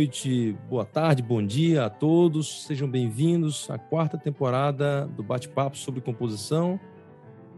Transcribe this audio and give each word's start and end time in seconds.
boa 0.00 0.06
noite, 0.06 0.56
boa 0.66 0.84
tarde, 0.86 1.22
bom 1.22 1.44
dia 1.44 1.84
a 1.84 1.90
todos. 1.90 2.64
Sejam 2.64 2.88
bem-vindos 2.88 3.70
à 3.70 3.76
quarta 3.76 4.16
temporada 4.16 5.06
do 5.08 5.22
Bate-Papo 5.22 5.76
sobre 5.76 6.00
Composição, 6.00 6.80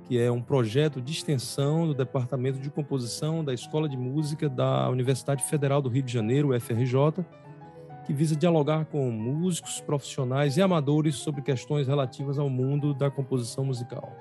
que 0.08 0.18
é 0.18 0.29
um 0.29 0.43
projeto 0.43 1.00
de 1.00 1.12
extensão 1.12 1.86
do 1.86 1.94
Departamento 1.94 2.58
de 2.58 2.68
Composição 2.68 3.44
da 3.44 3.54
Escola 3.54 3.89
de 3.89 3.96
Música 3.96 4.48
da 4.48 4.90
Universidade 4.90 5.44
Federal 5.44 5.81
do 5.81 5.89
Rio 5.89 6.03
de 6.03 6.12
Janeiro, 6.12 6.53
UFRJ, 6.53 7.25
que 8.04 8.12
visa 8.12 8.34
dialogar 8.34 8.86
com 8.86 9.09
músicos, 9.09 9.81
profissionais 9.81 10.56
e 10.56 10.62
amadores 10.62 11.14
sobre 11.14 11.43
questões 11.43 11.86
relativas 11.86 12.40
ao 12.40 12.50
mundo 12.50 12.93
da 12.93 13.09
composição 13.09 13.64
musical. 13.64 14.12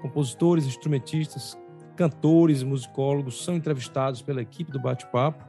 Compositores, 0.00 0.64
instrumentistas, 0.64 1.58
cantores 1.96 2.62
e 2.62 2.64
musicólogos 2.64 3.44
são 3.44 3.56
entrevistados 3.56 4.22
pela 4.22 4.40
equipe 4.40 4.72
do 4.72 4.80
Bate-Papo 4.80 5.45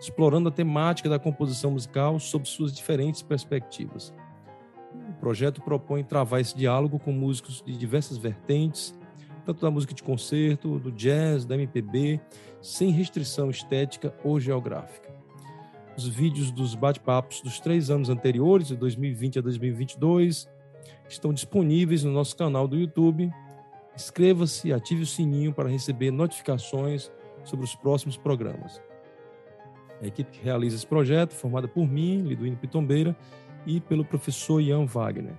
explorando 0.00 0.48
a 0.48 0.52
temática 0.52 1.08
da 1.08 1.18
composição 1.18 1.72
musical 1.72 2.18
sob 2.18 2.48
suas 2.48 2.72
diferentes 2.72 3.22
perspectivas. 3.22 4.12
O 5.10 5.12
projeto 5.20 5.60
propõe 5.60 6.02
travar 6.02 6.40
esse 6.40 6.56
diálogo 6.56 6.98
com 6.98 7.12
músicos 7.12 7.62
de 7.64 7.76
diversas 7.76 8.16
vertentes, 8.16 8.98
tanto 9.44 9.60
da 9.60 9.70
música 9.70 9.92
de 9.92 10.02
concerto, 10.02 10.78
do 10.78 10.90
jazz, 10.90 11.44
da 11.44 11.54
MPB, 11.54 12.20
sem 12.62 12.90
restrição 12.90 13.50
estética 13.50 14.14
ou 14.24 14.40
geográfica. 14.40 15.10
Os 15.96 16.08
vídeos 16.08 16.50
dos 16.50 16.74
bate-papos 16.74 17.42
dos 17.42 17.60
três 17.60 17.90
anos 17.90 18.08
anteriores, 18.08 18.68
de 18.68 18.76
2020 18.76 19.38
a 19.38 19.42
2022, 19.42 20.48
estão 21.08 21.32
disponíveis 21.32 22.04
no 22.04 22.12
nosso 22.12 22.34
canal 22.36 22.66
do 22.66 22.76
YouTube. 22.76 23.30
Inscreva-se 23.94 24.68
e 24.68 24.72
ative 24.72 25.02
o 25.02 25.06
sininho 25.06 25.52
para 25.52 25.68
receber 25.68 26.10
notificações 26.10 27.10
sobre 27.44 27.64
os 27.64 27.74
próximos 27.74 28.16
programas. 28.16 28.80
A 30.00 30.06
equipe 30.06 30.30
que 30.30 30.44
realiza 30.44 30.76
esse 30.76 30.86
projeto, 30.86 31.34
formada 31.34 31.68
por 31.68 31.86
mim, 31.86 32.22
Liduíno 32.22 32.56
Pitombeira, 32.56 33.16
e 33.66 33.80
pelo 33.80 34.04
professor 34.04 34.60
Ian 34.60 34.86
Wagner. 34.86 35.34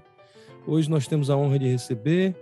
Hoje 0.68 0.90
nós 0.90 1.08
temos 1.08 1.30
a 1.30 1.36
honra 1.36 1.58
de 1.58 1.68
receber 1.68 2.36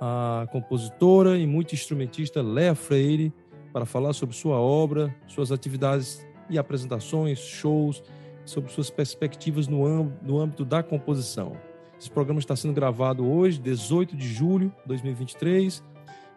a 0.00 0.46
compositora 0.52 1.38
e 1.38 1.46
multi-instrumentista 1.46 2.42
Léa 2.42 2.74
Freire 2.74 3.32
para 3.72 3.86
falar 3.86 4.12
sobre 4.12 4.36
sua 4.36 4.56
obra, 4.56 5.14
suas 5.26 5.50
atividades 5.50 6.26
e 6.50 6.58
apresentações, 6.58 7.38
shows, 7.38 8.02
sobre 8.44 8.70
suas 8.70 8.90
perspectivas 8.90 9.66
no, 9.66 10.04
no 10.22 10.38
âmbito 10.38 10.64
da 10.64 10.82
composição. 10.82 11.56
Esse 11.98 12.10
programa 12.10 12.38
está 12.38 12.54
sendo 12.54 12.72
gravado 12.74 13.28
hoje, 13.28 13.58
18 13.58 14.16
de 14.16 14.28
julho 14.28 14.72
de 14.82 14.88
2023, 14.88 15.82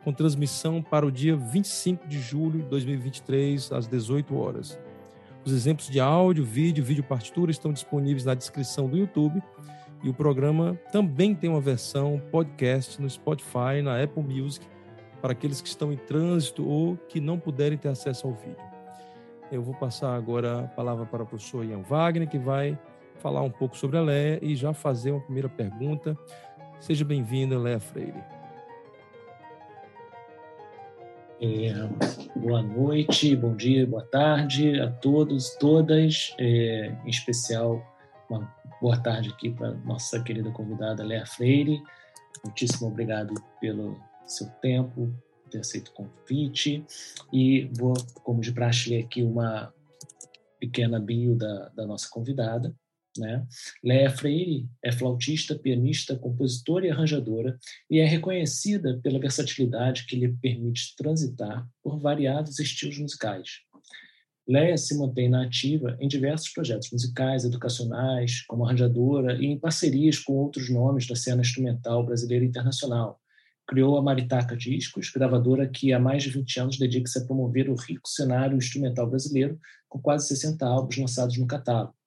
com 0.03 0.11
transmissão 0.11 0.81
para 0.81 1.05
o 1.05 1.11
dia 1.11 1.35
25 1.35 2.07
de 2.07 2.19
julho 2.19 2.63
de 2.63 2.69
2023, 2.69 3.71
às 3.71 3.87
18 3.87 4.35
horas. 4.35 4.79
Os 5.43 5.53
exemplos 5.53 5.89
de 5.89 5.99
áudio, 5.99 6.45
vídeo, 6.45 6.83
vídeo 6.83 7.03
partitura 7.03 7.49
estão 7.49 7.73
disponíveis 7.73 8.25
na 8.25 8.35
descrição 8.35 8.87
do 8.87 8.95
YouTube 8.95 9.41
e 10.03 10.09
o 10.09 10.13
programa 10.13 10.79
também 10.91 11.33
tem 11.33 11.49
uma 11.49 11.59
versão 11.59 12.21
podcast 12.31 13.01
no 13.01 13.09
Spotify, 13.09 13.81
na 13.83 14.01
Apple 14.03 14.23
Music, 14.23 14.65
para 15.19 15.31
aqueles 15.31 15.59
que 15.59 15.67
estão 15.67 15.91
em 15.91 15.97
trânsito 15.97 16.67
ou 16.67 16.95
que 16.95 17.19
não 17.19 17.39
puderem 17.39 17.77
ter 17.77 17.89
acesso 17.89 18.27
ao 18.27 18.33
vídeo. 18.33 18.71
Eu 19.51 19.63
vou 19.63 19.73
passar 19.73 20.15
agora 20.15 20.59
a 20.59 20.67
palavra 20.67 21.07
para 21.07 21.23
o 21.23 21.25
professor 21.25 21.65
Ian 21.65 21.81
Wagner, 21.81 22.29
que 22.29 22.37
vai 22.37 22.77
falar 23.17 23.41
um 23.41 23.51
pouco 23.51 23.75
sobre 23.75 23.97
a 23.97 24.01
Leia 24.01 24.39
e 24.43 24.55
já 24.55 24.73
fazer 24.73 25.11
uma 25.11 25.21
primeira 25.21 25.49
pergunta. 25.49 26.15
Seja 26.79 27.03
bem-vinda, 27.03 27.57
Leia 27.57 27.79
Freire. 27.79 28.40
É, 31.43 31.73
boa 32.35 32.61
noite, 32.61 33.35
bom 33.35 33.55
dia, 33.55 33.87
boa 33.87 34.05
tarde 34.05 34.79
a 34.79 34.91
todos, 34.91 35.55
todas, 35.55 36.35
é, 36.37 36.95
em 37.03 37.09
especial 37.09 37.83
uma 38.29 38.47
boa 38.79 38.95
tarde 39.01 39.29
aqui 39.29 39.49
para 39.49 39.71
nossa 39.77 40.21
querida 40.21 40.51
convidada 40.51 41.03
Léa 41.03 41.25
Freire. 41.25 41.81
Muitíssimo 42.45 42.89
obrigado 42.89 43.33
pelo 43.59 43.99
seu 44.23 44.47
tempo, 44.61 45.11
ter 45.49 45.61
aceito 45.61 45.87
o 45.87 45.93
convite 45.93 46.85
e 47.33 47.67
vou, 47.75 47.95
como 48.23 48.39
de 48.39 48.51
praxe, 48.51 48.91
ler 48.91 49.05
aqui 49.05 49.23
uma 49.23 49.73
pequena 50.59 50.99
bio 50.99 51.35
da, 51.35 51.69
da 51.69 51.87
nossa 51.87 52.07
convidada. 52.07 52.71
Né? 53.17 53.45
Léa 53.83 54.09
Freire 54.09 54.69
é 54.83 54.91
flautista, 54.91 55.57
pianista, 55.57 56.17
compositora 56.17 56.87
e 56.87 56.91
arranjadora 56.91 57.57
e 57.89 57.99
é 57.99 58.05
reconhecida 58.05 58.99
pela 59.03 59.19
versatilidade 59.19 60.05
que 60.05 60.15
lhe 60.15 60.29
permite 60.29 60.95
transitar 60.95 61.67
por 61.83 61.99
variados 61.99 62.57
estilos 62.59 62.97
musicais. 62.99 63.61
Léa 64.47 64.77
se 64.77 64.97
mantém 64.97 65.29
na 65.29 65.43
ativa 65.43 65.95
em 65.99 66.07
diversos 66.07 66.49
projetos 66.49 66.89
musicais, 66.91 67.43
educacionais, 67.43 68.43
como 68.47 68.65
arranjadora 68.65 69.35
e 69.35 69.45
em 69.45 69.59
parcerias 69.59 70.17
com 70.19 70.33
outros 70.33 70.69
nomes 70.69 71.05
da 71.05 71.15
cena 71.15 71.41
instrumental 71.41 72.05
brasileira 72.05 72.43
e 72.43 72.47
internacional. 72.47 73.19
Criou 73.67 73.97
a 73.97 74.01
Maritaca 74.01 74.57
Discos, 74.57 75.11
gravadora 75.11 75.69
que 75.69 75.93
há 75.93 75.99
mais 75.99 76.23
de 76.23 76.29
20 76.29 76.59
anos 76.59 76.77
dedica-se 76.77 77.19
a 77.19 77.25
promover 77.25 77.69
o 77.69 77.75
rico 77.75 78.09
cenário 78.09 78.57
instrumental 78.57 79.09
brasileiro, 79.09 79.59
com 79.87 80.01
quase 80.01 80.27
60 80.27 80.65
álbuns 80.65 80.97
lançados 80.97 81.37
no 81.37 81.47
catálogo. 81.47 82.00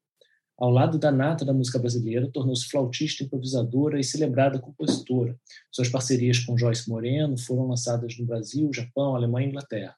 Ao 0.57 0.71
lado 0.71 0.99
da 0.99 1.11
nata 1.11 1.45
da 1.45 1.53
música 1.53 1.79
brasileira, 1.79 2.31
tornou-se 2.31 2.69
flautista, 2.69 3.25
improvisadora 3.25 3.99
e 3.99 4.05
celebrada 4.05 4.59
compositora. 4.59 5.37
Suas 5.71 5.89
parcerias 5.89 6.39
com 6.39 6.57
Joyce 6.57 6.89
Moreno 6.89 7.37
foram 7.37 7.67
lançadas 7.67 8.17
no 8.19 8.25
Brasil, 8.25 8.71
Japão, 8.73 9.17
Alemanha 9.17 9.47
e 9.47 9.51
Inglaterra. 9.51 9.97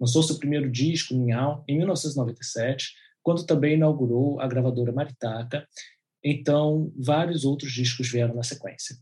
Lançou 0.00 0.22
seu 0.24 0.38
primeiro 0.38 0.68
disco, 0.68 1.14
Ninhal, 1.14 1.64
em 1.68 1.78
1997, 1.78 2.92
quando 3.22 3.46
também 3.46 3.74
inaugurou 3.74 4.40
a 4.40 4.48
gravadora 4.48 4.92
Maritaca. 4.92 5.66
Então, 6.24 6.92
vários 6.96 7.44
outros 7.44 7.72
discos 7.72 8.10
vieram 8.10 8.34
na 8.34 8.42
sequência. 8.42 8.96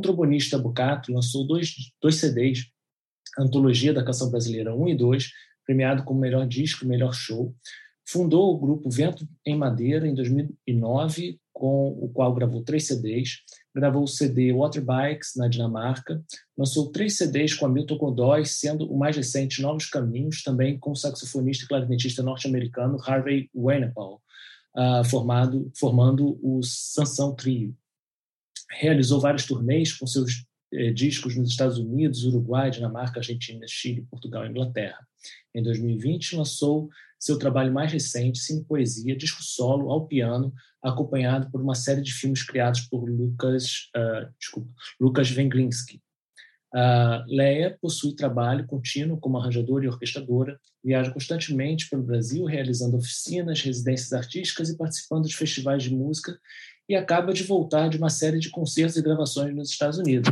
Trombonista 0.00 0.56
Bucato, 0.56 1.12
lançou 1.12 1.44
dois, 1.46 1.74
dois 2.00 2.14
CDs, 2.16 2.70
Antologia 3.38 3.92
da 3.92 4.04
Canção 4.04 4.30
Brasileira 4.30 4.74
1 4.74 4.88
e 4.88 4.96
2, 4.96 5.30
premiado 5.64 6.04
como 6.04 6.20
melhor 6.20 6.46
disco 6.46 6.84
e 6.84 6.88
melhor 6.88 7.12
show, 7.12 7.54
Fundou 8.08 8.54
o 8.54 8.58
grupo 8.58 8.88
Vento 8.88 9.26
em 9.44 9.56
Madeira 9.56 10.06
em 10.06 10.14
2009, 10.14 11.40
com 11.52 11.88
o 11.88 12.08
qual 12.08 12.32
gravou 12.32 12.62
três 12.62 12.86
CDs. 12.86 13.38
Gravou 13.74 14.04
o 14.04 14.08
CD 14.08 14.52
Water 14.52 14.84
Bikes 14.84 15.32
na 15.34 15.48
Dinamarca. 15.48 16.22
Lançou 16.56 16.92
três 16.92 17.16
CDs 17.16 17.54
com 17.54 17.66
Hamilton 17.66 17.96
Godoy, 17.98 18.44
sendo 18.44 18.90
o 18.92 18.96
mais 18.96 19.16
recente 19.16 19.60
Novos 19.60 19.86
Caminhos, 19.86 20.44
também 20.44 20.78
com 20.78 20.92
o 20.92 20.96
saxofonista 20.96 21.64
e 21.64 21.68
clarinetista 21.68 22.22
norte-americano 22.22 22.96
Harvey 23.04 23.50
Weinapal, 23.52 24.22
uh, 24.76 25.04
formado, 25.04 25.70
formando 25.76 26.38
o 26.40 26.62
Sansão 26.62 27.34
Trio. 27.34 27.76
Realizou 28.70 29.20
vários 29.20 29.46
turnês 29.46 29.92
com 29.92 30.06
seus 30.06 30.44
discos 30.94 31.36
nos 31.36 31.50
Estados 31.50 31.78
Unidos, 31.78 32.24
Uruguai, 32.24 32.70
Dinamarca, 32.70 33.20
Argentina, 33.20 33.64
Chile, 33.66 34.06
Portugal 34.10 34.44
e 34.46 34.50
Inglaterra. 34.50 35.06
Em 35.54 35.62
2020, 35.62 36.36
lançou 36.36 36.88
seu 37.18 37.38
trabalho 37.38 37.72
mais 37.72 37.92
recente, 37.92 38.38
Cine 38.38 38.64
Poesia, 38.64 39.16
disco 39.16 39.42
solo 39.42 39.90
ao 39.90 40.06
piano, 40.06 40.52
acompanhado 40.82 41.50
por 41.50 41.60
uma 41.60 41.74
série 41.74 42.02
de 42.02 42.12
filmes 42.12 42.42
criados 42.42 42.82
por 42.82 43.08
Lucas, 43.08 43.88
uh, 43.96 44.32
desculpa, 44.38 44.70
Lucas 45.00 45.30
Venglinski. 45.30 46.00
Uh, 46.74 47.24
Leia 47.26 47.78
possui 47.80 48.14
trabalho 48.14 48.66
contínuo 48.66 49.18
como 49.18 49.38
arranjadora 49.38 49.84
e 49.84 49.88
orquestradora, 49.88 50.60
viaja 50.84 51.10
constantemente 51.10 51.88
pelo 51.88 52.02
Brasil, 52.02 52.44
realizando 52.44 52.96
oficinas, 52.96 53.62
residências 53.62 54.12
artísticas 54.12 54.68
e 54.68 54.76
participando 54.76 55.26
de 55.26 55.36
festivais 55.36 55.82
de 55.82 55.94
música, 55.94 56.38
e 56.88 56.94
acaba 56.94 57.32
de 57.32 57.42
voltar 57.42 57.88
de 57.88 57.96
uma 57.96 58.10
série 58.10 58.38
de 58.38 58.50
concertos 58.50 58.96
e 58.96 59.02
gravações 59.02 59.54
nos 59.54 59.70
Estados 59.70 59.98
Unidos. 59.98 60.30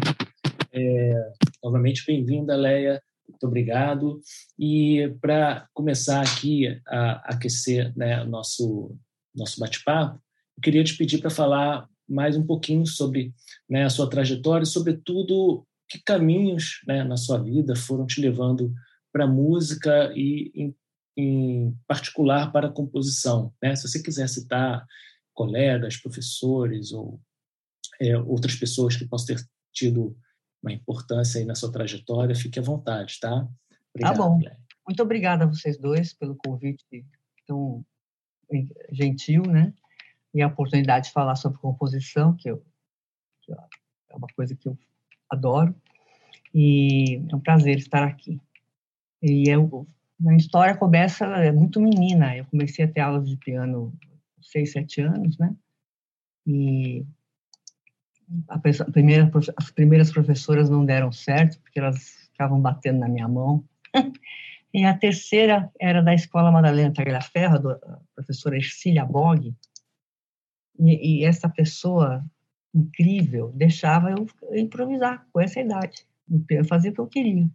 É, 0.77 1.33
novamente, 1.63 2.05
bem-vinda, 2.05 2.57
Leia. 2.57 3.01
Muito 3.29 3.47
obrigado. 3.47 4.21
E 4.59 5.09
para 5.21 5.69
começar 5.73 6.21
aqui 6.21 6.67
a 6.89 7.33
aquecer 7.33 7.97
né, 7.97 8.25
nosso 8.25 8.99
nosso 9.33 9.61
bate-papo, 9.61 10.21
eu 10.57 10.63
queria 10.63 10.83
te 10.83 10.97
pedir 10.97 11.19
para 11.19 11.31
falar 11.31 11.89
mais 12.09 12.37
um 12.37 12.45
pouquinho 12.45 12.87
sobre 12.87 13.33
né, 13.69 13.85
a 13.85 13.91
sua 13.91 14.11
trajetória 14.11 14.65
e, 14.65 14.67
sobretudo, 14.67 15.65
que 15.89 16.03
caminhos 16.03 16.81
né, 16.87 17.05
na 17.05 17.17
sua 17.17 17.39
vida 17.39 17.77
foram 17.77 18.05
te 18.05 18.21
levando 18.21 18.73
para 19.13 19.25
a 19.25 19.29
música 19.29 20.13
e, 20.15 20.51
em, 20.55 20.75
em, 21.17 21.77
particular, 21.87 22.51
para 22.51 22.67
a 22.67 22.73
composição. 22.73 23.53
Né? 23.63 23.77
Se 23.77 23.89
você 23.89 24.03
quiser 24.03 24.29
citar 24.29 24.85
colegas, 25.33 25.97
professores 25.97 26.93
ou 26.93 27.21
é, 28.01 28.17
outras 28.19 28.57
pessoas 28.57 28.97
que 28.97 29.07
possam 29.07 29.37
ter 29.37 29.45
tido 29.73 30.17
uma 30.65 30.73
importância 30.73 31.39
aí 31.39 31.45
na 31.45 31.55
sua 31.55 31.71
trajetória, 31.71 32.35
fique 32.35 32.59
à 32.59 32.63
vontade, 32.63 33.21
tá? 33.21 33.31
tá 33.31 33.49
Obrigado, 33.95 34.17
tá 34.17 34.23
bom. 34.23 34.41
Muito 34.87 35.03
obrigada 35.03 35.45
a 35.45 35.47
vocês 35.47 35.77
dois 35.79 36.15
pelo 36.15 36.37
convite 36.37 37.05
tão 37.47 37.85
gentil, 38.91 39.43
né? 39.43 39.73
E 40.33 40.43
a 40.43 40.49
oportunidade 40.49 41.07
de 41.07 41.13
falar 41.13 41.37
sobre 41.37 41.59
composição, 41.59 42.35
que, 42.35 42.51
eu, 42.51 42.65
que 43.43 43.53
é 43.53 44.17
uma 44.17 44.27
coisa 44.35 44.57
que 44.57 44.69
eu 44.69 44.77
adoro. 45.31 45.75
E 46.55 47.17
é 47.31 47.37
um 47.37 47.41
prazer 47.41 47.79
estar 47.79 48.03
aqui. 48.03 48.41
E 49.23 49.49
eu 49.49 49.87
Na 50.19 50.35
história 50.37 50.77
começa 50.77 51.25
é 51.27 51.53
muito 51.53 51.81
menina. 51.81 52.37
Eu 52.37 52.47
comecei 52.47 52.85
a 52.85 52.89
ter 52.89 53.01
aulas 53.01 53.29
de 53.29 53.37
piano 53.37 53.93
seis, 54.41 54.73
sete 54.73 55.01
anos, 55.01 55.39
né? 55.39 55.55
E 56.47 57.07
a 58.49 58.59
primeira, 58.59 59.31
as 59.57 59.71
primeiras 59.71 60.13
professoras 60.13 60.71
não 60.71 60.85
deram 60.85 61.13
certo, 61.13 61.61
porque 61.61 61.79
elas 61.79 62.29
ficavam 62.31 62.61
batendo 62.61 63.01
na 63.01 63.09
minha 63.09 63.29
mão. 63.29 63.65
e 64.73 64.85
a 64.85 64.97
terceira 64.97 65.71
era 65.81 66.03
da 66.03 66.15
Escola 66.15 66.51
Madalena 66.51 66.93
Tagliaferro, 66.93 67.71
a 67.71 68.01
professora 68.15 68.57
Ercília 68.57 69.05
Bog. 69.05 69.55
E, 70.79 71.21
e, 71.21 71.25
essa 71.25 71.49
pessoa 71.49 72.25
incrível 72.75 73.53
deixava 73.55 74.11
eu 74.11 74.27
improvisar 74.59 75.25
com 75.33 75.41
essa 75.41 75.61
idade, 75.61 76.05
fazer 76.69 76.89
o 76.89 76.93
que 76.95 77.01
eu 77.01 77.07
queria. 77.07 77.49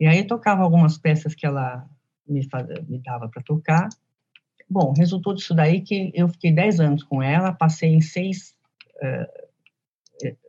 E 0.00 0.06
aí 0.06 0.18
eu 0.18 0.26
tocava 0.26 0.62
algumas 0.62 0.98
peças 0.98 1.34
que 1.34 1.46
ela 1.46 1.88
me, 2.26 2.42
fazia, 2.48 2.84
me 2.88 2.98
dava 2.98 3.28
para 3.28 3.42
tocar. 3.42 3.88
Bom, 4.68 4.92
resultou 4.96 5.34
disso 5.34 5.54
daí 5.54 5.80
que 5.80 6.10
eu 6.14 6.26
fiquei 6.28 6.50
10 6.50 6.80
anos 6.80 7.02
com 7.04 7.22
ela, 7.22 7.52
passei 7.52 7.90
em 7.90 8.00
seis 8.00 8.56
uh, 8.96 9.51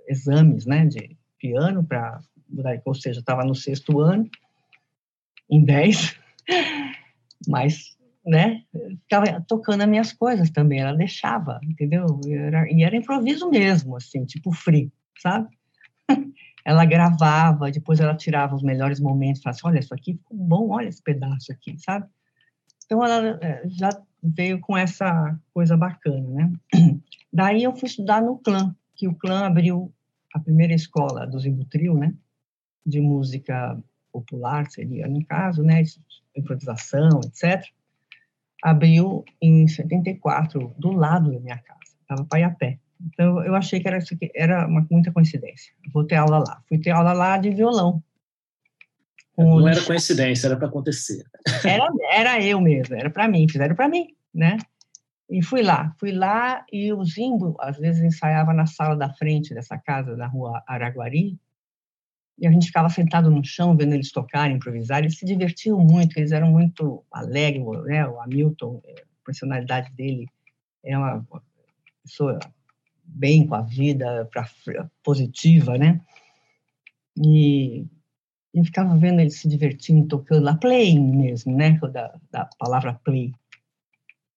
exames 0.08 0.66
né, 0.66 0.86
de 0.86 1.18
piano, 1.40 1.84
para 1.84 2.20
ou 2.86 2.94
seja, 2.94 3.20
estava 3.20 3.44
no 3.44 3.56
sexto 3.56 4.00
ano, 4.00 4.30
em 5.50 5.64
10, 5.64 6.16
mas 7.48 7.98
né, 8.26 8.64
ficava 9.02 9.42
tocando 9.48 9.82
as 9.82 9.90
minhas 9.90 10.14
coisas 10.14 10.50
também, 10.50 10.80
ela 10.80 10.96
deixava, 10.96 11.60
entendeu? 11.64 12.06
E 12.26 12.34
era, 12.34 12.72
e 12.72 12.84
era 12.84 12.96
improviso 12.96 13.50
mesmo, 13.50 13.98
assim, 13.98 14.24
tipo 14.26 14.52
free, 14.52 14.92
sabe? 15.20 15.50
ela 16.66 16.86
gravava, 16.86 17.72
depois 17.72 18.00
ela 18.00 18.16
tirava 18.16 18.56
os 18.56 18.64
melhores 18.64 19.00
momentos, 19.00 19.42
falava 19.42 19.58
assim, 19.58 19.68
olha, 19.68 19.80
isso 19.80 19.94
aqui 19.94 20.14
ficou 20.14 20.38
bom, 20.38 20.70
olha 20.70 20.88
esse 20.88 21.02
pedaço 21.02 21.52
aqui, 21.52 21.78
sabe? 21.80 22.08
Então 22.86 23.04
ela 23.04 23.40
é, 23.42 23.64
já 23.68 23.90
veio 24.22 24.60
com 24.60 24.78
essa 24.78 25.38
coisa 25.54 25.76
bacana, 25.76 26.28
né? 26.30 26.54
Daí 27.32 27.64
eu 27.64 27.76
fui 27.76 27.88
estudar 27.88 28.22
no 28.22 28.38
clã, 28.38 28.74
que 29.04 29.08
o 29.08 29.16
clã 29.16 29.46
abriu 29.46 29.94
a 30.34 30.40
primeira 30.40 30.74
escola 30.74 31.28
do 31.28 31.38
Zimbutril, 31.38 31.94
né? 31.96 32.14
De 32.86 33.02
música 33.02 33.78
popular, 34.14 34.70
seria 34.72 35.08
no 35.08 35.26
caso, 35.26 35.62
né? 35.62 35.84
Improvisação, 36.34 37.20
etc. 37.26 37.66
Abriu 38.64 39.26
em 39.42 39.68
74, 39.68 40.74
do 40.78 40.92
lado 40.94 41.34
da 41.34 41.40
minha 41.42 41.58
casa, 41.58 41.98
estava 42.02 42.24
para 42.24 42.40
ir 42.40 42.44
a 42.44 42.52
pé. 42.52 42.80
Então, 43.02 43.44
eu 43.44 43.54
achei 43.56 43.82
que 43.82 43.88
era, 43.90 43.98
isso 43.98 44.14
aqui, 44.14 44.32
era 44.34 44.66
uma, 44.66 44.88
muita 44.90 45.12
coincidência. 45.12 45.74
Vou 45.94 46.06
ter 46.06 46.16
aula 46.16 46.40
lá. 46.40 46.64
Fui 46.70 46.78
ter 46.78 46.92
aula 46.92 47.12
lá 47.12 47.38
de 47.38 47.50
violão. 47.50 48.02
Não 49.38 49.68
era 49.68 49.84
coincidência, 49.84 50.48
era 50.48 50.56
para 50.56 50.68
acontecer. 50.68 51.26
Era, 51.66 51.90
era 52.10 52.42
eu 52.42 52.62
mesmo, 52.62 52.96
era 52.96 53.10
para 53.10 53.28
mim, 53.28 53.50
fizeram 53.50 53.76
para 53.76 53.90
mim, 53.90 54.16
né? 54.34 54.58
E 55.34 55.42
fui 55.42 55.64
lá, 55.64 55.96
fui 56.00 56.12
lá 56.12 56.64
e 56.72 56.94
o 56.94 57.04
Zimbo, 57.04 57.56
às 57.60 57.80
vezes, 57.80 58.04
ensaiava 58.04 58.54
na 58.54 58.68
sala 58.68 58.96
da 58.96 59.12
frente 59.16 59.52
dessa 59.52 59.80
casa, 59.80 60.16
da 60.16 60.28
rua 60.28 60.64
Araguari, 60.68 61.40
e 62.38 62.46
a 62.46 62.52
gente 62.52 62.68
ficava 62.68 62.88
sentado 62.88 63.32
no 63.32 63.44
chão 63.44 63.76
vendo 63.76 63.96
eles 63.96 64.12
tocarem, 64.12 64.58
improvisar, 64.58 65.00
eles 65.00 65.18
se 65.18 65.26
divertiam 65.26 65.80
muito, 65.80 66.20
eles 66.20 66.32
eram 66.32 66.52
muito 66.52 67.04
alegres, 67.12 67.66
né? 67.86 68.08
O 68.08 68.22
Hamilton, 68.22 68.80
a 68.86 69.26
personalidade 69.26 69.92
dele 69.96 70.28
é 70.86 70.96
uma 70.96 71.26
pessoa 72.04 72.38
bem 73.04 73.48
com 73.48 73.56
a 73.56 73.62
vida, 73.64 74.30
pra, 74.32 74.48
positiva, 75.04 75.80
né? 75.80 76.00
E 77.18 77.88
eu 78.54 78.64
ficava 78.64 78.96
vendo 78.98 79.20
eles 79.20 79.40
se 79.40 79.50
divertindo, 79.50 80.08
tocando 80.08 80.44
lá, 80.44 80.56
playing 80.56 81.18
mesmo, 81.18 81.58
né? 81.58 81.80
Da, 81.92 82.20
da 82.30 82.48
palavra 82.60 82.94
play, 83.04 83.34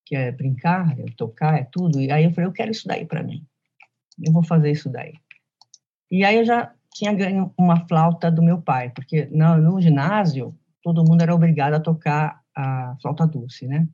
que 0.06 0.14
é 0.14 0.30
brincar, 0.30 0.98
é 0.98 1.04
tocar, 1.16 1.58
é 1.58 1.64
tudo. 1.64 2.00
E 2.00 2.10
aí 2.10 2.24
eu 2.24 2.30
falei, 2.30 2.48
eu 2.48 2.52
quero 2.52 2.70
isso 2.70 2.86
daí 2.86 3.04
para 3.04 3.22
mim. 3.22 3.44
Eu 4.24 4.32
vou 4.32 4.44
fazer 4.44 4.70
isso 4.70 4.88
daí. 4.88 5.12
E 6.10 6.24
aí 6.24 6.36
eu 6.36 6.44
já 6.44 6.72
tinha 6.94 7.12
ganho 7.12 7.52
uma 7.58 7.86
flauta 7.86 8.30
do 8.30 8.42
meu 8.42 8.62
pai, 8.62 8.90
porque 8.90 9.26
no, 9.26 9.58
no 9.58 9.80
ginásio 9.80 10.56
todo 10.82 11.04
mundo 11.04 11.20
era 11.20 11.34
obrigado 11.34 11.74
a 11.74 11.80
tocar 11.80 12.40
a 12.56 12.96
flauta 13.02 13.26
doce, 13.26 13.66
né? 13.66 13.86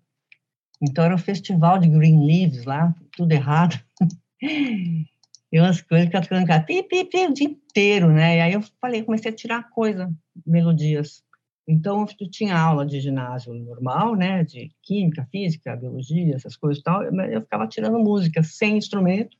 Então 0.80 1.04
era 1.04 1.14
um 1.14 1.18
festival 1.18 1.78
de 1.78 1.88
green 1.88 2.24
leaves 2.24 2.64
lá, 2.64 2.94
tudo 3.16 3.32
errado. 3.32 3.80
E 5.52 5.60
umas 5.60 5.82
coisas 5.82 6.08
que 6.08 6.16
eu 6.16 6.22
ficando 6.22 6.46
pi, 6.64 6.82
pi, 6.82 7.04
pi, 7.04 7.26
o 7.26 7.34
dia 7.34 7.46
inteiro, 7.46 8.10
né? 8.10 8.38
E 8.38 8.40
aí 8.40 8.52
eu 8.54 8.62
falei, 8.80 9.02
comecei 9.02 9.30
a 9.30 9.34
tirar 9.34 9.68
coisa, 9.68 10.10
melodias. 10.46 11.22
Então, 11.66 12.06
eu 12.20 12.30
tinha 12.30 12.58
aula 12.58 12.84
de 12.84 13.00
ginásio 13.00 13.54
normal, 13.54 14.16
né? 14.16 14.44
De 14.44 14.70
química, 14.82 15.26
física, 15.30 15.76
biologia, 15.76 16.34
essas 16.34 16.56
coisas 16.56 16.80
e 16.80 16.84
tal. 16.84 17.02
Eu 17.02 17.42
ficava 17.42 17.66
tirando 17.68 17.98
música 17.98 18.42
sem 18.42 18.76
instrumento, 18.76 19.36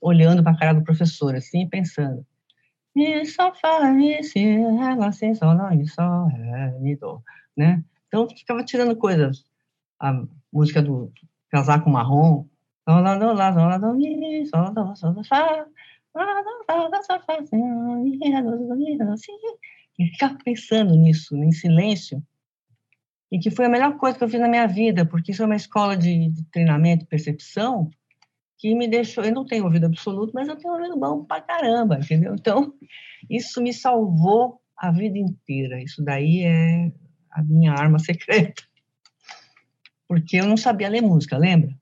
olhando 0.00 0.42
para 0.42 0.52
a 0.52 0.58
cara 0.58 0.72
do 0.74 0.84
professor, 0.84 1.34
assim, 1.34 1.66
pensando. 1.68 2.24
Isso 2.94 3.36
faz, 3.60 4.34
ela 4.34 5.12
sem 5.12 5.34
sol, 5.34 5.54
isso 5.80 6.00
é, 6.00 6.78
me 6.80 6.96
dou, 6.96 7.22
né? 7.56 7.82
Então, 8.08 8.22
eu 8.22 8.28
ficava 8.28 8.64
tirando 8.64 8.96
coisas. 8.96 9.44
A 10.00 10.24
música 10.52 10.82
do 10.82 11.12
Casaco 11.50 11.90
Marrom, 11.90 12.46
Sol, 12.88 13.02
lá, 13.02 13.18
do, 13.18 13.34
lá, 13.34 13.52
sol, 13.52 13.68
lá, 13.68 13.76
do, 13.76 13.92
mi, 13.92 14.46
sol, 14.46 14.72
do, 14.72 14.96
sol, 14.96 15.12
do, 15.12 15.22
fá, 15.22 15.66
lá, 16.14 16.42
do, 16.42 16.64
fá, 16.64 16.88
do, 16.88 17.04
sol, 17.04 17.20
fá, 17.20 17.38
mi, 17.52 18.16
ré, 18.16 18.40
do, 18.40 18.56
do, 18.56 18.76
mi, 18.76 18.96
do, 18.96 19.14
si. 19.18 19.30
E 19.98 20.06
ficava 20.06 20.38
pensando 20.44 20.94
nisso, 20.94 21.36
em 21.36 21.52
silêncio, 21.52 22.22
e 23.30 23.38
que 23.38 23.50
foi 23.50 23.66
a 23.66 23.68
melhor 23.68 23.96
coisa 23.98 24.16
que 24.16 24.24
eu 24.24 24.28
fiz 24.28 24.40
na 24.40 24.48
minha 24.48 24.66
vida, 24.66 25.04
porque 25.04 25.32
isso 25.32 25.42
é 25.42 25.46
uma 25.46 25.56
escola 25.56 25.96
de, 25.96 26.28
de 26.30 26.44
treinamento 26.44 27.04
e 27.04 27.08
percepção 27.08 27.90
que 28.58 28.74
me 28.74 28.88
deixou, 28.88 29.24
eu 29.24 29.32
não 29.32 29.46
tenho 29.46 29.64
ouvido 29.64 29.86
absoluto, 29.86 30.32
mas 30.34 30.48
eu 30.48 30.56
tenho 30.56 30.74
ouvido 30.74 30.98
bom 30.98 31.24
pra 31.24 31.40
caramba, 31.40 31.98
entendeu? 32.02 32.34
Então, 32.34 32.74
isso 33.30 33.62
me 33.62 33.72
salvou 33.72 34.60
a 34.76 34.90
vida 34.90 35.16
inteira. 35.16 35.80
Isso 35.80 36.02
daí 36.02 36.42
é 36.42 36.92
a 37.30 37.42
minha 37.42 37.72
arma 37.72 37.98
secreta. 38.00 38.62
Porque 40.08 40.38
eu 40.38 40.46
não 40.46 40.56
sabia 40.56 40.88
ler 40.88 41.02
música, 41.02 41.38
lembra? 41.38 41.72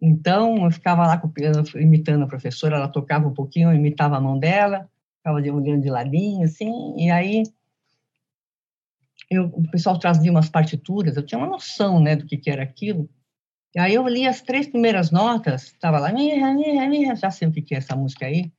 Então, 0.00 0.64
eu 0.64 0.70
ficava 0.70 1.06
lá 1.06 1.18
com 1.18 1.26
o 1.26 1.32
piano, 1.32 1.64
imitando 1.74 2.22
a 2.22 2.28
professora, 2.28 2.76
ela 2.76 2.88
tocava 2.88 3.26
um 3.26 3.34
pouquinho, 3.34 3.70
eu 3.70 3.74
imitava 3.74 4.16
a 4.16 4.20
mão 4.20 4.38
dela, 4.38 4.88
ficava 5.26 5.38
olhando 5.38 5.80
de 5.80 5.90
ladinho, 5.90 6.44
assim, 6.44 6.94
e 6.96 7.10
aí 7.10 7.42
eu, 9.28 9.46
o 9.46 9.68
pessoal 9.70 9.98
trazia 9.98 10.30
umas 10.30 10.48
partituras, 10.48 11.16
eu 11.16 11.26
tinha 11.26 11.38
uma 11.38 11.48
noção, 11.48 11.98
né, 11.98 12.14
do 12.14 12.24
que, 12.24 12.36
que 12.36 12.48
era 12.48 12.62
aquilo, 12.62 13.10
e 13.74 13.80
aí 13.80 13.94
eu 13.94 14.06
li 14.06 14.24
as 14.26 14.40
três 14.40 14.68
primeiras 14.68 15.10
notas, 15.10 15.64
estava 15.64 15.98
lá, 15.98 16.12
minha, 16.12 16.54
minha, 16.54 17.16
já 17.16 17.28
sei 17.30 17.48
o 17.48 17.52
que, 17.52 17.60
que 17.60 17.74
é 17.74 17.78
essa 17.78 17.96
música 17.96 18.26
aí, 18.26 18.52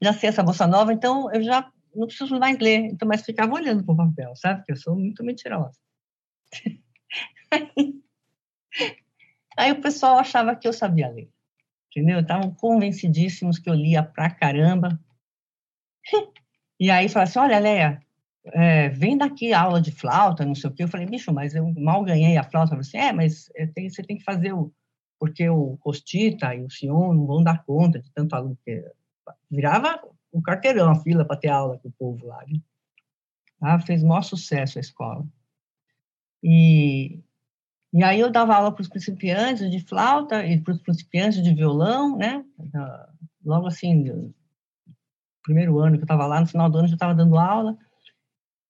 já 0.00 0.12
sei 0.14 0.30
essa 0.30 0.42
bossa 0.42 0.66
nova, 0.66 0.92
então 0.92 1.30
eu 1.32 1.42
já 1.42 1.70
não 1.94 2.06
preciso 2.06 2.38
mais 2.38 2.58
ler, 2.58 2.86
então, 2.86 3.06
mas 3.06 3.22
ficava 3.22 3.54
olhando 3.54 3.84
para 3.84 3.92
o 3.92 3.96
papel, 3.96 4.34
sabe, 4.34 4.60
porque 4.60 4.72
eu 4.72 4.76
sou 4.76 4.96
muito 4.96 5.22
mentirosa. 5.22 5.78
Aí 9.56 9.70
o 9.70 9.80
pessoal 9.80 10.18
achava 10.18 10.56
que 10.56 10.66
eu 10.66 10.72
sabia 10.72 11.08
ler, 11.08 11.30
entendeu? 11.94 12.20
Estavam 12.20 12.50
convencidíssimos 12.50 13.58
que 13.58 13.70
eu 13.70 13.74
lia 13.74 14.02
pra 14.02 14.30
caramba. 14.30 14.98
E 16.80 16.90
aí 16.90 17.08
falaram 17.08 17.30
assim, 17.30 17.38
olha, 17.38 17.58
Leia, 17.60 18.00
é, 18.46 18.88
vem 18.88 19.16
daqui 19.16 19.52
aula 19.52 19.80
de 19.80 19.92
flauta, 19.92 20.44
não 20.44 20.56
sei 20.56 20.68
o 20.68 20.72
quê. 20.72 20.82
Eu 20.82 20.88
falei, 20.88 21.06
bicho, 21.06 21.32
mas 21.32 21.54
eu 21.54 21.72
mal 21.74 22.02
ganhei 22.02 22.36
a 22.36 22.42
flauta. 22.42 22.74
Eu 22.74 22.82
falei 22.82 22.88
assim, 22.88 22.98
é, 22.98 23.12
mas 23.12 23.48
é, 23.54 23.64
tem, 23.68 23.88
você 23.88 24.02
tem 24.02 24.18
que 24.18 24.24
fazer 24.24 24.52
o... 24.52 24.72
Porque 25.16 25.48
o 25.48 25.76
Costita 25.78 26.52
e 26.52 26.64
o 26.64 26.68
Sion 26.68 27.14
não 27.14 27.26
vão 27.26 27.44
dar 27.44 27.64
conta 27.64 28.00
de 28.00 28.10
tanto 28.10 28.34
aluno 28.34 28.58
que... 28.64 28.84
Virava 29.48 30.00
o 30.32 30.38
um 30.38 30.42
carteirão, 30.42 30.90
a 30.90 30.96
fila 30.96 31.24
para 31.24 31.36
ter 31.36 31.48
aula 31.48 31.78
com 31.78 31.88
o 31.88 31.92
povo 31.92 32.26
lá. 32.26 32.44
Né? 32.48 32.60
Ah, 33.62 33.78
fez 33.78 34.02
maior 34.02 34.22
sucesso 34.22 34.78
a 34.78 34.80
escola. 34.80 35.24
E, 36.42 37.20
e 37.94 38.02
aí 38.02 38.18
eu 38.18 38.28
dava 38.28 38.56
aula 38.56 38.72
para 38.72 38.82
os 38.82 38.88
principiantes 38.88 39.70
de 39.70 39.78
flauta 39.78 40.44
e 40.44 40.60
para 40.60 40.72
os 40.74 40.82
principiantes 40.82 41.40
de 41.40 41.54
violão, 41.54 42.18
né? 42.18 42.44
Logo 43.44 43.68
assim, 43.68 44.34
primeiro 45.44 45.78
ano 45.78 45.96
que 45.96 46.02
eu 46.02 46.04
estava 46.04 46.26
lá, 46.26 46.40
no 46.40 46.46
final 46.48 46.68
do 46.68 46.76
ano 46.76 46.86
eu 46.86 46.90
já 46.90 46.96
estava 46.96 47.14
dando 47.14 47.38
aula. 47.38 47.78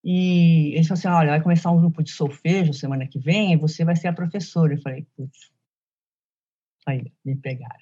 E 0.05 0.75
eles 0.75 0.87
falaram 0.87 0.99
assim, 0.99 1.09
olha, 1.09 1.31
vai 1.31 1.43
começar 1.43 1.71
um 1.71 1.79
grupo 1.79 2.03
de 2.03 2.11
solfejo 2.11 2.75
semana 2.75 3.09
que 3.09 3.19
vem 3.19 3.55
e 3.55 3.57
você 3.57 3.83
vai 3.83 3.97
ser 3.97 4.09
a 4.09 4.13
professora. 4.13 4.75
Eu 4.75 4.83
falei, 4.83 5.07
putz, 5.17 5.51
aí, 6.87 7.11
me 7.25 7.35
pegaram. 7.35 7.81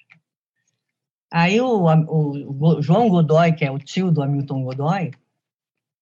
Aí 1.33 1.61
o, 1.61 1.87
o, 1.87 2.77
o, 2.77 2.83
João 2.83 3.09
Godoy, 3.09 3.53
que 3.53 3.65
é 3.65 3.71
o 3.73 3.81
tio 3.81 4.13
do 4.13 4.23
Hamilton 4.23 4.63
Godoy, 4.63 5.11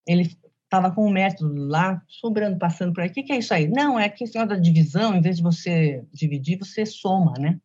ele 0.07 0.37
estava 0.71 0.93
com 0.95 1.05
o 1.05 1.11
método 1.11 1.53
lá, 1.67 2.01
sobrando, 2.07 2.57
passando 2.57 2.93
por 2.93 3.03
aí. 3.03 3.09
O 3.09 3.13
que, 3.13 3.25
que 3.25 3.33
é 3.33 3.39
isso 3.39 3.53
aí? 3.53 3.67
Não, 3.67 3.99
é 3.99 4.09
que 4.09 4.25
senhora 4.25 4.51
da 4.51 4.57
divisão, 4.57 5.17
em 5.17 5.21
vez 5.21 5.39
de 5.39 5.43
você 5.43 6.07
dividir, 6.13 6.57
você 6.59 6.87
soma, 6.87 7.35
né? 7.41 7.61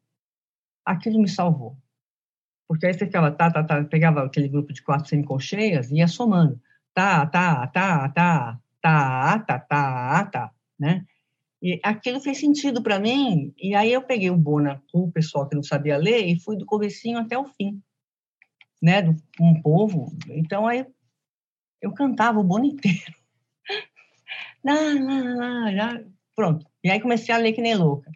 Aquilo 0.84 1.22
me 1.22 1.30
salvou. 1.30 1.78
Porque 2.68 2.88
aí 2.88 2.94
você 2.94 3.06
ficava, 3.06 3.32
tá, 3.32 3.52
tá, 3.52 3.64
tá, 3.64 3.84
pegava 3.84 4.24
aquele 4.24 4.50
grupo 4.50 4.74
de 4.74 4.82
quatro 4.82 5.08
semicolcheias 5.08 5.92
e 5.92 5.98
ia 5.98 6.08
somando. 6.08 6.60
Tá, 6.96 7.28
tá, 7.28 7.68
tá, 7.68 8.10
tá, 8.10 8.60
tá, 8.82 9.40
tá, 9.40 9.60
tá, 9.60 10.26
tá, 10.26 10.52
né? 10.80 11.06
E 11.62 11.80
aquilo 11.84 12.20
fez 12.20 12.40
sentido 12.40 12.82
para 12.82 13.00
mim, 13.00 13.54
e 13.58 13.76
aí 13.76 13.94
eu 13.94 14.02
peguei 14.02 14.32
o 14.32 14.38
Bona 14.38 14.84
com 14.92 15.02
o 15.02 15.12
pessoal 15.12 15.48
que 15.48 15.56
não 15.56 15.64
sabia 15.64 15.98
ler 15.98 16.26
e 16.26 16.40
fui 16.40 16.58
do 16.58 16.66
comecinho 16.66 17.20
até 17.20 17.38
o 17.38 17.46
fim, 17.46 17.82
né, 18.82 19.02
do, 19.02 19.16
um 19.40 19.62
povo. 19.62 20.16
Então 20.30 20.68
aí 20.68 20.86
eu 21.86 21.94
cantava 21.94 22.40
o 22.40 22.44
Bona 22.44 22.66
inteiro. 22.66 23.14
lá, 24.66 24.74
lá, 24.74 25.72
lá, 25.72 26.02
pronto. 26.36 26.66
E 26.84 26.90
aí 26.90 27.00
comecei 27.00 27.34
a 27.34 27.38
ler 27.38 27.54
que 27.54 27.62
nem 27.62 27.76
louca. 27.76 28.12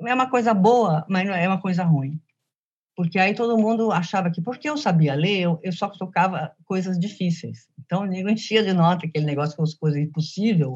É 0.00 0.14
uma 0.14 0.28
coisa 0.28 0.52
boa, 0.52 1.06
mas 1.08 1.26
não 1.26 1.34
é 1.34 1.46
uma 1.46 1.60
coisa 1.60 1.84
ruim. 1.84 2.20
Porque 2.96 3.18
aí 3.18 3.32
todo 3.32 3.56
mundo 3.56 3.92
achava 3.92 4.30
que, 4.30 4.42
porque 4.42 4.68
eu 4.68 4.76
sabia 4.76 5.14
ler, 5.14 5.40
eu, 5.42 5.60
eu 5.62 5.72
só 5.72 5.88
tocava 5.88 6.52
coisas 6.64 6.98
difíceis. 6.98 7.68
Então, 7.78 8.04
eu 8.12 8.28
enchia 8.28 8.62
de 8.62 8.72
nota 8.72 9.06
aquele 9.06 9.24
negócio 9.24 9.56
com 9.56 9.62
as 9.62 9.74
coisas 9.74 10.00
impossíveis, 10.00 10.68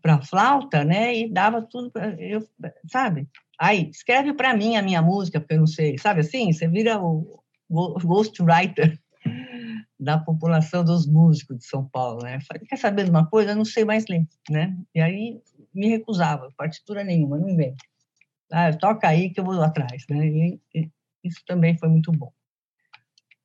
para 0.00 0.22
flauta, 0.22 0.84
né? 0.84 1.16
E 1.16 1.28
dava 1.28 1.62
tudo 1.62 1.90
eu, 2.18 2.46
sabe? 2.86 3.28
Aí, 3.58 3.90
escreve 3.90 4.32
para 4.32 4.56
mim 4.56 4.76
a 4.76 4.82
minha 4.82 5.02
música, 5.02 5.40
porque 5.40 5.54
eu 5.54 5.58
não 5.58 5.66
sei, 5.66 5.98
sabe 5.98 6.20
assim? 6.20 6.52
Você 6.52 6.68
vira 6.68 7.02
o 7.02 7.42
ghostwriter 7.68 8.98
da 9.98 10.16
população 10.18 10.84
dos 10.84 11.06
músicos 11.06 11.58
de 11.58 11.64
São 11.64 11.84
Paulo, 11.88 12.22
né? 12.22 12.38
Falei, 12.40 12.66
quer 12.66 12.76
saber 12.76 13.04
de 13.04 13.10
uma 13.10 13.26
coisa? 13.26 13.50
Eu 13.50 13.56
não 13.56 13.64
sei 13.64 13.84
mais 13.84 14.06
ler, 14.06 14.26
né? 14.48 14.76
E 14.94 15.00
aí 15.00 15.40
me 15.74 15.88
recusava, 15.88 16.52
partitura 16.56 17.02
nenhuma, 17.02 17.38
não 17.38 17.56
vem. 17.56 17.74
Ah, 18.50 18.72
toca 18.72 19.08
aí 19.08 19.30
que 19.30 19.40
eu 19.40 19.44
vou 19.44 19.60
atrás, 19.60 20.04
né? 20.08 20.26
E, 20.26 20.60
e 20.74 20.90
isso 21.24 21.42
também 21.46 21.76
foi 21.76 21.88
muito 21.88 22.12
bom. 22.12 22.32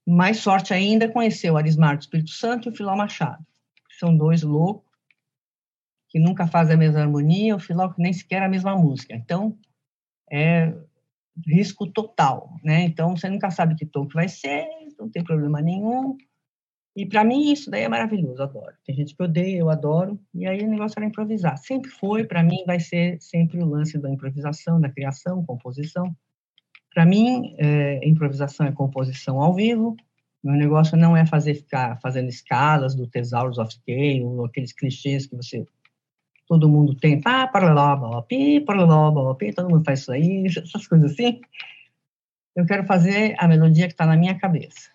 Mais 0.06 0.38
sorte 0.38 0.74
ainda, 0.74 1.10
conheceu 1.10 1.58
Arismar 1.58 1.98
do 1.98 2.02
Espírito 2.02 2.32
Santo 2.32 2.68
e 2.68 2.72
o 2.72 2.76
Filó 2.76 2.96
Machado, 2.96 3.44
são 4.00 4.16
dois 4.16 4.44
loucos 4.44 4.94
que 6.14 6.20
nunca 6.20 6.46
fazem 6.46 6.76
a 6.76 6.78
mesma 6.78 7.00
harmonia, 7.00 7.56
o 7.56 7.60
filó 7.60 7.92
nem 7.98 8.14
sequer 8.14 8.44
a 8.44 8.48
mesma 8.48 8.78
música. 8.78 9.16
Então, 9.16 9.58
é 10.32 10.72
risco 11.48 11.88
total, 11.88 12.56
né? 12.64 12.84
Então, 12.84 13.18
você 13.18 13.28
nunca 13.28 13.50
sabe 13.50 13.74
que 13.74 13.84
tom 13.84 14.08
que 14.08 14.14
vai 14.14 14.30
ser, 14.30 14.68
não 15.00 15.10
tem 15.10 15.24
problema 15.24 15.60
nenhum. 15.60 16.16
E 16.96 17.06
para 17.08 17.24
mim 17.24 17.52
isso 17.52 17.72
daí 17.72 17.84
é 17.84 17.90
maravilhoso, 17.90 18.42
adoro. 18.44 18.74
Tem 18.86 18.96
gente 18.96 19.16
que 19.16 19.24
odeia, 19.24 19.58
eu 19.58 19.70
adoro. 19.70 20.20
E 20.34 20.46
aí 20.46 20.62
o 20.62 20.70
negócio 20.70 20.98
era 20.98 21.08
improvisar. 21.08 21.58
Sempre 21.58 21.90
foi, 21.90 22.24
para 22.24 22.44
mim 22.44 22.64
vai 22.68 22.80
ser 22.80 23.20
sempre 23.20 23.60
o 23.60 23.66
lance 23.66 23.98
da 23.98 24.10
improvisação, 24.12 24.80
da 24.80 24.90
criação, 24.90 25.44
composição. 25.44 26.16
Para 26.94 27.06
mim, 27.06 27.56
é, 27.58 28.08
improvisação 28.08 28.68
é 28.68 28.72
composição 28.72 29.42
ao 29.42 29.56
vivo. 29.56 29.98
Meu 30.44 30.56
negócio 30.56 30.96
não 30.96 31.18
é 31.18 31.26
fazer 31.26 31.56
ficar 31.56 32.00
fazendo 32.00 32.30
escalas 32.30 32.94
do 32.94 33.08
Thesaurus 33.08 33.58
of 33.58 33.74
Scale, 33.74 34.24
ou 34.24 34.46
aqueles 34.46 34.74
clichês 34.74 35.26
que 35.26 35.36
você 35.36 35.66
todo 36.46 36.70
mundo 36.70 36.94
tem, 36.96 37.20
pá, 37.22 37.48
paralá, 37.48 38.22
pi, 38.24 38.60
paralá, 38.62 39.34
pi, 39.36 39.54
todo 39.54 39.70
mundo 39.70 39.84
faz 39.86 40.02
isso 40.02 40.12
aí, 40.12 40.46
essas 40.48 40.86
coisas 40.86 41.14
assim. 41.14 41.42
Eu 42.56 42.66
quero 42.66 42.86
fazer 42.86 43.36
a 43.40 43.48
melodia 43.48 43.88
que 43.88 43.94
está 43.94 44.06
na 44.06 44.18
minha 44.18 44.38
cabeça. 44.38 44.92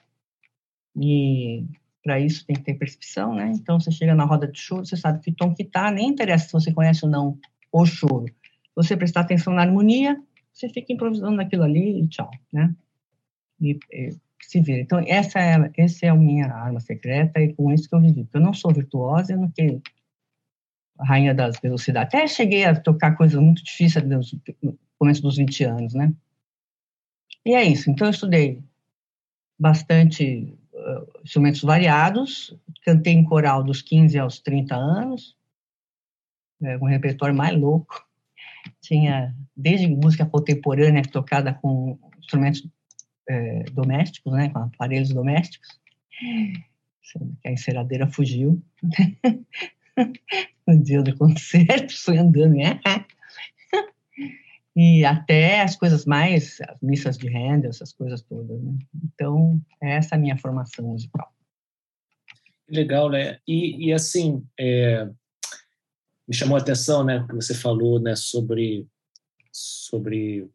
E 0.95 1.65
para 2.09 2.19
isso 2.19 2.47
tem 2.47 2.57
que 2.57 2.63
ter 2.63 2.73
percepção, 2.73 3.35
né? 3.35 3.53
Então 3.55 3.79
você 3.79 3.91
chega 3.91 4.15
na 4.15 4.25
roda 4.25 4.49
de 4.49 4.59
choro, 4.59 4.87
você 4.87 4.97
sabe 4.97 5.21
que 5.21 5.31
tom 5.31 5.53
que 5.55 5.63
tá, 5.63 5.91
nem 5.91 6.09
interessa 6.09 6.47
se 6.47 6.53
você 6.55 6.73
conhece 6.73 7.05
ou 7.05 7.11
não 7.11 7.39
o 7.71 7.85
choro. 7.85 8.25
Você 8.75 8.97
prestar 8.97 9.21
atenção 9.21 9.53
na 9.53 9.61
harmonia, 9.61 10.19
você 10.51 10.71
fica 10.71 10.91
improvisando 10.91 11.37
naquilo 11.37 11.65
ali 11.65 12.01
e 12.01 12.09
tchau, 12.09 12.31
né? 12.51 12.75
E, 13.61 13.79
e 13.93 14.17
se 14.41 14.59
vira. 14.63 14.81
Então 14.81 15.05
essa 15.07 15.39
é 15.39 15.71
essa 15.77 16.07
é 16.07 16.09
a 16.09 16.15
minha 16.15 16.47
arma 16.47 16.81
secreta 16.81 17.43
e 17.43 17.53
com 17.53 17.71
isso 17.71 17.87
que 17.87 17.95
eu 17.95 18.01
vivi. 18.01 18.27
Eu 18.33 18.41
não 18.41 18.55
sou 18.55 18.73
virtuosa, 18.73 19.35
eu 19.35 19.39
não 19.39 19.51
tenho 19.51 19.83
a 20.99 21.05
rainha 21.05 21.35
das 21.35 21.61
velocidades. 21.61 22.15
Até 22.15 22.27
cheguei 22.27 22.65
a 22.65 22.75
tocar 22.75 23.17
coisas 23.17 23.39
muito 23.39 23.63
difíceis 23.63 24.03
no 24.63 24.79
começo 24.99 25.21
dos 25.21 25.37
20 25.37 25.65
anos, 25.65 25.93
né? 25.93 26.11
E 27.45 27.55
é 27.55 27.65
isso. 27.65 27.91
Então, 27.91 28.07
eu 28.07 28.13
estudei 28.13 28.63
bastante 29.59 30.58
instrumentos 31.23 31.63
variados, 31.63 32.57
cantei 32.85 33.13
em 33.13 33.25
coral 33.25 33.63
dos 33.63 33.83
15 33.83 34.19
aos 34.19 34.41
30 34.41 34.75
anos, 34.75 35.37
é, 36.63 36.77
um 36.79 36.87
repertório 36.87 37.35
mais 37.35 37.57
louco. 37.57 38.07
Tinha 38.81 39.35
desde 39.57 39.87
música 39.87 40.27
contemporânea 40.27 41.03
tocada 41.03 41.55
com 41.55 41.99
instrumentos 42.19 42.67
é, 43.29 43.65
domésticos, 43.73 44.33
né, 44.33 44.49
com 44.49 44.59
aparelhos 44.59 45.11
domésticos, 45.11 45.79
a 47.45 47.51
enceradeira 47.51 48.07
fugiu. 48.07 48.63
no 50.69 50.83
dia 50.83 51.03
do 51.03 51.17
concerto, 51.17 51.97
fui 51.97 52.19
andando, 52.19 52.55
né? 52.55 52.79
E 54.81 55.05
até 55.05 55.63
as 55.63 55.75
coisas 55.75 56.05
mais, 56.05 56.61
as 56.61 56.81
missas 56.81 57.19
de 57.19 57.29
Handel, 57.29 57.71
essas 57.71 57.93
coisas 57.93 58.23
todas. 58.23 58.63
Né? 58.63 58.79
Então, 59.07 59.61
essa 59.83 60.15
é 60.15 60.17
a 60.17 60.21
minha 60.21 60.39
formação 60.39 60.87
musical. 60.87 61.35
Legal, 62.71 63.11
né? 63.11 63.41
E, 63.45 63.89
e 63.89 63.93
assim, 63.93 64.47
é, 64.57 65.05
me 66.29 66.33
chamou 66.33 66.57
a 66.57 66.61
atenção, 66.61 67.03
né, 67.03 67.27
que 67.29 67.35
você 67.35 67.55
falou, 67.55 67.99
né, 67.99 68.15
sobre 68.15 68.87
sobre 69.51 70.49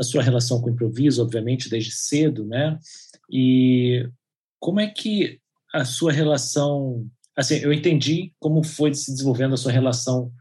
a 0.00 0.02
sua 0.02 0.20
relação 0.20 0.60
com 0.60 0.68
o 0.68 0.72
improviso, 0.72 1.22
obviamente, 1.22 1.70
desde 1.70 1.92
cedo, 1.92 2.44
né? 2.44 2.76
E 3.30 4.10
como 4.58 4.80
é 4.80 4.88
que 4.88 5.40
a 5.72 5.84
sua 5.84 6.10
relação 6.10 7.08
assim, 7.36 7.58
eu 7.58 7.72
entendi 7.72 8.32
como 8.40 8.64
foi 8.64 8.92
se 8.94 9.12
desenvolvendo 9.12 9.54
a 9.54 9.58
sua 9.58 9.70
relação 9.70 10.32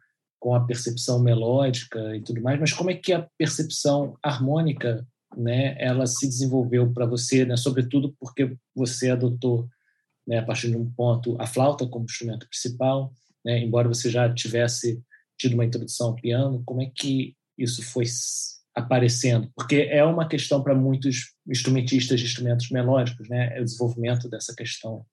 com 0.45 0.53
a 0.53 0.63
percepção 0.63 1.17
melódica 1.17 2.15
e 2.15 2.21
tudo 2.21 2.39
mais, 2.39 2.59
mas 2.59 2.71
como 2.71 2.91
é 2.91 2.93
que 2.93 3.11
a 3.11 3.27
percepção 3.35 4.15
harmônica, 4.21 5.03
né, 5.35 5.75
ela 5.79 6.05
se 6.05 6.27
desenvolveu 6.27 6.93
para 6.93 7.07
você, 7.07 7.43
né, 7.43 7.57
sobretudo 7.57 8.15
porque 8.19 8.55
você 8.75 9.09
adotou, 9.09 9.67
né, 10.27 10.37
a 10.37 10.45
partir 10.45 10.69
de 10.69 10.77
um 10.77 10.87
ponto, 10.87 11.35
a 11.41 11.47
flauta 11.47 11.87
como 11.87 12.05
instrumento 12.05 12.47
principal, 12.47 13.11
né, 13.43 13.57
embora 13.57 13.87
você 13.87 14.07
já 14.07 14.31
tivesse 14.31 15.01
tido 15.35 15.55
uma 15.55 15.65
introdução 15.65 16.09
ao 16.09 16.15
piano, 16.15 16.61
como 16.63 16.79
é 16.83 16.91
que 16.93 17.35
isso 17.57 17.81
foi 17.81 18.05
aparecendo? 18.75 19.51
Porque 19.55 19.87
é 19.89 20.03
uma 20.03 20.27
questão 20.27 20.61
para 20.61 20.75
muitos 20.75 21.33
instrumentistas 21.49 22.19
de 22.19 22.27
instrumentos 22.27 22.69
melódicos, 22.69 23.27
né, 23.29 23.57
é 23.57 23.61
o 23.61 23.65
desenvolvimento 23.65 24.29
dessa 24.29 24.53
questão 24.55 25.03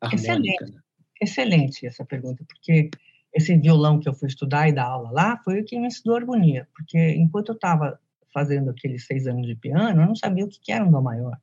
harmônica. 0.00 0.64
Excelente. 0.64 0.72
Né? 0.72 0.80
excelente 1.20 1.86
essa 1.86 2.04
pergunta, 2.04 2.42
porque 2.44 2.90
esse 3.32 3.56
violão 3.56 4.00
que 4.00 4.08
eu 4.08 4.14
fui 4.14 4.28
estudar 4.28 4.68
e 4.68 4.72
dar 4.72 4.86
aula 4.86 5.10
lá 5.10 5.36
foi 5.44 5.60
o 5.60 5.64
que 5.64 5.78
me 5.78 5.86
ensinou 5.86 6.16
harmonia, 6.16 6.68
porque 6.74 7.14
enquanto 7.14 7.50
eu 7.50 7.54
estava 7.54 7.98
fazendo 8.32 8.70
aqueles 8.70 9.06
seis 9.06 9.26
anos 9.26 9.46
de 9.46 9.54
piano, 9.54 10.02
eu 10.02 10.06
não 10.06 10.14
sabia 10.14 10.44
o 10.44 10.48
que 10.48 10.72
era 10.72 10.84
um 10.84 10.90
dó 10.90 11.00
maior. 11.00 11.38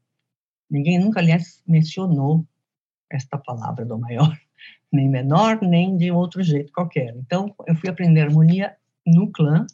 Ninguém 0.69 0.99
nunca, 0.99 1.19
aliás, 1.19 1.61
mencionou 1.67 2.45
esta 3.09 3.37
palavra 3.37 3.85
dó 3.85 3.97
maior, 3.97 4.35
nem 4.91 5.09
menor, 5.09 5.59
nem 5.61 5.95
de 5.97 6.11
outro 6.11 6.41
jeito 6.41 6.71
qualquer. 6.71 7.15
Então, 7.17 7.53
eu 7.67 7.75
fui 7.75 7.89
aprender 7.89 8.21
harmonia 8.21 8.75
no 9.05 9.31
clã 9.31 9.65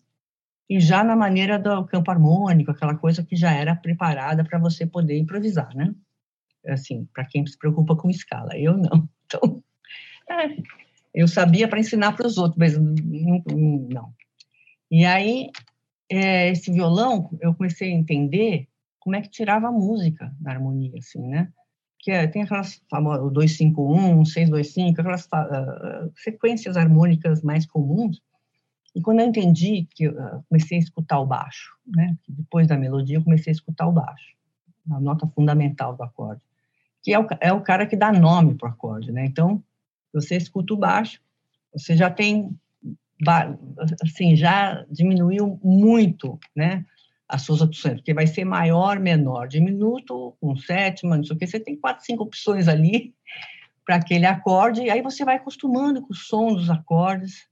e 0.69 0.79
já 0.79 1.03
na 1.03 1.15
maneira 1.15 1.59
do 1.59 1.85
campo 1.85 2.11
harmônico, 2.11 2.71
aquela 2.71 2.95
coisa 2.95 3.23
que 3.23 3.35
já 3.35 3.51
era 3.51 3.75
preparada 3.75 4.43
para 4.43 4.59
você 4.59 4.85
poder 4.85 5.17
improvisar, 5.17 5.75
né? 5.75 5.93
Assim, 6.65 7.05
para 7.13 7.25
quem 7.25 7.45
se 7.45 7.57
preocupa 7.57 7.95
com 7.95 8.09
escala, 8.09 8.57
eu 8.57 8.77
não. 8.77 9.09
Então, 9.33 9.63
é, 10.29 10.57
eu 11.13 11.27
sabia 11.27 11.67
para 11.67 11.79
ensinar 11.79 12.13
para 12.13 12.27
os 12.27 12.37
outros, 12.37 12.57
mas 12.57 12.77
não, 12.77 13.43
não. 13.89 14.13
E 14.89 15.05
aí, 15.05 15.49
é, 16.09 16.49
esse 16.49 16.71
violão, 16.71 17.29
eu 17.41 17.53
comecei 17.53 17.91
a 17.91 17.95
entender 17.95 18.67
como 18.99 19.15
é 19.15 19.21
que 19.21 19.29
tirava 19.29 19.67
a 19.67 19.71
música 19.71 20.33
da 20.39 20.51
harmonia, 20.51 20.97
assim, 20.97 21.27
né? 21.27 21.51
Que 21.99 22.11
é, 22.11 22.27
tem 22.27 22.43
aquelas 22.43 22.81
famosas, 22.89 23.25
o 23.25 23.29
251, 23.29 24.25
625, 24.25 25.01
aquelas 25.01 25.25
uh, 25.25 26.11
sequências 26.15 26.77
harmônicas 26.77 27.41
mais 27.41 27.65
comuns. 27.65 28.21
E 28.95 29.01
quando 29.01 29.21
eu 29.21 29.27
entendi 29.27 29.87
que 29.91 30.07
uh, 30.07 30.43
comecei 30.49 30.77
a 30.77 30.81
escutar 30.81 31.19
o 31.19 31.25
baixo, 31.25 31.71
né? 31.85 32.17
Depois 32.27 32.67
da 32.67 32.77
melodia, 32.77 33.17
eu 33.17 33.23
comecei 33.23 33.51
a 33.51 33.55
escutar 33.55 33.87
o 33.87 33.91
baixo, 33.91 34.35
a 34.91 34.99
nota 34.99 35.27
fundamental 35.27 35.95
do 35.95 36.03
acorde, 36.03 36.41
que 37.01 37.13
é 37.13 37.19
o, 37.19 37.27
é 37.39 37.53
o 37.53 37.61
cara 37.61 37.85
que 37.85 37.95
dá 37.95 38.11
nome 38.11 38.55
para 38.55 38.69
o 38.69 38.71
acorde, 38.71 39.11
né? 39.11 39.25
Então, 39.25 39.63
você 40.13 40.35
escuta 40.35 40.73
o 40.73 40.77
baixo, 40.77 41.21
você 41.73 41.95
já 41.95 42.09
tem, 42.09 42.57
assim, 44.01 44.35
já 44.35 44.85
diminuiu 44.89 45.59
muito, 45.63 46.39
né, 46.55 46.85
as 47.27 47.43
suas 47.43 47.61
opções, 47.61 47.95
porque 47.95 48.13
vai 48.13 48.27
ser 48.27 48.43
maior, 48.43 48.99
menor, 48.99 49.47
diminuto, 49.47 50.35
com 50.41 50.55
sétima, 50.57 51.15
não 51.15 51.23
sei 51.23 51.35
o 51.35 51.39
que, 51.39 51.47
você 51.47 51.59
tem 51.59 51.77
quatro, 51.77 52.05
cinco 52.05 52.23
opções 52.23 52.67
ali 52.67 53.15
para 53.85 53.95
aquele 53.95 54.25
acorde, 54.25 54.81
e 54.81 54.89
aí 54.89 55.01
você 55.01 55.23
vai 55.23 55.37
acostumando 55.37 56.01
com 56.01 56.11
o 56.11 56.15
som 56.15 56.53
dos 56.53 56.69
acordes, 56.69 57.47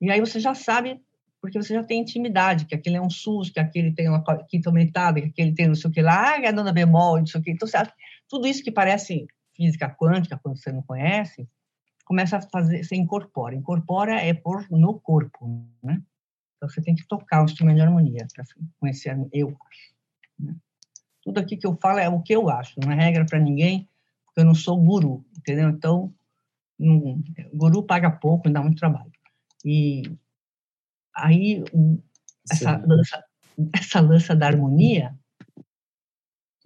e 0.00 0.10
aí 0.10 0.20
você 0.20 0.38
já 0.38 0.54
sabe, 0.54 1.00
porque 1.40 1.56
você 1.56 1.72
já 1.72 1.82
tem 1.82 2.00
intimidade, 2.00 2.66
que 2.66 2.74
aquele 2.74 2.96
é 2.96 3.00
um 3.00 3.08
sus, 3.08 3.48
que 3.48 3.58
aquele 3.58 3.92
tem 3.92 4.06
uma 4.08 4.22
quinta 4.46 4.68
aumentada, 4.68 5.20
que 5.20 5.28
aquele 5.28 5.54
tem 5.54 5.66
não 5.66 5.74
sei 5.74 5.90
o 5.90 5.92
que 5.92 6.02
lá, 6.02 6.34
ah, 6.34 6.40
é 6.40 6.48
a 6.48 6.52
dona 6.52 6.72
bemol, 6.72 7.18
não 7.18 7.26
sei 7.26 7.40
o 7.40 7.42
que, 7.44 7.50
então 7.50 7.66
você, 7.66 7.78
tudo 8.28 8.46
isso 8.46 8.62
que 8.62 8.70
parece 8.70 9.26
física 9.56 9.88
quântica, 9.88 10.38
quando 10.42 10.58
você 10.58 10.70
não 10.70 10.82
conhece, 10.82 11.48
começa 12.10 12.38
a 12.38 12.42
fazer, 12.42 12.82
você 12.82 12.96
incorpora. 12.96 13.54
Incorpora 13.54 14.20
é 14.20 14.34
pôr 14.34 14.66
no 14.68 14.98
corpo, 14.98 15.64
né? 15.80 16.02
Então 16.56 16.68
você 16.68 16.82
tem 16.82 16.92
que 16.92 17.06
tocar 17.06 17.40
o 17.40 17.44
instrumento 17.44 17.76
de 17.76 17.82
harmonia 17.82 18.26
para 18.34 18.44
conhecer, 18.80 19.16
eu 19.32 19.56
acho. 19.68 19.94
Né? 20.36 20.56
Tudo 21.22 21.38
aqui 21.38 21.56
que 21.56 21.64
eu 21.64 21.78
falo 21.80 22.00
é 22.00 22.08
o 22.08 22.20
que 22.20 22.34
eu 22.34 22.50
acho, 22.50 22.80
não 22.80 22.90
é 22.90 22.96
regra 22.96 23.24
para 23.24 23.38
ninguém, 23.38 23.88
porque 24.26 24.40
eu 24.40 24.44
não 24.44 24.56
sou 24.56 24.76
guru, 24.76 25.24
entendeu? 25.38 25.68
Então, 25.68 26.12
guru 27.54 27.84
paga 27.84 28.10
pouco 28.10 28.48
e 28.48 28.52
dá 28.52 28.60
muito 28.60 28.80
trabalho. 28.80 29.12
E 29.64 30.02
aí, 31.14 31.62
essa 32.50 32.76
lança, 32.76 33.24
essa 33.72 34.00
lança 34.00 34.34
da 34.34 34.48
harmonia, 34.48 35.16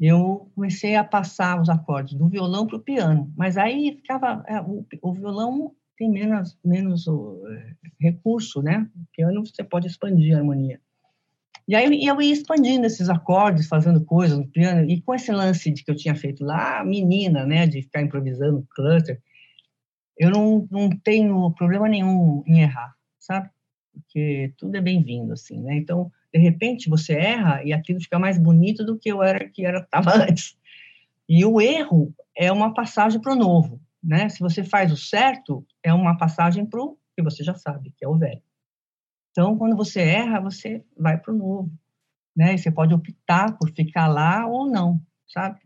eu 0.01 0.51
comecei 0.55 0.97
a 0.97 1.05
passar 1.05 1.61
os 1.61 1.69
acordes 1.69 2.15
do 2.15 2.29
violão 2.29 2.67
para 2.67 2.77
o 2.77 2.83
piano, 2.83 3.33
mas 3.37 3.57
aí 3.57 3.97
ficava 3.97 4.45
é, 4.49 4.61
o, 4.61 4.85
o, 5.01 5.13
violão 5.13 5.73
tem 5.97 6.11
menos 6.11 6.59
menos 6.65 7.07
é, 7.07 7.75
recurso, 8.01 8.61
né? 8.61 8.89
O 8.97 9.07
piano 9.13 9.47
você 9.47 9.63
pode 9.63 9.87
expandir 9.87 10.35
a 10.35 10.39
harmonia. 10.39 10.81
E 11.67 11.75
aí 11.75 12.07
eu 12.07 12.21
ia 12.21 12.33
expandindo 12.33 12.87
esses 12.87 13.09
acordes, 13.09 13.69
fazendo 13.69 14.05
coisas 14.05 14.37
no 14.37 14.47
piano, 14.47 14.89
e 14.91 15.01
com 15.01 15.15
esse 15.15 15.33
lance 15.33 15.71
de 15.71 15.83
que 15.83 15.91
eu 15.91 15.97
tinha 15.97 16.15
feito 16.15 16.45
lá, 16.45 16.85
menina, 16.85 17.47
né, 17.47 17.67
de 17.67 17.81
ficar 17.81 18.03
improvisando 18.03 18.67
cluster, 18.75 19.19
eu 20.19 20.31
não, 20.31 20.69
não 20.71 20.91
tenho 20.91 21.51
problema 21.53 21.89
nenhum 21.89 22.43
em 22.47 22.61
errar, 22.61 22.95
sabe? 23.19 23.49
Porque 23.93 24.53
tudo 24.59 24.77
é 24.77 24.81
bem-vindo, 24.81 25.33
assim, 25.33 25.61
né? 25.61 25.77
Então, 25.77 26.13
de 26.35 26.41
repente, 26.41 26.91
você 26.91 27.12
erra 27.12 27.62
e 27.62 27.73
aquilo 27.73 28.00
fica 28.00 28.19
mais 28.19 28.37
bonito 28.37 28.85
do 28.85 28.99
que 28.99 29.09
eu 29.09 29.23
era 29.23 29.49
que 29.49 29.64
era 29.64 29.79
estava 29.85 30.17
antes. 30.17 30.59
E 31.29 31.45
o 31.45 31.61
erro 31.61 32.12
é 32.37 32.50
uma 32.50 32.75
passagem 32.75 33.21
para 33.21 33.33
o 33.33 33.37
novo, 33.37 33.81
né? 34.03 34.29
Se 34.29 34.41
você 34.41 34.64
faz 34.64 34.91
o 34.91 34.97
certo, 34.97 35.64
é 35.81 35.95
uma 35.95 36.19
passagem 36.19 36.67
para 36.67 36.83
o 36.83 36.99
que 37.14 37.23
você 37.23 37.45
já 37.45 37.55
sabe, 37.55 37.95
que 37.97 38.05
é 38.05 38.09
o 38.09 38.19
velho. 38.19 38.43
Então, 39.31 39.57
quando 39.57 39.76
você 39.76 40.00
erra, 40.00 40.41
você 40.41 40.85
vai 40.99 41.17
para 41.17 41.33
o 41.33 41.37
novo, 41.37 41.73
né? 42.37 42.55
E 42.55 42.59
você 42.59 42.71
pode 42.71 42.93
optar 42.93 43.57
por 43.57 43.71
ficar 43.71 44.09
lá 44.09 44.45
ou 44.45 44.69
não, 44.69 45.00
sabe? 45.29 45.61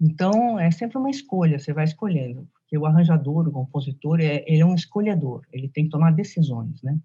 Então, 0.00 0.58
é 0.58 0.70
sempre 0.70 0.98
uma 0.98 1.10
escolha, 1.10 1.58
você 1.58 1.72
vai 1.72 1.84
escolhendo. 1.84 2.48
Porque 2.52 2.78
o 2.78 2.86
arranjador, 2.86 3.48
o 3.48 3.52
compositor, 3.52 4.20
é, 4.20 4.44
ele 4.46 4.60
é 4.60 4.66
um 4.66 4.74
escolhedor, 4.74 5.42
ele 5.52 5.68
tem 5.68 5.84
que 5.84 5.90
tomar 5.90 6.12
decisões, 6.12 6.80
né? 6.82 6.96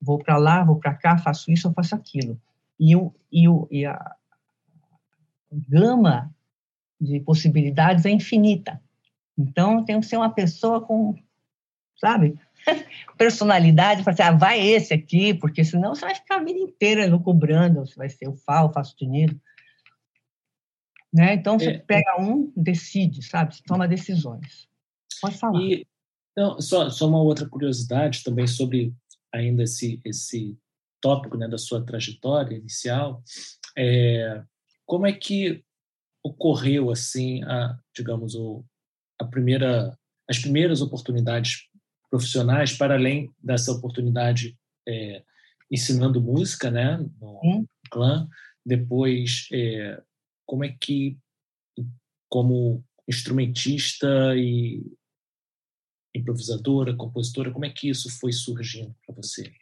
Vou 0.00 0.18
para 0.18 0.36
lá, 0.36 0.64
vou 0.64 0.76
para 0.76 0.94
cá, 0.94 1.18
faço 1.18 1.50
isso, 1.50 1.68
eu 1.68 1.72
faço 1.72 1.94
aquilo. 1.94 2.40
E, 2.78 2.96
o, 2.96 3.14
e, 3.30 3.48
o, 3.48 3.68
e 3.70 3.84
a 3.84 4.16
gama 5.52 6.34
de 7.00 7.20
possibilidades 7.20 8.04
é 8.04 8.10
infinita. 8.10 8.80
Então, 9.36 9.84
tem 9.84 9.98
que 10.00 10.06
ser 10.06 10.16
uma 10.16 10.32
pessoa 10.32 10.80
com, 10.80 11.14
sabe, 11.96 12.38
personalidade 13.16 14.02
para 14.02 14.12
dizer, 14.12 14.22
ah, 14.24 14.32
vai 14.32 14.60
esse 14.60 14.92
aqui, 14.92 15.34
porque 15.34 15.64
senão 15.64 15.94
você 15.94 16.02
vai 16.02 16.14
ficar 16.14 16.36
a 16.36 16.44
vida 16.44 16.58
inteira 16.58 17.06
lucubrando, 17.06 17.80
você 17.80 17.94
vai 17.94 18.08
ser 18.08 18.28
o 18.28 18.36
Fá, 18.36 18.62
o 18.62 18.72
Fá 18.72 18.84
sustenido. 18.84 19.40
Né? 21.12 21.34
Então, 21.34 21.58
você 21.58 21.70
é, 21.70 21.78
pega 21.78 22.20
um, 22.20 22.52
decide, 22.56 23.22
sabe? 23.22 23.56
Você 23.56 23.62
toma 23.66 23.88
decisões. 23.88 24.68
Pode 25.20 25.38
falar. 25.38 25.60
E, 25.60 25.86
então, 26.32 26.60
só, 26.60 26.88
só 26.90 27.08
uma 27.08 27.20
outra 27.20 27.48
curiosidade 27.48 28.22
também 28.22 28.46
sobre 28.46 28.94
ainda 29.32 29.62
esse, 29.62 30.00
esse 30.04 30.58
tópico 31.00 31.36
né, 31.36 31.48
da 31.48 31.58
sua 31.58 31.84
trajetória 31.84 32.56
inicial. 32.56 33.22
É, 33.76 34.42
como 34.86 35.06
é 35.06 35.12
que 35.12 35.64
ocorreu, 36.22 36.90
assim, 36.90 37.42
a, 37.44 37.78
digamos, 37.94 38.34
o, 38.34 38.64
a 39.18 39.24
primeira, 39.24 39.96
as 40.28 40.38
primeiras 40.38 40.82
oportunidades 40.82 41.68
profissionais, 42.10 42.72
para 42.72 42.94
além 42.94 43.32
dessa 43.42 43.72
oportunidade 43.72 44.58
é, 44.86 45.22
ensinando 45.70 46.20
música, 46.20 46.70
né, 46.70 46.98
no 47.20 47.40
hum. 47.42 47.66
clã, 47.90 48.28
depois 48.66 49.48
é, 49.52 50.02
como 50.44 50.64
é 50.64 50.76
que, 50.80 51.16
como 52.28 52.84
instrumentista 53.08 54.34
e 54.36 54.82
improvisadora, 56.14 56.96
compositora, 56.96 57.50
como 57.50 57.64
é 57.64 57.70
que 57.70 57.88
isso 57.88 58.10
foi 58.18 58.32
surgindo 58.32 58.94
para 59.06 59.14
você? 59.14 59.52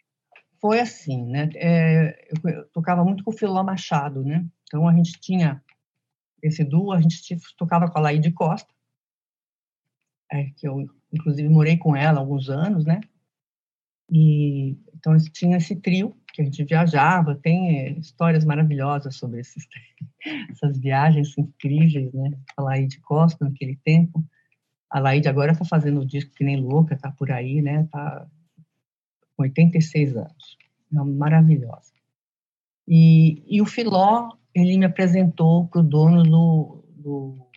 Foi 0.60 0.80
assim, 0.80 1.24
né? 1.24 1.48
É, 1.54 2.28
eu 2.44 2.68
tocava 2.70 3.04
muito 3.04 3.22
com 3.22 3.30
o 3.30 3.36
Filó 3.36 3.62
Machado, 3.62 4.24
né? 4.24 4.46
Então 4.64 4.88
a 4.88 4.94
gente 4.94 5.12
tinha 5.20 5.62
esse 6.42 6.64
duo, 6.64 6.92
a 6.92 7.00
gente 7.00 7.36
tocava 7.56 7.88
com 7.88 7.98
a 7.98 8.02
Laide 8.02 8.30
Costa, 8.32 8.72
é, 10.30 10.50
que 10.56 10.66
eu 10.66 10.86
inclusive 11.12 11.48
morei 11.48 11.76
com 11.76 11.96
ela 11.96 12.20
alguns 12.20 12.48
anos, 12.48 12.84
né? 12.84 13.00
E 14.10 14.76
então 14.94 15.16
tinha 15.32 15.58
esse 15.58 15.76
trio 15.76 16.16
que 16.32 16.42
a 16.42 16.44
gente 16.44 16.64
viajava, 16.64 17.36
tem 17.36 17.78
é, 17.78 17.90
histórias 17.92 18.44
maravilhosas 18.44 19.16
sobre 19.16 19.40
esses, 19.40 19.66
essas 20.50 20.78
viagens 20.78 21.36
incríveis, 21.38 22.12
né? 22.12 22.30
A 22.56 22.62
Laide 22.62 23.00
Costa 23.00 23.44
naquele 23.44 23.76
tempo. 23.76 24.24
A 24.90 24.98
Laide 24.98 25.28
agora 25.28 25.52
está 25.52 25.64
fazendo 25.64 26.00
o 26.00 26.06
disco 26.06 26.34
que 26.34 26.44
nem 26.44 26.60
louca, 26.60 26.94
está 26.94 27.10
por 27.10 27.30
aí, 27.30 27.60
né? 27.60 27.82
Está 27.82 28.26
com 29.36 29.42
86 29.42 30.16
anos. 30.16 30.58
É 30.92 30.96
maravilhosa. 30.96 31.92
E, 32.86 33.42
e 33.46 33.60
o 33.60 33.66
Filó, 33.66 34.30
ele 34.54 34.78
me 34.78 34.86
apresentou 34.86 35.66
para 35.68 35.80
o 35.80 35.84
dono 35.84 36.22
do, 36.22 36.84
do 36.96 37.48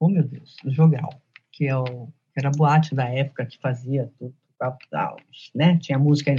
oh 0.00 0.08
meu 0.08 0.26
Deus, 0.26 0.56
do 0.64 0.72
Jogral, 0.72 1.10
que 1.52 1.66
é 1.66 1.76
o 1.76 2.08
que 2.32 2.38
era 2.38 2.48
a 2.48 2.52
boate 2.52 2.94
da 2.94 3.08
época 3.08 3.44
que 3.44 3.58
fazia 3.58 4.10
tudo, 4.18 4.34
né? 5.54 5.78
Tinha 5.78 5.98
música, 5.98 6.34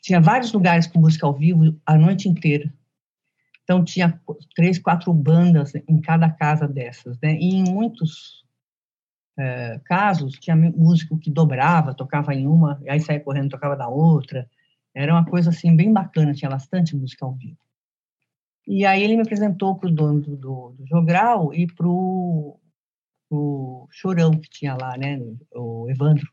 tinha 0.00 0.20
vários 0.20 0.52
lugares 0.52 0.86
com 0.86 1.00
música 1.00 1.26
ao 1.26 1.34
vivo 1.34 1.78
a 1.84 1.96
noite 1.96 2.28
inteira. 2.28 2.72
Então 3.70 3.84
tinha 3.84 4.20
três, 4.56 4.80
quatro 4.80 5.14
bandas 5.14 5.72
em 5.86 6.00
cada 6.00 6.28
casa 6.28 6.66
dessas, 6.66 7.16
né? 7.22 7.34
E 7.34 7.54
em 7.54 7.62
muitos 7.62 8.44
é, 9.38 9.80
casos 9.84 10.32
tinha 10.40 10.56
músico 10.56 11.16
que 11.16 11.30
dobrava, 11.30 11.94
tocava 11.94 12.34
em 12.34 12.48
uma, 12.48 12.82
aí 12.88 12.98
saía 12.98 13.20
correndo, 13.20 13.50
tocava 13.50 13.76
da 13.76 13.86
outra. 13.86 14.50
Era 14.92 15.12
uma 15.12 15.24
coisa 15.24 15.50
assim 15.50 15.76
bem 15.76 15.92
bacana, 15.92 16.34
tinha 16.34 16.50
bastante 16.50 16.96
música 16.96 17.24
ao 17.24 17.32
vivo. 17.34 17.60
E 18.66 18.84
aí 18.84 19.04
ele 19.04 19.14
me 19.14 19.22
apresentou 19.22 19.76
para 19.76 19.88
o 19.88 19.94
dono 19.94 20.20
do, 20.20 20.36
do, 20.36 20.74
do 20.76 20.86
Jogral 20.88 21.54
e 21.54 21.68
para 21.72 21.86
o 21.86 22.58
Chorão 23.88 24.32
que 24.32 24.50
tinha 24.50 24.74
lá, 24.74 24.96
né, 24.98 25.22
o 25.54 25.88
Evandro, 25.88 26.28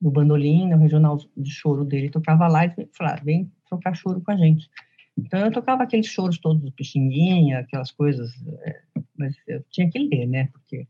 no 0.00 0.10
bandolim, 0.10 0.70
no 0.70 0.78
regional 0.78 1.18
de 1.36 1.50
choro 1.50 1.84
dele, 1.84 2.08
tocava 2.08 2.48
lá 2.48 2.64
e 2.64 2.88
falava, 2.96 3.22
vem 3.22 3.52
tocar 3.68 3.94
choro 3.94 4.22
com 4.22 4.32
a 4.32 4.36
gente. 4.38 4.70
Então 5.16 5.40
eu 5.40 5.52
tocava 5.52 5.82
aqueles 5.82 6.06
choros 6.06 6.38
todos 6.38 6.62
do 6.62 6.72
Pixinguinha, 6.72 7.60
aquelas 7.60 7.90
coisas, 7.90 8.32
é, 8.62 8.82
mas 9.16 9.36
eu 9.46 9.62
tinha 9.70 9.90
que 9.90 9.98
ler, 9.98 10.26
né, 10.26 10.48
porque 10.52 10.86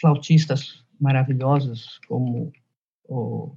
flautistas 0.00 0.84
maravilhosos 1.00 1.98
como 2.08 2.52
o 3.08 3.54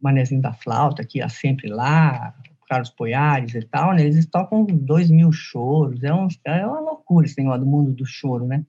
Manezinho 0.00 0.40
da 0.40 0.52
Flauta, 0.52 1.04
que 1.04 1.18
ia 1.18 1.28
sempre 1.28 1.68
lá, 1.68 2.34
Carlos 2.68 2.90
Poiares 2.90 3.54
e 3.54 3.62
tal, 3.62 3.94
né, 3.94 4.02
eles 4.02 4.26
tocam 4.26 4.64
dois 4.64 5.10
mil 5.10 5.32
choros, 5.32 6.02
é, 6.04 6.14
um, 6.14 6.28
é 6.44 6.66
uma 6.66 6.80
loucura 6.80 7.26
esse 7.26 7.36
negócio 7.38 7.64
do 7.64 7.70
mundo 7.70 7.92
do 7.92 8.06
choro, 8.06 8.46
né. 8.46 8.64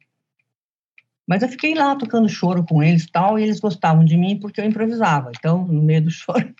Mas 1.28 1.44
eu 1.44 1.50
fiquei 1.50 1.76
lá 1.76 1.96
tocando 1.96 2.28
choro 2.28 2.64
com 2.66 2.82
eles 2.84 3.04
e 3.04 3.12
tal, 3.12 3.38
e 3.38 3.44
eles 3.44 3.60
gostavam 3.60 4.04
de 4.04 4.18
mim 4.18 4.40
porque 4.40 4.60
eu 4.60 4.66
improvisava. 4.66 5.32
Então, 5.38 5.66
no 5.66 5.82
meio 5.82 6.02
do 6.04 6.10
choro, 6.12 6.54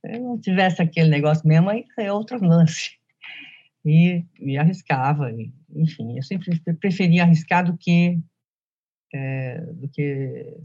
se 0.00 0.18
não 0.20 0.38
tivesse 0.38 0.80
aquele 0.80 1.08
negócio 1.08 1.48
mesmo, 1.48 1.70
aí 1.70 1.84
é 1.98 2.12
outro 2.12 2.38
lance. 2.44 2.97
E, 3.84 4.24
e 4.40 4.58
arriscava, 4.58 5.30
e, 5.32 5.52
enfim, 5.74 6.16
eu 6.16 6.22
sempre 6.22 6.60
preferia 6.74 7.22
arriscar 7.22 7.64
do 7.64 7.76
que, 7.76 8.20
é, 9.14 9.60
do 9.60 9.88
que 9.88 10.58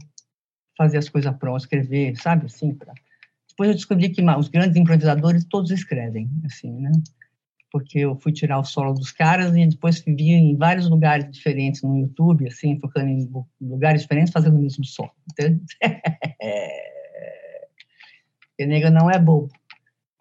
fazer 0.76 0.98
as 0.98 1.08
coisas 1.08 1.34
prontas, 1.36 1.62
escrever, 1.62 2.16
sabe, 2.16 2.46
assim, 2.46 2.74
pra... 2.74 2.92
Depois 3.48 3.68
eu 3.68 3.76
descobri 3.76 4.10
que 4.10 4.20
os 4.20 4.48
grandes 4.48 4.76
improvisadores 4.76 5.44
todos 5.44 5.70
escrevem, 5.70 6.28
assim, 6.44 6.72
né? 6.80 6.90
porque 7.74 7.98
eu 7.98 8.14
fui 8.14 8.30
tirar 8.30 8.60
o 8.60 8.64
solo 8.64 8.94
dos 8.94 9.10
caras 9.10 9.52
e 9.56 9.66
depois 9.66 10.00
vi 10.06 10.30
em 10.30 10.56
vários 10.56 10.88
lugares 10.88 11.28
diferentes 11.28 11.82
no 11.82 11.98
YouTube, 11.98 12.46
assim, 12.46 12.78
tocando 12.78 13.08
em 13.08 13.28
lugares 13.60 14.02
diferentes, 14.02 14.32
fazendo 14.32 14.56
o 14.56 14.60
mesmo 14.60 14.84
som. 14.84 15.10
Então, 15.32 15.60
o 18.60 18.64
nega 18.68 18.92
não 18.92 19.10
é 19.10 19.18
bobo. 19.18 19.48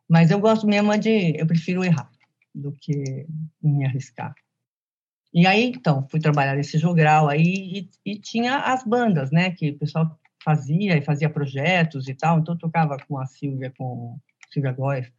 Mas 0.09 0.31
eu 0.31 0.39
gosto 0.39 0.65
mesmo 0.65 0.97
de, 0.97 1.39
eu 1.39 1.45
prefiro 1.45 1.83
errar 1.83 2.09
do 2.53 2.71
que 2.71 3.25
me 3.61 3.85
arriscar. 3.85 4.33
E 5.33 5.47
aí, 5.47 5.73
então, 5.75 6.07
fui 6.09 6.19
trabalhar 6.19 6.55
nesse 6.55 6.77
jogral 6.77 7.27
aí 7.27 7.89
e, 8.05 8.11
e, 8.11 8.19
tinha 8.19 8.57
as 8.59 8.83
bandas, 8.83 9.31
né, 9.31 9.49
que 9.49 9.71
o 9.71 9.79
pessoal 9.79 10.19
fazia 10.43 10.95
e 10.95 11.01
fazia 11.01 11.29
projetos 11.29 12.07
e 12.07 12.13
tal. 12.13 12.39
Então, 12.39 12.53
eu 12.53 12.59
tocava 12.59 12.97
com 13.07 13.17
a 13.17 13.25
Silvia, 13.25 13.73
com 13.75 14.19
Silvia 14.51 14.71
Góes, 14.71 15.11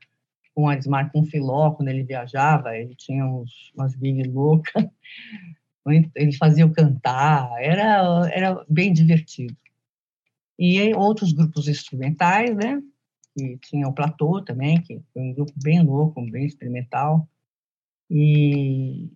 com 0.54 0.68
Arismar 0.68 1.10
com 1.10 1.20
o 1.20 1.24
Filó, 1.24 1.72
quando 1.72 1.88
ele 1.88 2.04
viajava, 2.04 2.76
ele 2.76 2.94
tinha 2.94 3.26
uns, 3.26 3.72
umas 3.74 3.92
gigs 3.92 4.30
loucas. 4.30 4.84
Ele 6.16 6.32
fazia 6.38 6.64
eu 6.64 6.72
cantar, 6.72 7.62
era, 7.62 8.26
era 8.32 8.64
bem 8.66 8.90
divertido. 8.90 9.54
E 10.58 10.94
outros 10.94 11.30
grupos 11.34 11.68
instrumentais, 11.68 12.56
né? 12.56 12.80
Que 13.36 13.58
tinha 13.58 13.88
o 13.88 13.92
Platô 13.92 14.40
também, 14.42 14.80
que 14.80 15.00
foi 15.12 15.22
um 15.22 15.34
grupo 15.34 15.52
bem 15.62 15.82
louco, 15.82 16.24
bem 16.30 16.46
experimental. 16.46 17.28
E 18.10 19.10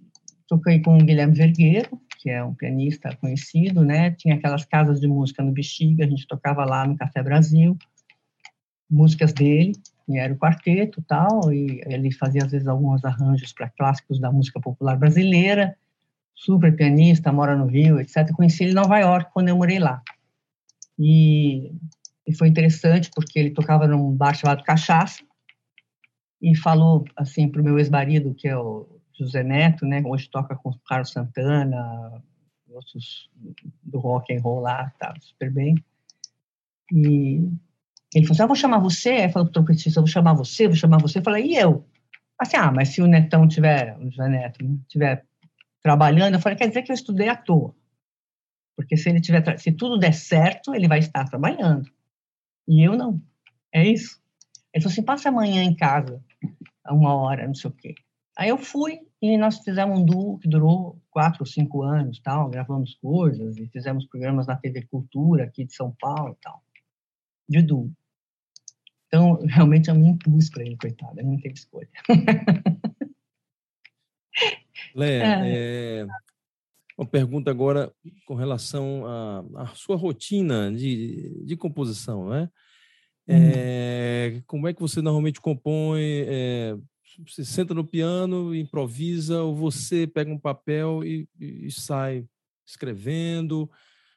toquei 0.48 0.81
com 0.81 0.96
o 0.96 1.04
Guilherme 1.04 1.35
Vergueiro, 1.35 2.00
que 2.18 2.31
é 2.31 2.42
um 2.42 2.54
pianista 2.54 3.14
conhecido, 3.16 3.85
né? 3.85 4.11
Tinha 4.12 4.35
aquelas 4.35 4.64
casas 4.64 5.00
de 5.00 5.07
música 5.07 5.42
no 5.42 5.52
Bexiga, 5.52 6.04
a 6.04 6.09
gente 6.09 6.26
tocava 6.26 6.64
lá 6.64 6.87
no 6.87 6.96
Café 6.96 7.22
Brasil, 7.22 7.76
músicas 8.90 9.33
dele, 9.33 9.72
e 10.09 10.18
era 10.18 10.33
o 10.33 10.38
quarteto 10.38 11.02
tal, 11.07 11.52
e 11.52 11.83
ele 11.87 12.11
fazia 12.11 12.44
às 12.44 12.50
vezes 12.50 12.66
alguns 12.66 13.04
arranjos 13.04 13.52
para 13.52 13.68
clássicos 13.68 14.18
da 14.18 14.33
música 14.33 14.59
popular 14.59 14.96
brasileira, 14.96 15.76
super 16.35 16.74
pianista, 16.74 17.31
mora 17.31 17.57
no 17.57 17.66
Rio, 17.66 18.00
etc. 18.00 18.33
Conheci 18.33 18.64
ele 18.64 18.72
em 18.72 18.74
Nova 18.74 18.98
York 18.98 19.31
quando 19.33 19.48
eu 19.48 19.57
morei 19.57 19.78
lá. 19.78 20.02
E, 20.98 21.72
e 22.29 22.35
foi 22.35 22.47
interessante 22.47 23.11
porque 23.14 23.38
ele 23.38 23.51
tocava 23.53 23.88
num 23.88 24.14
bar 24.14 24.35
chamado 24.35 24.62
Cachaça 24.62 25.25
e 26.43 26.55
falou 26.55 27.07
assim 27.17 27.49
para 27.49 27.62
o 27.62 27.64
meu 27.64 27.79
ex-marido, 27.79 28.35
que 28.35 28.47
é 28.47 28.55
o 28.55 29.01
José 29.19 29.43
Neto, 29.43 29.87
né? 29.87 30.03
Hoje 30.05 30.29
toca 30.29 30.55
com 30.55 30.69
o 30.69 30.79
Carlos 30.81 31.11
Santana, 31.11 32.23
outros 32.69 33.31
do 33.83 33.99
rock 33.99 34.35
and 34.35 34.43
roll 34.43 34.61
lá, 34.61 34.93
tá 34.99 35.14
super 35.21 35.51
bem. 35.51 35.75
E 36.93 37.51
ele 38.14 38.27
falou 38.27 38.33
assim, 38.33 38.43
ah, 38.43 38.47
vou 38.47 38.57
chamar 38.57 38.79
você. 38.79 39.09
Aí 39.09 39.33
falou 39.33 39.47
para 39.47 39.61
o 39.61 39.64
trompetista, 39.64 40.03
vou 40.03 40.07
chamar 40.07 40.35
você, 40.35 40.67
vou 40.69 40.77
chamar 40.77 41.01
você. 41.01 41.21
Eu 41.21 41.25
falei, 41.25 41.47
e 41.47 41.57
eu? 41.57 41.87
Assim, 42.38 42.59
ah, 42.59 42.71
mas 42.71 42.91
se 42.91 43.01
o 43.01 43.07
Netão 43.07 43.49
tiver, 43.49 43.97
o 43.99 44.11
José 44.11 44.29
Neto, 44.29 44.62
né, 44.62 44.77
tiver 44.87 45.25
trabalhando, 45.83 46.35
eu 46.35 46.41
falei, 46.41 46.59
quer 46.59 46.69
dizer 46.69 46.83
que 46.83 46.93
eu 46.93 46.95
estudei 46.95 47.31
à 47.31 47.37
toa. 47.37 47.75
Porque 48.77 48.99
se 48.99 49.09
ele 49.09 49.21
tiver, 49.21 49.59
se 49.59 49.73
tudo 49.73 49.99
der 49.99 50.12
certo, 50.12 50.75
ele 50.75 50.87
vai 50.87 50.99
estar 50.99 51.25
trabalhando. 51.25 51.91
E 52.68 52.87
eu 52.87 52.96
não. 52.96 53.20
É 53.72 53.85
isso. 53.87 54.20
Ele 54.72 54.83
falou 54.83 54.92
assim, 54.92 55.02
passa 55.02 55.31
amanhã 55.31 55.62
em 55.62 55.74
casa, 55.74 56.22
uma 56.87 57.14
hora, 57.14 57.46
não 57.46 57.54
sei 57.54 57.70
o 57.70 57.72
quê. 57.72 57.94
Aí 58.37 58.50
eu 58.50 58.59
fui 58.59 59.00
e 59.20 59.37
nós 59.37 59.59
fizemos 59.59 59.98
um 59.98 60.04
duo 60.04 60.38
que 60.38 60.48
durou 60.48 61.00
quatro 61.11 61.40
ou 61.40 61.46
cinco 61.46 61.83
anos, 61.83 62.20
tal, 62.20 62.48
gravamos 62.50 62.94
coisas 62.96 63.57
e 63.57 63.66
fizemos 63.68 64.07
programas 64.07 64.46
na 64.46 64.54
TV 64.54 64.83
Cultura 64.83 65.44
aqui 65.44 65.64
de 65.64 65.74
São 65.74 65.92
Paulo, 65.98 66.38
tal, 66.40 66.62
de 67.48 67.62
duo. 67.62 67.90
Então, 69.07 69.40
realmente 69.48 69.88
eu 69.88 69.94
me 69.94 70.09
impus 70.09 70.50
para 70.50 70.62
ele, 70.62 70.76
coitado, 70.76 71.18
ele 71.18 71.28
não 71.28 71.40
teve 71.40 71.54
escolha. 71.54 71.88
Lé, 74.94 75.18
é. 75.24 76.02
é, 76.02 76.07
uma 76.99 77.07
pergunta 77.07 77.49
agora 77.49 77.93
com 78.27 78.35
relação 78.35 79.07
à, 79.07 79.45
à 79.63 79.67
sua 79.69 79.97
rotina 79.97 80.73
de, 80.73 81.45
de 81.45 81.57
composição, 81.57 82.29
né? 82.29 82.51
É, 83.31 84.43
como 84.47 84.67
é 84.67 84.73
que 84.73 84.81
você 84.81 85.01
normalmente 85.03 85.41
compõe? 85.41 86.25
É, 86.27 86.77
você 87.27 87.45
senta 87.45 87.75
no 87.75 87.85
piano, 87.85 88.55
improvisa, 88.55 89.43
ou 89.43 89.55
você 89.55 90.07
pega 90.07 90.33
um 90.33 90.39
papel 90.39 91.05
e, 91.05 91.29
e, 91.39 91.71
sai 91.71 92.25
escrevendo, 92.67 93.71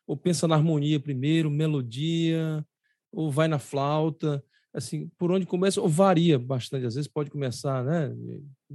ou 0.07 0.17
pensa 0.17 0.47
na 0.47 0.55
harmonia 0.55 0.99
primeiro, 0.99 1.51
melodia, 1.51 2.65
ou 3.11 3.29
vai 3.29 3.47
na 3.47 3.59
flauta, 3.59 4.43
assim, 4.73 5.09
por 5.17 5.31
onde 5.31 5.45
começa, 5.45 5.81
ou 5.81 5.89
varia 5.89 6.39
bastante, 6.39 6.85
às 6.85 6.95
vezes 6.95 7.09
pode 7.09 7.29
começar, 7.29 7.83
né? 7.83 8.15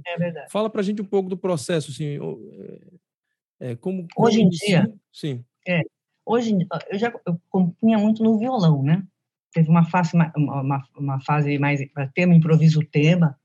É 0.05 0.17
verdade. 0.17 0.51
Fala 0.51 0.69
para 0.69 0.81
a 0.81 0.83
gente 0.83 1.01
um 1.01 1.05
pouco 1.05 1.29
do 1.29 1.37
processo, 1.37 1.91
assim, 1.91 2.19
é, 3.59 3.75
como, 3.75 4.07
como, 4.13 4.27
Hoje 4.27 4.41
em 4.41 4.49
dia, 4.49 4.93
sim. 5.11 5.43
É, 5.67 5.81
hoje 6.25 6.55
eu 6.89 6.99
já 6.99 7.13
eu 7.25 7.39
compunha 7.49 7.97
muito 7.97 8.23
no 8.23 8.37
violão, 8.37 8.83
né? 8.83 9.03
Teve 9.53 9.69
uma 9.69 9.85
fase, 9.85 10.13
uma, 10.13 10.31
uma, 10.35 10.83
uma 10.95 11.19
fase 11.21 11.57
mais, 11.57 11.81
para 11.91 12.11
um 12.27 12.33
improviso 12.33 12.81
tema, 12.81 13.37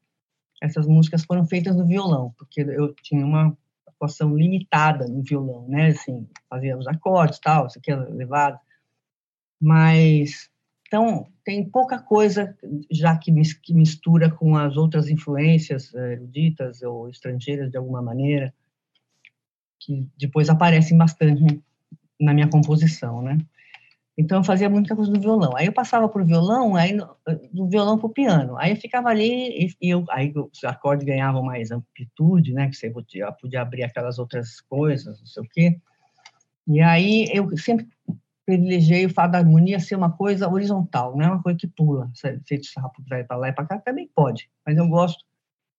essas 0.60 0.86
músicas 0.86 1.24
foram 1.24 1.46
feitas 1.46 1.76
no 1.76 1.86
violão, 1.86 2.34
porque 2.36 2.60
eu 2.60 2.94
tinha 2.94 3.24
uma 3.24 3.56
atuação 3.86 4.36
limitada 4.36 5.06
no 5.06 5.22
violão, 5.22 5.66
né? 5.68 5.88
Assim, 5.88 6.28
fazia 6.48 6.76
os 6.76 6.86
acordes, 6.86 7.38
tal, 7.38 7.66
isso 7.66 7.78
aqui 7.78 7.90
é 7.90 7.96
levado. 7.96 8.58
Mas 9.60 10.50
então 10.86 11.26
tem 11.42 11.64
pouca 11.64 11.98
coisa 11.98 12.54
já 12.90 13.16
que, 13.16 13.32
que 13.62 13.72
mistura 13.72 14.30
com 14.30 14.56
as 14.56 14.76
outras 14.76 15.08
influências 15.08 15.94
eh, 15.94 16.12
eruditas 16.12 16.82
ou 16.82 17.08
estrangeiras 17.08 17.70
de 17.70 17.78
alguma 17.78 18.02
maneira, 18.02 18.52
que 19.84 20.08
depois 20.18 20.48
aparecem 20.48 20.96
bastante 20.96 21.60
na 22.20 22.32
minha 22.32 22.48
composição, 22.48 23.20
né? 23.20 23.38
Então 24.16 24.38
eu 24.38 24.44
fazia 24.44 24.68
muita 24.68 24.94
coisa 24.94 25.10
no 25.10 25.20
violão. 25.20 25.56
Aí 25.56 25.66
eu 25.66 25.72
passava 25.72 26.08
para 26.08 26.22
o 26.22 26.24
violão, 26.24 26.76
aí 26.76 26.96
do 27.52 27.68
violão 27.68 27.98
para 27.98 28.06
o 28.06 28.12
piano. 28.12 28.56
Aí 28.58 28.70
eu 28.70 28.76
ficava 28.76 29.08
ali 29.08 29.74
e, 29.80 29.90
eu, 29.90 30.04
aí 30.10 30.32
os 30.36 30.62
acordes 30.64 31.06
ganhavam 31.06 31.42
mais 31.42 31.70
amplitude, 31.70 32.52
né? 32.52 32.68
Que 32.68 32.76
você 32.76 32.90
podia, 32.90 33.32
podia 33.32 33.62
abrir 33.62 33.82
aquelas 33.84 34.18
outras 34.18 34.60
coisas, 34.60 35.18
não 35.18 35.26
sei 35.26 35.42
o 35.42 35.48
quê. 35.48 35.80
E 36.68 36.80
aí 36.80 37.28
eu 37.32 37.56
sempre 37.56 37.88
privilegiei 38.44 39.06
o 39.06 39.10
fato 39.10 39.32
da 39.32 39.38
harmonia 39.38 39.80
ser 39.80 39.96
uma 39.96 40.12
coisa 40.12 40.48
horizontal, 40.48 41.16
não 41.16 41.24
é 41.24 41.28
uma 41.28 41.42
coisa 41.42 41.58
que 41.58 41.66
pula, 41.66 42.10
feito 42.44 42.66
sapo 42.66 43.02
vai 43.08 43.24
para 43.24 43.36
lá 43.36 43.48
e 43.48 43.52
para 43.52 43.66
cá, 43.66 43.78
também 43.78 44.10
pode. 44.14 44.50
Mas 44.66 44.76
eu 44.76 44.86
gosto 44.88 45.24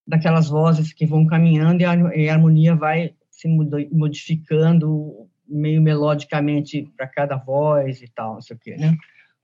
daquelas 0.08 0.50
vozes 0.50 0.94
que 0.94 1.06
vão 1.06 1.26
caminhando 1.28 1.82
e 1.82 2.30
a 2.30 2.34
harmonia 2.34 2.76
vai 2.76 3.14
se 3.44 3.88
modificando 3.92 5.28
meio 5.46 5.82
melodicamente 5.82 6.90
para 6.96 7.08
cada 7.08 7.36
voz 7.36 8.02
e 8.02 8.08
tal, 8.08 8.36
não 8.36 8.42
sei 8.42 8.56
o 8.56 8.60
quê, 8.60 8.78
né? 8.78 8.96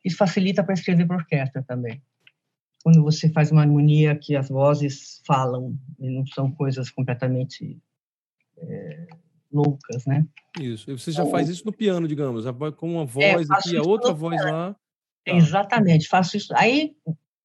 Isso 0.03 0.15
facilita 0.15 0.63
para 0.63 0.73
escrever 0.73 1.05
para 1.05 1.17
orquestra 1.17 1.61
também. 1.61 2.01
Quando 2.81 3.03
você 3.03 3.29
faz 3.29 3.51
uma 3.51 3.61
harmonia 3.61 4.15
que 4.15 4.35
as 4.37 4.47
vozes 4.47 5.21
falam 5.27 5.77
e 5.99 6.09
não 6.09 6.25
são 6.27 6.49
coisas 6.49 6.89
completamente 6.89 7.77
é, 8.57 9.07
loucas, 9.51 10.05
né? 10.05 10.25
Isso. 10.57 10.89
E 10.89 10.97
você 10.97 11.11
já 11.11 11.23
então, 11.23 11.31
faz 11.31 11.49
isso 11.49 11.65
no 11.65 11.73
piano, 11.73 12.07
digamos, 12.07 12.45
com 12.77 12.93
uma 12.93 13.03
é, 13.03 13.05
voz 13.05 13.49
é, 13.49 13.53
aqui, 13.53 13.77
a 13.77 13.81
outra 13.81 14.13
voz 14.13 14.41
piano. 14.41 14.57
lá. 14.57 14.73
Tá. 15.25 15.33
Exatamente, 15.35 16.07
faço 16.07 16.37
isso. 16.37 16.53
Aí 16.55 16.95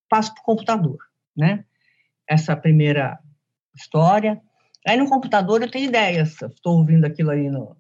passo 0.09 0.33
para 0.33 0.43
o 0.43 0.45
computador, 0.45 0.99
né? 1.37 1.65
Essa 2.29 2.57
primeira 2.57 3.19
história. 3.75 4.41
Aí 4.87 4.97
no 4.97 5.09
computador 5.09 5.63
eu 5.63 5.71
tenho 5.71 5.89
ideias. 5.89 6.41
Estou 6.43 6.79
ouvindo 6.79 7.05
aquilo 7.05 7.31
aí 7.31 7.49
no, 7.51 7.77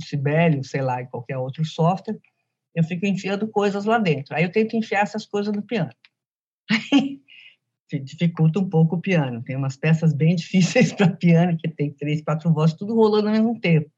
Sibelius, 0.00 0.70
sei 0.70 0.82
lá, 0.82 1.02
em 1.02 1.06
qualquer 1.06 1.38
outro 1.38 1.64
software, 1.64 2.18
eu 2.74 2.82
fico 2.82 3.06
enfiando 3.06 3.46
coisas 3.48 3.84
lá 3.84 3.98
dentro. 3.98 4.34
Aí 4.34 4.44
eu 4.44 4.52
tento 4.52 4.76
enfiar 4.76 5.02
essas 5.02 5.24
coisas 5.24 5.54
no 5.54 5.62
piano. 5.62 5.92
Aí 6.70 7.20
dificulta 8.02 8.58
um 8.58 8.68
pouco 8.68 8.96
o 8.96 9.00
piano. 9.00 9.42
Tem 9.42 9.56
umas 9.56 9.76
peças 9.76 10.12
bem 10.12 10.34
difíceis 10.36 10.92
para 10.92 11.14
piano, 11.14 11.56
que 11.56 11.68
tem 11.68 11.92
três, 11.92 12.22
quatro 12.22 12.52
vozes, 12.52 12.76
tudo 12.76 12.94
rolando 12.94 13.28
ao 13.28 13.34
mesmo 13.34 13.60
tempo. 13.60 13.90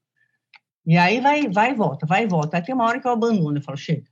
E 0.85 0.97
aí 0.97 1.21
vai, 1.21 1.49
vai 1.49 1.71
e 1.71 1.75
volta, 1.75 2.07
vai 2.07 2.25
e 2.25 2.27
volta. 2.27 2.57
Aí 2.57 2.63
tem 2.63 2.75
uma 2.75 2.85
hora 2.85 3.01
que 3.01 3.09
eu 3.09 3.13
abandono, 3.13 3.57
eu 3.57 3.63
falo, 3.63 3.79
chega. 3.79 4.07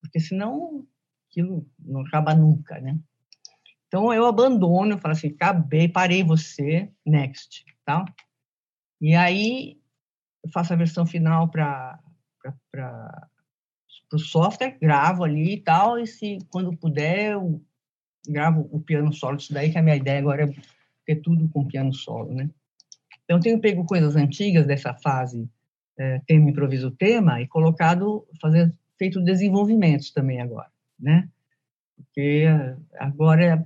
Porque 0.00 0.20
senão 0.20 0.86
aquilo 1.28 1.68
não 1.78 2.02
acaba 2.02 2.34
nunca, 2.34 2.80
né? 2.80 2.98
Então 3.94 4.12
eu 4.12 4.26
abandono, 4.26 4.94
eu 4.94 4.98
falo 4.98 5.12
assim, 5.12 5.28
acabei, 5.28 5.86
parei 5.88 6.24
você, 6.24 6.90
next, 7.06 7.64
tá? 7.84 8.04
E 9.00 9.14
aí 9.14 9.78
eu 10.42 10.50
faço 10.50 10.72
a 10.72 10.76
versão 10.76 11.06
final 11.06 11.48
para 11.48 12.00
o 14.12 14.18
software, 14.18 14.76
gravo 14.80 15.22
ali 15.22 15.54
e 15.54 15.60
tal, 15.60 15.96
e 15.96 16.08
se 16.08 16.38
quando 16.50 16.76
puder 16.76 17.34
eu 17.34 17.62
gravo 18.26 18.68
o 18.72 18.80
piano 18.80 19.12
solo 19.12 19.36
isso 19.36 19.54
daí, 19.54 19.70
que 19.70 19.78
a 19.78 19.82
minha 19.82 19.94
ideia 19.94 20.18
agora 20.18 20.42
é 20.42 20.54
ter 21.06 21.22
tudo 21.22 21.48
com 21.50 21.64
piano 21.64 21.94
solo, 21.94 22.34
né? 22.34 22.50
Então, 23.22 23.38
tenho 23.38 23.60
pego 23.60 23.86
coisas 23.86 24.16
antigas 24.16 24.66
dessa 24.66 24.92
fase 24.92 25.48
é, 25.96 26.20
tema, 26.26 26.50
improviso, 26.50 26.90
tema, 26.90 27.40
e 27.40 27.46
colocado, 27.46 28.26
fazer, 28.40 28.74
feito 28.98 29.22
desenvolvimentos 29.22 30.10
também 30.10 30.40
agora, 30.40 30.68
né? 30.98 31.28
Porque 31.96 32.46
agora, 32.98 33.64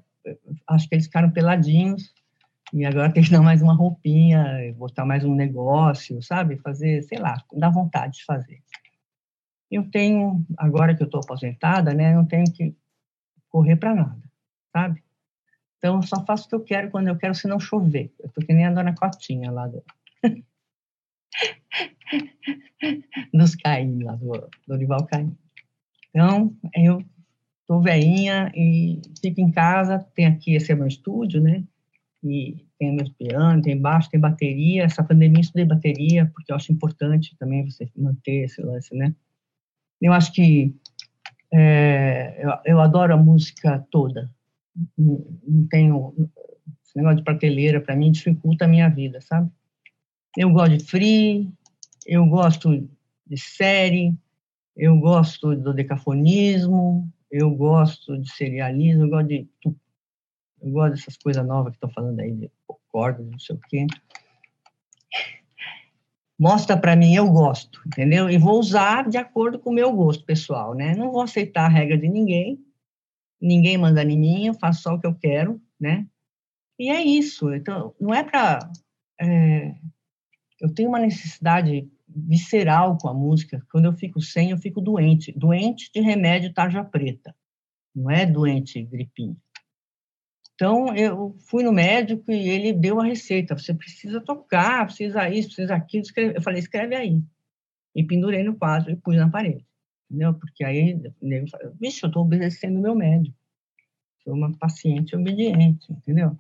acho 0.69 0.89
que 0.89 0.95
eles 0.95 1.07
ficaram 1.07 1.31
peladinhos, 1.31 2.13
e 2.73 2.85
agora 2.85 3.13
tem 3.13 3.23
que 3.23 3.31
dar 3.31 3.41
mais 3.41 3.63
uma 3.63 3.75
roupinha, 3.75 4.75
botar 4.77 5.05
mais 5.07 5.25
um 5.25 5.35
negócio, 5.35 6.23
sabe? 6.23 6.59
Fazer, 6.59 7.03
sei 7.03 7.19
lá, 7.19 7.43
dá 7.53 7.71
vontade 7.71 8.19
de 8.19 8.25
fazer. 8.25 8.63
Eu 9.71 9.91
tenho, 9.91 10.45
agora 10.57 10.95
que 10.95 11.03
eu 11.03 11.07
estou 11.07 11.21
aposentada, 11.21 11.95
né? 11.95 12.15
Não 12.15 12.27
tenho 12.27 12.45
que 12.53 12.77
correr 13.49 13.77
para 13.77 13.95
nada, 13.95 14.23
sabe? 14.73 15.03
Então, 15.79 15.97
eu 15.97 16.03
só 16.03 16.25
faço 16.25 16.47
o 16.47 16.49
que 16.49 16.55
eu 16.55 16.65
quero 16.65 16.91
quando 16.91 17.09
eu 17.09 17.17
quero, 17.17 17.35
se 17.35 17.49
não 17.49 17.61
chover. 17.61 18.13
Eu 18.21 18.29
tô 18.31 18.41
que 18.41 18.53
nem 18.53 18.67
a 18.67 18.73
dona 18.73 18.95
Cotinha 18.95 19.51
lá 19.51 19.67
do... 19.67 19.83
dos 23.33 23.55
Caim, 23.55 24.03
lá 24.03 24.17
do 24.17 24.51
Dorival 24.67 25.07
Caim. 25.07 25.37
Então, 26.11 26.55
eu 26.75 27.03
tô 27.69 27.81
veinha 27.81 28.51
e 28.55 29.01
fico 29.21 29.41
em 29.41 29.53
casa, 29.53 30.05
tem 30.15 30.27
aqui, 30.27 30.57
esse 30.57 30.73
é 30.73 30.75
meu 30.75 30.89
estúdio, 30.89 31.41
né? 31.41 31.63
e 32.23 32.67
tem 32.79 32.95
meus 32.95 33.11
piano, 33.11 33.63
tem 33.63 33.81
baixo, 33.81 34.11
tem 34.11 34.21
bateria. 34.21 34.85
Essa 34.85 35.05
pandemia 35.05 35.39
eu 35.39 35.43
estudei 35.43 35.65
bateria, 35.65 36.27
porque 36.35 36.51
eu 36.51 36.57
acho 36.57 36.73
importante 36.73 37.37
também 37.39 37.69
você 37.69 37.89
manter 37.97 38.45
esse 38.45 38.61
lance, 38.61 38.95
né? 38.95 39.15
Eu 40.01 40.13
acho 40.13 40.33
que 40.33 40.75
é, 41.53 42.41
eu, 42.45 42.53
eu, 42.65 42.81
adoro 42.81 43.15
a 43.15 43.17
música 43.17 43.85
toda. 43.91 44.31
Não 44.97 45.67
tenho 45.71 46.15
esse 46.85 46.97
negócio 46.97 47.19
de 47.19 47.25
prateleira 47.25 47.81
para 47.81 47.97
mim 47.97 48.13
dificulta 48.13 48.65
a 48.65 48.69
minha 48.69 48.89
vida, 48.89 49.21
sabe? 49.21 49.51
Eu 50.37 50.51
gosto 50.51 50.77
de 50.77 50.85
free, 50.85 51.51
eu 52.07 52.27
gosto 52.27 52.89
de 53.27 53.37
série, 53.37 54.15
eu 54.77 54.97
gosto 54.99 55.57
do 55.57 55.73
decafonismo, 55.73 57.09
eu 57.31 57.51
gosto 57.51 58.19
de 58.19 58.31
serialismo, 58.33 59.05
eu 59.05 59.09
gosto 59.09 59.29
de 59.29 59.49
eu 60.61 60.73
gosto 60.73 60.95
dessas 60.95 61.17
coisas 61.17 61.47
novas 61.47 61.71
que 61.73 61.77
estão 61.77 61.91
falando 61.91 62.19
aí 62.21 62.33
de 62.33 62.51
cordas, 62.89 63.27
não 63.27 63.39
sei 63.39 63.57
o 63.57 63.61
quê. 63.69 63.87
Mostra 66.39 66.77
para 66.77 66.97
mim, 66.97 67.15
eu 67.15 67.29
gosto, 67.31 67.81
entendeu? 67.87 68.31
E 68.31 68.39
vou 68.39 68.59
usar 68.59 69.09
de 69.09 69.17
acordo 69.17 69.59
com 69.59 69.71
o 69.71 69.75
meu 69.75 69.93
gosto 69.93 70.25
pessoal, 70.25 70.75
né? 70.75 70.95
Não 70.95 71.11
vou 71.11 71.23
aceitar 71.23 71.67
a 71.67 71.69
regra 71.69 71.99
de 71.99 72.09
ninguém, 72.09 72.65
ninguém 73.41 73.77
manda 73.77 74.03
em 74.03 74.19
mim, 74.19 74.47
eu 74.47 74.55
faço 74.55 74.83
só 74.83 74.95
o 74.95 75.01
que 75.01 75.07
eu 75.07 75.15
quero, 75.15 75.61
né? 75.79 76.07
E 76.79 76.91
é 76.91 77.03
isso. 77.03 77.53
Então, 77.53 77.95
não 78.01 78.15
é 78.15 78.23
para. 78.23 78.71
É, 79.21 79.75
eu 80.61 80.73
tenho 80.73 80.89
uma 80.89 81.01
necessidade 81.01 81.91
visceral 82.09 82.97
com 82.99 83.09
a 83.09 83.15
música. 83.15 83.65
Quando 83.71 83.87
eu 83.87 83.93
fico 83.93 84.21
sem, 84.21 84.51
eu 84.51 84.59
fico 84.59 84.81
doente. 84.81 85.33
Doente 85.33 85.91
de 85.93 86.01
remédio 86.01 86.53
tarja 86.53 86.85
preta. 86.85 87.35
Não 87.95 88.11
é 88.11 88.25
doente 88.25 88.83
gripinho. 88.83 89.37
Então, 90.55 90.95
eu 90.97 91.37
fui 91.49 91.63
no 91.63 91.73
médico 91.73 92.33
e 92.33 92.49
ele 92.49 92.73
deu 92.73 93.01
a 93.01 93.05
receita. 93.05 93.57
Você 93.57 93.73
precisa 93.73 94.21
tocar, 94.21 94.87
precisa 94.87 95.29
isso, 95.31 95.49
precisa 95.49 95.75
aquilo. 95.75 96.03
Escreve. 96.03 96.37
Eu 96.37 96.43
falei, 96.43 96.59
escreve 96.59 96.97
aí. 96.97 97.23
E 97.95 98.05
pendurei 98.05 98.43
no 98.43 98.57
quadro 98.57 98.91
e 98.91 98.97
pus 98.97 99.17
na 99.17 99.31
parede. 99.31 99.65
Entendeu? 100.11 100.35
Porque 100.35 100.65
aí, 100.65 101.01
vixe, 101.81 102.03
eu 102.03 102.09
estou 102.09 102.23
obedecendo 102.23 102.81
meu 102.81 102.95
médico. 102.95 103.37
Sou 104.25 104.35
uma 104.35 104.53
paciente 104.59 105.15
obediente, 105.15 105.93
entendeu? 105.93 106.37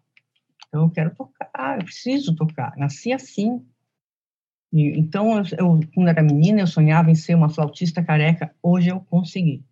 Então, 0.66 0.82
eu 0.82 0.90
quero 0.90 1.14
tocar, 1.14 1.78
eu 1.78 1.84
preciso 1.84 2.34
tocar. 2.34 2.76
Nasci 2.76 3.12
assim. 3.12 3.64
E, 4.72 4.98
então, 4.98 5.38
eu, 5.58 5.80
quando 5.94 6.08
era 6.08 6.22
menina, 6.22 6.60
eu 6.60 6.66
sonhava 6.66 7.10
em 7.10 7.14
ser 7.14 7.34
uma 7.34 7.48
flautista 7.48 8.02
careca. 8.02 8.54
Hoje 8.62 8.90
eu 8.90 9.00
consegui. 9.00 9.64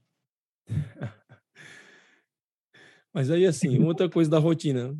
Mas 3.12 3.30
aí, 3.30 3.46
assim, 3.46 3.82
outra 3.82 4.08
coisa 4.08 4.30
da 4.30 4.38
rotina. 4.38 4.96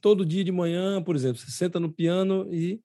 Todo 0.00 0.26
dia 0.26 0.42
de 0.42 0.50
manhã, 0.50 1.02
por 1.02 1.14
exemplo, 1.14 1.38
você 1.38 1.50
senta 1.50 1.78
no 1.78 1.92
piano 1.92 2.52
e 2.52 2.80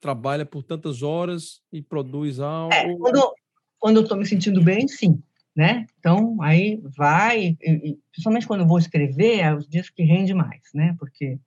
trabalha 0.00 0.46
por 0.46 0.62
tantas 0.62 1.02
horas 1.02 1.60
e 1.72 1.82
produz 1.82 2.40
algo. 2.40 2.72
É, 2.72 2.96
quando, 2.96 3.34
quando 3.78 3.96
eu 3.96 4.02
estou 4.02 4.16
me 4.16 4.26
sentindo 4.26 4.62
bem, 4.62 4.88
sim. 4.88 5.22
Né? 5.54 5.86
Então, 5.98 6.40
aí 6.40 6.80
vai, 6.96 7.58
e, 7.60 7.98
principalmente 8.10 8.46
quando 8.46 8.62
eu 8.62 8.66
vou 8.66 8.78
escrever, 8.78 9.40
é 9.40 9.54
os 9.54 9.68
dias 9.68 9.90
que 9.90 10.02
rende 10.02 10.32
mais, 10.32 10.62
né? 10.72 10.96
Porque 10.98 11.38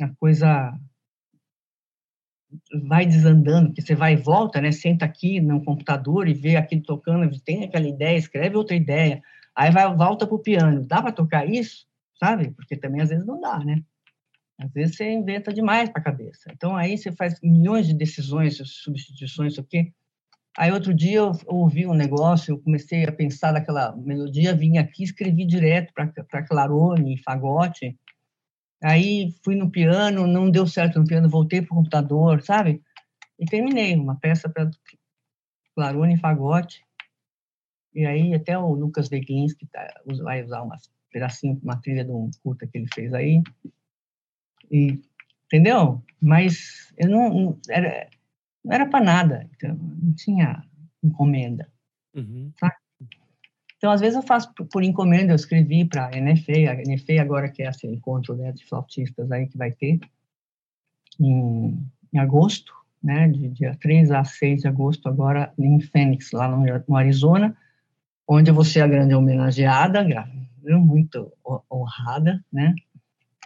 a 0.00 0.08
coisa 0.14 0.72
vai 2.86 3.06
desandando, 3.06 3.72
que 3.72 3.82
você 3.82 3.94
vai 3.94 4.14
e 4.14 4.16
volta, 4.16 4.60
né? 4.60 4.72
Senta 4.72 5.04
aqui 5.04 5.40
no 5.40 5.62
computador 5.64 6.28
e 6.28 6.34
vê 6.34 6.56
aquilo 6.56 6.82
tocando, 6.82 7.28
tem 7.40 7.64
aquela 7.64 7.86
ideia, 7.86 8.16
escreve 8.16 8.56
outra 8.56 8.74
ideia, 8.76 9.22
aí 9.54 9.70
vai 9.70 9.94
volta 9.94 10.26
para 10.26 10.36
o 10.36 10.38
piano. 10.38 10.84
Dá 10.86 11.02
para 11.02 11.12
tocar 11.12 11.48
isso? 11.48 11.88
sabe? 12.18 12.50
Porque 12.50 12.76
também 12.76 13.00
às 13.00 13.08
vezes 13.08 13.24
não 13.24 13.40
dá, 13.40 13.58
né? 13.58 13.82
Às 14.58 14.72
vezes 14.72 14.96
você 14.96 15.10
inventa 15.10 15.52
demais 15.52 15.88
para 15.88 16.00
a 16.00 16.04
cabeça. 16.04 16.50
Então 16.52 16.76
aí 16.76 16.98
você 16.98 17.12
faz 17.12 17.40
milhões 17.40 17.86
de 17.86 17.94
decisões, 17.94 18.56
substituições, 18.56 19.52
isso 19.52 19.60
aqui. 19.60 19.92
Aí 20.56 20.72
outro 20.72 20.92
dia 20.92 21.18
eu 21.18 21.32
ouvi 21.46 21.86
um 21.86 21.94
negócio, 21.94 22.52
eu 22.52 22.58
comecei 22.58 23.04
a 23.04 23.12
pensar 23.12 23.52
naquela 23.52 23.94
melodia, 23.96 24.54
vim 24.54 24.78
aqui, 24.78 25.04
escrevi 25.04 25.46
direto 25.46 25.92
para 25.94 26.42
clarone, 26.42 27.22
fagote. 27.22 27.96
Aí 28.82 29.34
fui 29.42 29.56
no 29.56 29.70
piano, 29.70 30.26
não 30.26 30.50
deu 30.50 30.66
certo 30.66 30.98
no 30.98 31.06
piano, 31.06 31.28
voltei 31.28 31.60
para 31.60 31.72
o 31.72 31.76
computador, 31.76 32.42
sabe? 32.42 32.82
E 33.38 33.44
terminei 33.44 33.96
uma 33.96 34.16
peça 34.16 34.48
para 34.48 34.70
clarone 35.74 36.14
e 36.14 36.18
fagote. 36.18 36.84
E 37.94 38.06
aí 38.06 38.34
até 38.34 38.56
o 38.56 38.74
Lucas 38.74 39.08
Deglins, 39.08 39.52
que 39.54 39.66
tá, 39.66 39.86
vai 40.22 40.44
usar 40.44 40.62
umas 40.62 40.88
pedacinho, 41.10 41.58
uma 41.62 41.80
trilha 41.80 42.04
de 42.04 42.10
um 42.10 42.30
curta 42.42 42.66
que 42.66 42.78
ele 42.78 42.88
fez 42.94 43.12
aí. 43.12 43.42
E, 44.70 45.00
entendeu? 45.46 46.02
Mas 46.20 46.92
eu 46.96 47.08
não, 47.08 47.34
não 47.34 47.60
era, 47.68 48.08
não 48.64 48.72
era 48.74 48.86
para 48.86 49.04
nada, 49.04 49.50
então, 49.56 49.74
não 49.74 50.12
tinha 50.14 50.62
encomenda. 51.02 51.70
Uhum. 52.14 52.52
Então, 53.78 53.92
às 53.92 54.00
vezes 54.00 54.16
eu 54.16 54.22
faço 54.22 54.52
por, 54.52 54.82
encomenda, 54.82 55.32
eu 55.32 55.36
escrevi 55.36 55.84
para 55.84 56.06
a 56.06 56.20
NFA, 56.20 56.72
a 56.72 56.74
NFA 56.74 57.22
agora 57.22 57.48
que 57.48 57.62
é 57.62 57.68
esse 57.68 57.86
encontro 57.86 58.34
né, 58.36 58.52
de 58.52 58.66
flautistas 58.66 59.30
aí 59.30 59.46
que 59.46 59.56
vai 59.56 59.70
ter 59.70 60.00
em, 61.18 61.80
em 62.12 62.18
agosto, 62.18 62.72
né, 63.02 63.28
de 63.28 63.48
dia 63.48 63.76
3 63.80 64.10
a 64.10 64.24
6 64.24 64.62
de 64.62 64.68
agosto, 64.68 65.08
agora 65.08 65.52
em 65.56 65.80
Phoenix, 65.80 66.32
lá 66.32 66.48
no, 66.48 66.64
no 66.88 66.96
Arizona, 66.96 67.56
onde 68.26 68.50
eu 68.50 68.54
vou 68.54 68.64
ser 68.64 68.80
a 68.80 68.88
grande 68.88 69.14
homenageada, 69.14 70.04
muito 70.64 71.32
honrada, 71.70 72.44
né? 72.52 72.74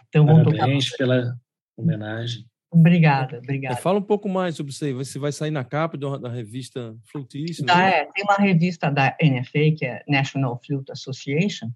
Então, 0.09 0.25
Parabéns 0.25 0.89
tocar... 0.89 0.97
pela 0.97 1.39
homenagem. 1.77 2.45
Obrigada, 2.73 3.37
obrigada. 3.37 3.75
Fala 3.75 3.99
um 3.99 4.03
pouco 4.03 4.27
mais 4.27 4.55
sobre 4.55 4.71
isso 4.71 4.83
aí. 4.83 4.93
Você 4.93 5.19
vai 5.19 5.31
sair 5.31 5.51
na 5.51 5.63
capa 5.63 5.95
da 5.95 6.29
revista 6.29 6.95
Flutista? 7.03 7.65
Tá, 7.65 7.87
é, 7.87 8.05
tem 8.05 8.23
uma 8.23 8.37
revista 8.37 8.89
da 8.89 9.15
NFA, 9.21 9.75
que 9.77 9.85
é 9.85 10.03
National 10.07 10.59
Flute 10.65 10.91
Association, 10.91 11.69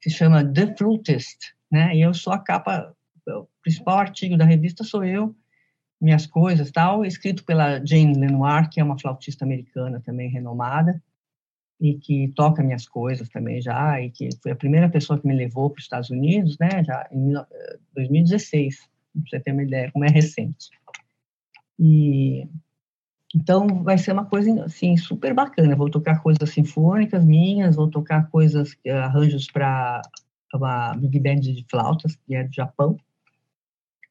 que 0.00 0.10
se 0.10 0.16
chama 0.16 0.44
The 0.44 0.76
Flutist, 0.76 1.54
né? 1.70 1.96
E 1.96 2.02
eu 2.02 2.14
sou 2.14 2.32
a 2.32 2.38
capa, 2.38 2.94
o 3.26 3.48
principal 3.62 3.98
artigo 3.98 4.36
da 4.36 4.44
revista 4.44 4.84
sou 4.84 5.04
eu, 5.04 5.34
minhas 6.00 6.24
coisas 6.24 6.70
tal, 6.70 7.04
escrito 7.04 7.44
pela 7.44 7.84
Jane 7.84 8.14
Lenoir, 8.14 8.70
que 8.70 8.78
é 8.78 8.84
uma 8.84 8.98
flautista 8.98 9.44
americana 9.44 10.00
também 10.00 10.30
renomada 10.30 11.02
e 11.80 11.94
que 11.94 12.28
toca 12.36 12.62
minhas 12.62 12.86
coisas 12.86 13.28
também 13.28 13.60
já, 13.60 14.00
e 14.00 14.08
que 14.08 14.28
foi 14.40 14.52
a 14.52 14.56
primeira 14.56 14.88
pessoa 14.88 15.18
que 15.18 15.26
me 15.26 15.34
levou 15.34 15.68
para 15.68 15.80
os 15.80 15.84
Estados 15.84 16.10
Unidos, 16.10 16.56
né, 16.58 16.84
já 16.84 17.08
em 17.10 17.32
2016, 17.92 18.88
para 19.20 19.30
você 19.30 19.40
ter 19.40 19.52
uma 19.52 19.62
ideia 19.62 19.90
como 19.92 20.04
é 20.04 20.08
recente. 20.08 20.70
E 21.78 22.46
então 23.34 23.66
vai 23.82 23.98
ser 23.98 24.12
uma 24.12 24.24
coisa 24.24 24.64
assim 24.64 24.96
super 24.96 25.34
bacana. 25.34 25.74
Vou 25.74 25.90
tocar 25.90 26.22
coisas 26.22 26.50
sinfônicas 26.50 27.24
minhas, 27.24 27.74
vou 27.74 27.90
tocar 27.90 28.30
coisas 28.30 28.76
arranjos 28.86 29.50
para 29.50 30.02
uma 30.52 30.94
big 30.94 31.18
band 31.18 31.40
de 31.40 31.64
flautas 31.68 32.14
que 32.16 32.34
é 32.34 32.44
do 32.44 32.54
Japão. 32.54 32.96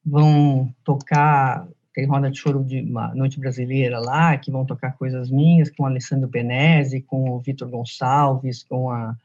Vão 0.05 0.73
tocar 0.83 1.67
tem 1.93 2.07
roda 2.07 2.31
de 2.31 2.39
choro 2.39 2.63
de 2.63 2.81
uma 2.81 3.13
noite 3.13 3.39
brasileira 3.39 3.99
lá, 3.99 4.35
que 4.37 4.51
vão 4.51 4.65
tocar 4.65 4.97
coisas 4.97 5.29
minhas, 5.29 5.69
com 5.69 5.83
o 5.83 5.85
Alessandro 5.85 6.27
Penese, 6.27 7.01
com 7.01 7.29
o 7.29 7.39
Vitor 7.39 7.69
Gonçalves, 7.69 8.63
com 8.63 8.89
a 8.89 9.15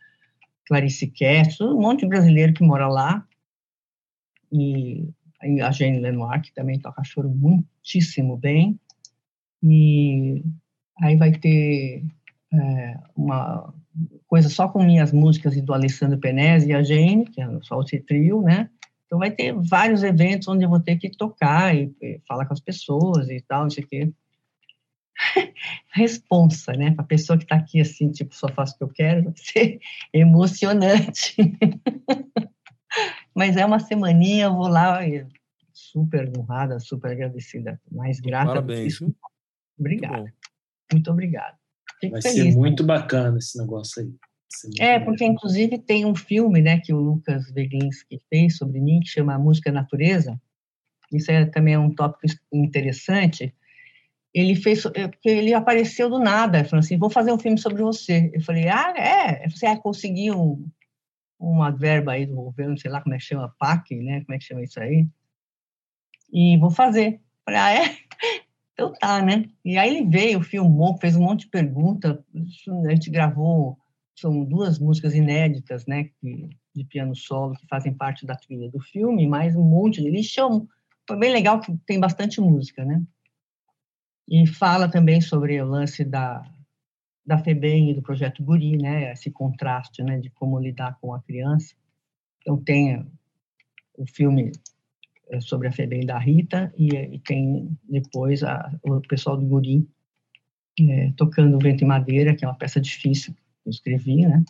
Clarice 0.66 1.06
Kess, 1.06 1.60
um 1.62 1.80
monte 1.80 2.00
de 2.00 2.08
brasileiro 2.08 2.52
que 2.52 2.62
mora 2.62 2.86
lá, 2.86 3.26
e 4.52 5.08
a 5.40 5.70
Jane 5.70 6.00
Lenoir, 6.00 6.42
que 6.42 6.52
também 6.52 6.78
toca 6.78 7.04
choro 7.04 7.28
muitíssimo 7.28 8.36
bem, 8.36 8.78
e 9.62 10.42
aí 11.00 11.16
vai 11.16 11.32
ter 11.32 12.04
é, 12.52 12.98
uma 13.16 13.72
coisa 14.26 14.48
só 14.48 14.68
com 14.68 14.82
minhas 14.82 15.12
músicas 15.12 15.56
e 15.56 15.62
do 15.62 15.74
Alessandro 15.74 16.18
Penese 16.18 16.68
e 16.68 16.74
a 16.74 16.82
Jane, 16.82 17.24
que 17.24 17.40
é 17.40 17.46
só 17.62 17.78
o 17.78 17.84
trio, 17.84 18.42
né, 18.42 18.68
então, 19.08 19.18
vai 19.18 19.30
ter 19.30 19.54
vários 19.54 20.02
eventos 20.02 20.48
onde 20.48 20.64
eu 20.64 20.68
vou 20.68 20.80
ter 20.80 20.96
que 20.98 21.08
tocar 21.08 21.74
e, 21.74 21.90
e 22.00 22.20
falar 22.28 22.44
com 22.44 22.52
as 22.52 22.60
pessoas 22.60 23.30
e 23.30 23.40
tal, 23.40 23.62
não 23.62 23.70
sei 23.70 23.82
o 23.82 23.86
quê. 23.86 24.12
Responsa, 25.92 26.72
né? 26.72 26.90
Para 26.90 27.04
a 27.04 27.08
pessoa 27.08 27.38
que 27.38 27.44
está 27.44 27.56
aqui 27.56 27.80
assim, 27.80 28.12
tipo, 28.12 28.34
só 28.34 28.48
faço 28.48 28.74
o 28.74 28.78
que 28.78 28.84
eu 28.84 28.88
quero, 28.88 29.24
vai 29.24 29.32
ser 29.34 29.80
emocionante. 30.12 31.34
Mas 33.34 33.56
é 33.56 33.64
uma 33.64 33.78
semaninha, 33.78 34.46
eu 34.46 34.54
vou 34.54 34.68
lá 34.68 35.00
super 35.72 36.30
honrada, 36.36 36.80
super 36.80 37.12
agradecida, 37.12 37.80
mais 37.90 38.20
grata. 38.20 38.48
Parabéns. 38.48 39.00
Obrigada. 39.78 40.18
Muito, 40.18 40.34
muito 40.92 41.10
obrigada. 41.10 41.56
Vai 42.10 42.22
feliz, 42.22 42.54
ser 42.54 42.58
muito 42.58 42.82
né? 42.82 42.86
bacana 42.86 43.38
esse 43.38 43.58
negócio 43.58 44.02
aí. 44.02 44.12
É, 44.80 44.98
porque 44.98 45.24
inclusive 45.24 45.78
tem 45.78 46.06
um 46.06 46.14
filme, 46.14 46.60
né, 46.60 46.80
que 46.80 46.92
o 46.92 46.98
Lucas 46.98 47.50
Veglinsky 47.50 48.20
fez 48.28 48.56
sobre 48.56 48.80
mim, 48.80 49.00
que 49.00 49.08
chama 49.08 49.38
Música 49.38 49.70
Natureza. 49.70 50.40
Isso 51.12 51.30
é 51.30 51.44
também 51.44 51.74
é 51.74 51.78
um 51.78 51.94
tópico 51.94 52.26
interessante. 52.52 53.54
Ele 54.34 54.54
fez, 54.54 54.84
é, 54.94 55.08
porque 55.08 55.28
ele 55.28 55.54
apareceu 55.54 56.08
do 56.08 56.18
nada, 56.18 56.64
falou 56.64 56.80
assim, 56.80 56.98
vou 56.98 57.10
fazer 57.10 57.32
um 57.32 57.38
filme 57.38 57.58
sobre 57.58 57.82
você. 57.82 58.30
Eu 58.32 58.40
falei, 58.40 58.68
ah, 58.68 58.94
é? 58.96 59.48
Você 59.48 59.66
ah, 59.66 59.76
conseguiu 59.76 60.40
um, 60.40 60.66
uma 61.38 61.70
verba 61.70 62.12
aí 62.12 62.26
do 62.26 62.34
governo, 62.34 62.78
sei 62.78 62.90
lá 62.90 63.00
como 63.00 63.14
é 63.14 63.18
que 63.18 63.24
chama, 63.24 63.54
PAC, 63.58 63.94
né, 63.96 64.24
como 64.24 64.34
é 64.34 64.38
que 64.38 64.44
chama 64.44 64.62
isso 64.62 64.80
aí? 64.80 65.06
e 66.32 66.56
vou 66.58 66.70
fazer. 66.70 67.20
Falei, 67.44 67.60
ah, 67.60 67.72
é? 67.72 67.96
Então 68.72 68.92
tá, 68.92 69.20
né? 69.20 69.44
E 69.64 69.76
aí 69.76 69.96
ele 69.96 70.08
veio, 70.08 70.40
filmou, 70.40 70.96
fez 70.98 71.16
um 71.16 71.24
monte 71.24 71.40
de 71.40 71.48
pergunta. 71.48 72.24
A 72.86 72.90
gente 72.90 73.10
gravou, 73.10 73.76
são 74.14 74.44
duas 74.44 74.78
músicas 74.78 75.16
inéditas, 75.16 75.84
né? 75.84 76.10
De 76.22 76.84
piano 76.84 77.12
solo 77.16 77.56
que 77.56 77.66
fazem 77.66 77.92
parte 77.92 78.24
da 78.24 78.36
trilha 78.36 78.70
do 78.70 78.78
filme, 78.78 79.26
mais 79.26 79.56
um 79.56 79.64
monte 79.64 80.00
de. 80.00 80.06
Ele. 80.06 80.22
Foi 81.08 81.18
bem 81.18 81.32
legal 81.32 81.60
que 81.60 81.76
tem 81.86 81.98
bastante 81.98 82.40
música, 82.40 82.84
né? 82.84 83.02
E 84.28 84.46
fala 84.46 84.88
também 84.88 85.20
sobre 85.20 85.60
o 85.60 85.66
lance 85.66 86.04
da, 86.04 86.40
da 87.28 87.36
FEBEM 87.36 87.90
e 87.90 87.94
do 87.94 88.00
projeto 88.00 88.42
Guri, 88.42 88.78
né? 88.78 89.12
Esse 89.12 89.30
contraste, 89.30 90.02
né? 90.02 90.18
De 90.18 90.30
como 90.30 90.58
lidar 90.58 90.98
com 90.98 91.12
a 91.12 91.20
criança. 91.20 91.74
Então 92.40 92.56
tem 92.56 93.06
o 93.98 94.06
filme 94.06 94.50
é 95.28 95.38
sobre 95.42 95.68
a 95.68 95.72
FEBEM 95.72 96.06
da 96.06 96.18
Rita 96.18 96.72
e, 96.74 96.88
e 96.88 97.18
tem 97.18 97.76
depois 97.86 98.42
a, 98.42 98.72
o 98.82 98.98
pessoal 99.02 99.36
do 99.36 99.44
Guri 99.44 99.86
é, 100.80 101.12
tocando 101.18 101.58
Vento 101.58 101.84
e 101.84 101.86
Madeira, 101.86 102.34
que 102.34 102.46
é 102.46 102.48
uma 102.48 102.56
peça 102.56 102.80
difícil 102.80 103.34
que 103.34 103.68
eu 103.68 103.70
escrevi, 103.70 104.24
né? 104.26 104.42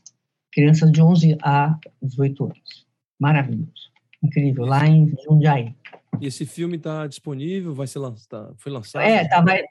Crianças 0.52 0.92
de 0.92 1.02
11 1.02 1.36
a 1.42 1.76
18 2.00 2.44
anos. 2.44 2.86
Maravilhoso. 3.18 3.90
Incrível, 4.22 4.66
lá 4.66 4.86
em 4.86 5.12
Jundiaí. 5.24 5.74
E 6.20 6.26
esse 6.26 6.46
filme 6.46 6.76
está 6.76 7.08
disponível? 7.08 7.74
Vai 7.74 7.88
ser 7.88 7.98
lançado? 7.98 8.54
Foi 8.58 8.70
lançado? 8.70 9.02
É, 9.02 9.26
tá, 9.26 9.40
vai, 9.40 9.64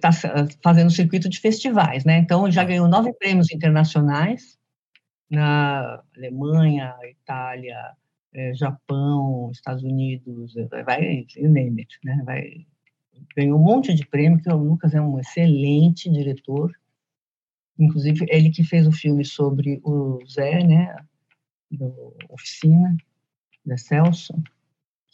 tá 0.00 0.10
fazendo 0.62 0.90
circuito 0.90 1.28
de 1.28 1.40
festivais, 1.40 2.04
né? 2.04 2.18
Então 2.18 2.50
já 2.50 2.64
ganhou 2.64 2.88
nove 2.88 3.12
prêmios 3.14 3.50
internacionais 3.50 4.58
na 5.30 6.02
Alemanha, 6.16 6.94
Itália, 7.04 7.92
é, 8.34 8.54
Japão, 8.54 9.50
Estados 9.50 9.82
Unidos, 9.82 10.56
é, 10.56 10.82
vai, 10.82 11.26
you 11.36 11.50
name 11.50 11.80
it, 11.80 11.98
né? 12.04 12.22
Vai, 12.24 12.66
ganhou 13.36 13.58
um 13.58 13.62
monte 13.62 13.94
de 13.94 14.06
prêmio, 14.06 14.40
que 14.40 14.50
o 14.50 14.56
Lucas 14.56 14.94
é 14.94 15.00
um 15.00 15.18
excelente 15.18 16.10
diretor, 16.10 16.72
inclusive 17.78 18.26
ele 18.28 18.50
que 18.50 18.64
fez 18.64 18.86
o 18.86 18.92
filme 18.92 19.24
sobre 19.24 19.80
o 19.84 20.18
Zé, 20.26 20.62
né, 20.64 20.96
do 21.70 22.16
Oficina, 22.28 22.96
da 23.64 23.76
Celso, 23.76 24.34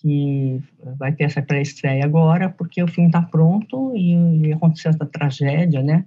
que 0.02 0.60
vai 0.98 1.12
ter 1.12 1.24
essa 1.24 1.40
pré-estreia 1.40 2.04
agora, 2.04 2.50
porque 2.50 2.82
o 2.82 2.88
filme 2.88 3.08
está 3.08 3.22
pronto 3.22 3.96
e, 3.96 4.48
e 4.48 4.52
aconteceu 4.52 4.90
essa 4.90 5.06
tragédia, 5.06 5.82
né, 5.82 6.04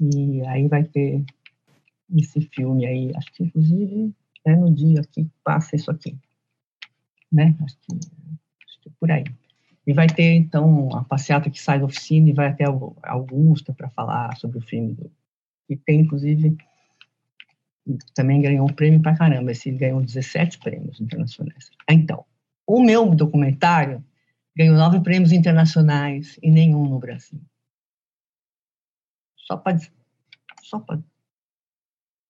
e 0.00 0.46
aí 0.46 0.68
vai 0.68 0.84
ter 0.84 1.24
esse 2.14 2.40
filme 2.42 2.86
aí, 2.86 3.10
acho 3.16 3.32
que 3.32 3.44
inclusive 3.44 4.14
é 4.44 4.54
no 4.54 4.72
dia 4.72 5.02
que 5.10 5.26
passa 5.42 5.74
isso 5.74 5.90
aqui 5.90 6.16
né? 7.36 7.54
Acho 7.62 7.76
que, 7.78 7.94
acho 7.94 8.80
que 8.80 8.88
é 8.88 8.92
por 8.98 9.10
aí. 9.10 9.24
E 9.86 9.92
vai 9.92 10.08
ter, 10.08 10.34
então, 10.34 10.88
a 10.96 11.04
passeata 11.04 11.50
que 11.50 11.60
sai 11.60 11.78
da 11.78 11.84
oficina 11.84 12.28
e 12.28 12.32
vai 12.32 12.48
até 12.48 12.64
Augusta 12.64 13.72
para 13.72 13.88
falar 13.90 14.36
sobre 14.36 14.58
o 14.58 14.62
filme. 14.62 14.94
Do, 14.94 15.10
e 15.68 15.76
tem, 15.76 16.00
inclusive, 16.00 16.56
também 18.14 18.40
ganhou 18.40 18.68
um 18.68 18.72
prêmio 18.72 19.00
para 19.00 19.16
caramba. 19.16 19.52
Esse 19.52 19.70
ganhou 19.70 20.02
17 20.02 20.58
prêmios 20.58 21.00
internacionais. 21.00 21.70
Então, 21.88 22.24
o 22.66 22.82
meu 22.82 23.14
documentário 23.14 24.04
ganhou 24.56 24.76
nove 24.76 25.00
prêmios 25.00 25.32
internacionais 25.32 26.38
e 26.42 26.50
nenhum 26.50 26.88
no 26.88 26.98
Brasil. 26.98 27.40
Só 29.36 29.56
para. 29.56 29.78
Só 30.62 30.80
para. 30.80 31.02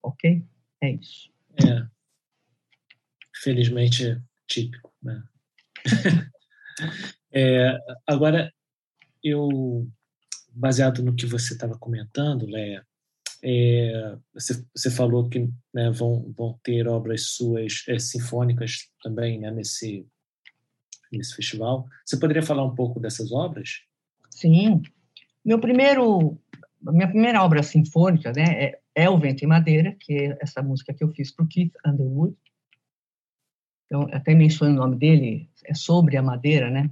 Ok? 0.03 0.45
É 0.81 0.91
isso. 0.91 1.31
É. 1.55 1.87
Felizmente, 3.35 4.21
típico. 4.45 4.93
Né? 5.01 5.23
é, 7.31 7.77
agora, 8.05 8.53
eu, 9.23 9.89
baseado 10.51 11.03
no 11.03 11.15
que 11.15 11.25
você 11.25 11.53
estava 11.53 11.77
comentando, 11.77 12.45
Leia, 12.45 12.85
é, 13.43 14.17
você, 14.33 14.65
você, 14.75 14.89
falou 14.89 15.29
que 15.29 15.49
né, 15.73 15.91
vão, 15.91 16.31
vão 16.33 16.59
ter 16.63 16.87
obras 16.87 17.29
suas 17.29 17.83
é, 17.87 17.99
sinfônicas 17.99 18.89
também 19.01 19.39
né, 19.39 19.51
nesse, 19.51 20.07
nesse 21.11 21.35
festival. 21.35 21.87
Você 22.05 22.17
poderia 22.17 22.43
falar 22.43 22.63
um 22.63 22.75
pouco 22.75 22.99
dessas 22.99 23.31
obras? 23.31 23.81
Sim. 24.29 24.81
Meu 25.43 25.59
primeiro, 25.59 26.37
minha 26.81 27.07
primeira 27.07 27.43
obra 27.43 27.63
sinfônica 27.63 28.31
né, 28.33 28.43
é, 28.43 28.79
é 28.95 29.09
O 29.09 29.17
Vento 29.17 29.43
em 29.43 29.47
Madeira, 29.47 29.95
que 29.99 30.13
é 30.13 30.37
essa 30.41 30.61
música 30.61 30.93
que 30.93 31.03
eu 31.03 31.11
fiz 31.11 31.31
para 31.31 31.45
o 31.45 31.47
Keith 31.47 31.73
Underwood. 31.85 32.35
Então, 33.85 34.07
até 34.11 34.35
menciono 34.35 34.73
o 34.73 34.77
nome 34.77 34.97
dele, 34.97 35.49
é 35.65 35.73
sobre 35.73 36.17
a 36.17 36.21
madeira, 36.21 36.69
né? 36.69 36.91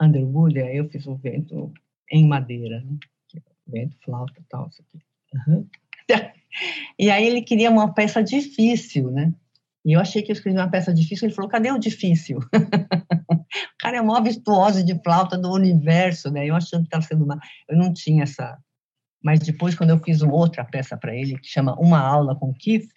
Underwood, 0.00 0.58
aí 0.58 0.78
eu 0.78 0.88
fiz 0.88 1.06
o 1.06 1.14
vento 1.14 1.72
em 2.10 2.26
madeira, 2.26 2.80
né? 2.80 2.96
Vento, 3.66 3.96
flauta 4.02 4.42
tal, 4.48 4.68
isso 4.68 4.82
aqui. 4.82 5.04
Uhum. 5.34 5.68
E 6.98 7.10
aí 7.10 7.26
ele 7.26 7.42
queria 7.42 7.70
uma 7.70 7.92
peça 7.92 8.22
difícil, 8.22 9.10
né? 9.10 9.34
E 9.86 9.92
eu 9.92 10.00
achei 10.00 10.20
que 10.20 10.32
eu 10.32 10.34
escrevi 10.34 10.58
uma 10.58 10.68
peça 10.68 10.92
difícil, 10.92 11.28
ele 11.28 11.34
falou, 11.34 11.48
cadê 11.48 11.70
o 11.70 11.78
difícil? 11.78 12.38
o 13.30 13.78
cara 13.78 13.98
é 13.98 14.00
o 14.00 14.04
maior 14.04 14.20
virtuoso 14.20 14.84
de 14.84 15.00
flauta 15.00 15.38
do 15.38 15.52
universo, 15.52 16.28
né? 16.28 16.44
Eu 16.44 16.56
achando 16.56 16.80
que 16.80 16.88
estava 16.88 17.04
sendo 17.04 17.24
uma... 17.24 17.38
Eu 17.68 17.78
não 17.78 17.94
tinha 17.94 18.24
essa... 18.24 18.58
Mas 19.22 19.38
depois, 19.38 19.76
quando 19.76 19.90
eu 19.90 20.02
fiz 20.02 20.22
outra 20.22 20.64
peça 20.64 20.96
para 20.96 21.14
ele, 21.14 21.38
que 21.38 21.46
chama 21.46 21.78
Uma 21.78 22.00
Aula 22.00 22.34
com 22.34 22.52
Keith, 22.52 22.88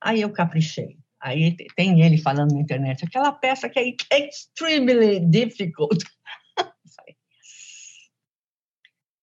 aí 0.00 0.22
eu 0.22 0.32
caprichei. 0.32 0.96
Aí 1.20 1.54
tem 1.76 2.00
ele 2.00 2.16
falando 2.16 2.54
na 2.54 2.60
internet, 2.60 3.04
aquela 3.04 3.30
peça 3.30 3.68
que 3.68 3.78
é 3.78 4.26
extremely 4.26 5.20
difficult. 5.20 6.02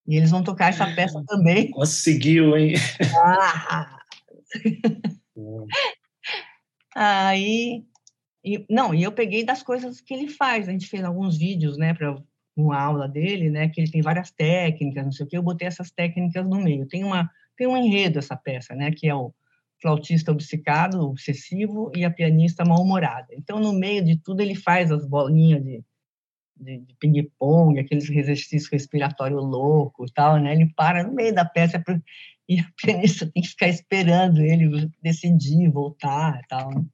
e 0.06 0.16
eles 0.16 0.30
vão 0.30 0.44
tocar 0.44 0.68
essa 0.68 0.86
peça 0.94 1.20
também. 1.26 1.72
Conseguiu, 1.72 2.56
hein? 2.56 2.74
Ah. 3.20 3.98
Aí, 6.94 7.84
e, 8.44 8.64
não, 8.68 8.94
e 8.94 9.02
eu 9.02 9.12
peguei 9.12 9.44
das 9.44 9.62
coisas 9.62 10.00
que 10.00 10.14
ele 10.14 10.28
faz. 10.28 10.68
A 10.68 10.72
gente 10.72 10.86
fez 10.86 11.04
alguns 11.04 11.36
vídeos, 11.36 11.76
né, 11.76 11.94
para 11.94 12.16
uma 12.56 12.78
aula 12.80 13.08
dele, 13.08 13.50
né, 13.50 13.68
que 13.68 13.80
ele 13.80 13.90
tem 13.90 14.02
várias 14.02 14.30
técnicas, 14.30 15.04
não 15.04 15.12
sei 15.12 15.26
o 15.26 15.28
que. 15.28 15.36
Eu 15.36 15.42
botei 15.42 15.68
essas 15.68 15.90
técnicas 15.90 16.46
no 16.46 16.62
meio. 16.62 16.86
Tem 16.86 17.04
uma, 17.04 17.30
tem 17.56 17.66
um 17.66 17.76
enredo 17.76 18.18
essa 18.18 18.36
peça, 18.36 18.74
né, 18.74 18.90
que 18.90 19.08
é 19.08 19.14
o 19.14 19.32
flautista 19.80 20.30
obcecado, 20.30 21.00
obsessivo, 21.00 21.90
e 21.94 22.04
a 22.04 22.10
pianista 22.10 22.64
mal-humorada. 22.64 23.28
Então, 23.32 23.58
no 23.58 23.72
meio 23.72 24.04
de 24.04 24.16
tudo, 24.16 24.40
ele 24.42 24.54
faz 24.54 24.92
as 24.92 25.06
bolinhas 25.06 25.64
de, 25.64 25.82
de, 26.60 26.78
de 26.78 26.94
ping-pong, 26.96 27.78
aqueles 27.78 28.08
exercícios 28.08 28.70
respiratórios 28.70 29.42
loucos 29.42 30.10
tal, 30.12 30.38
né? 30.38 30.52
Ele 30.52 30.72
para 30.76 31.02
no 31.02 31.12
meio 31.12 31.34
da 31.34 31.44
peça 31.44 31.82
e 32.48 32.60
a 32.60 32.66
pianista 32.76 33.30
tem 33.30 33.42
que 33.42 33.48
ficar 33.48 33.68
esperando 33.68 34.40
ele 34.40 34.90
decidir, 35.02 35.70
voltar 35.70 36.40
tal. 36.48 36.70
Né? 36.70 36.84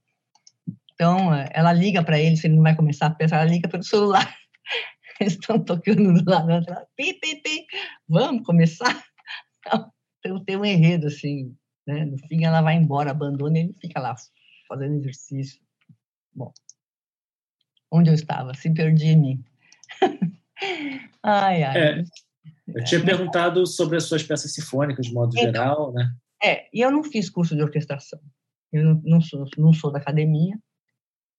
Então, 0.92 1.34
ela 1.52 1.72
liga 1.72 2.02
para 2.02 2.18
ele, 2.18 2.36
se 2.36 2.46
ele 2.46 2.56
não 2.56 2.62
vai 2.62 2.76
começar 2.76 3.06
a 3.06 3.14
peça, 3.14 3.36
ela 3.36 3.44
liga 3.44 3.68
pelo 3.68 3.82
celular. 3.82 4.34
Eles 5.18 5.32
estão 5.32 5.58
tocando 5.58 6.22
do 6.22 6.30
lado, 6.30 6.50
ela, 6.50 6.86
pi, 6.94 7.14
pi, 7.14 7.40
pi, 7.40 7.66
vamos 8.06 8.44
começar? 8.44 9.02
Então, 10.20 10.44
tem 10.44 10.56
um 10.56 10.64
enredo, 10.64 11.06
assim, 11.06 11.56
né? 11.86 12.04
No 12.04 12.18
fim, 12.28 12.44
ela 12.44 12.60
vai 12.60 12.74
embora, 12.74 13.12
abandona 13.12 13.58
e 13.58 13.62
ele 13.62 13.74
fica 13.80 13.98
lá 13.98 14.14
fazendo 14.68 14.96
exercício. 14.96 15.60
Bom, 16.34 16.52
onde 17.90 18.10
eu 18.10 18.14
estava? 18.14 18.52
Se 18.54 18.68
perdi 18.74 19.06
em 19.06 19.16
mim. 19.16 19.44
ai, 21.22 21.62
ai. 21.62 21.78
É, 21.78 22.04
eu 22.68 22.84
tinha 22.84 23.04
perguntado 23.04 23.66
sobre 23.66 23.96
as 23.96 24.04
suas 24.04 24.22
peças 24.22 24.52
sinfônicas, 24.52 25.06
de 25.06 25.12
modo 25.12 25.32
então, 25.32 25.44
geral, 25.44 25.92
né? 25.92 26.14
É, 26.42 26.68
e 26.72 26.80
eu 26.80 26.90
não 26.90 27.02
fiz 27.02 27.30
curso 27.30 27.54
de 27.54 27.62
orquestração. 27.62 28.20
Eu 28.72 28.84
não, 28.84 29.02
não, 29.04 29.20
sou, 29.20 29.46
não 29.56 29.72
sou 29.72 29.90
da 29.90 29.98
academia, 29.98 30.58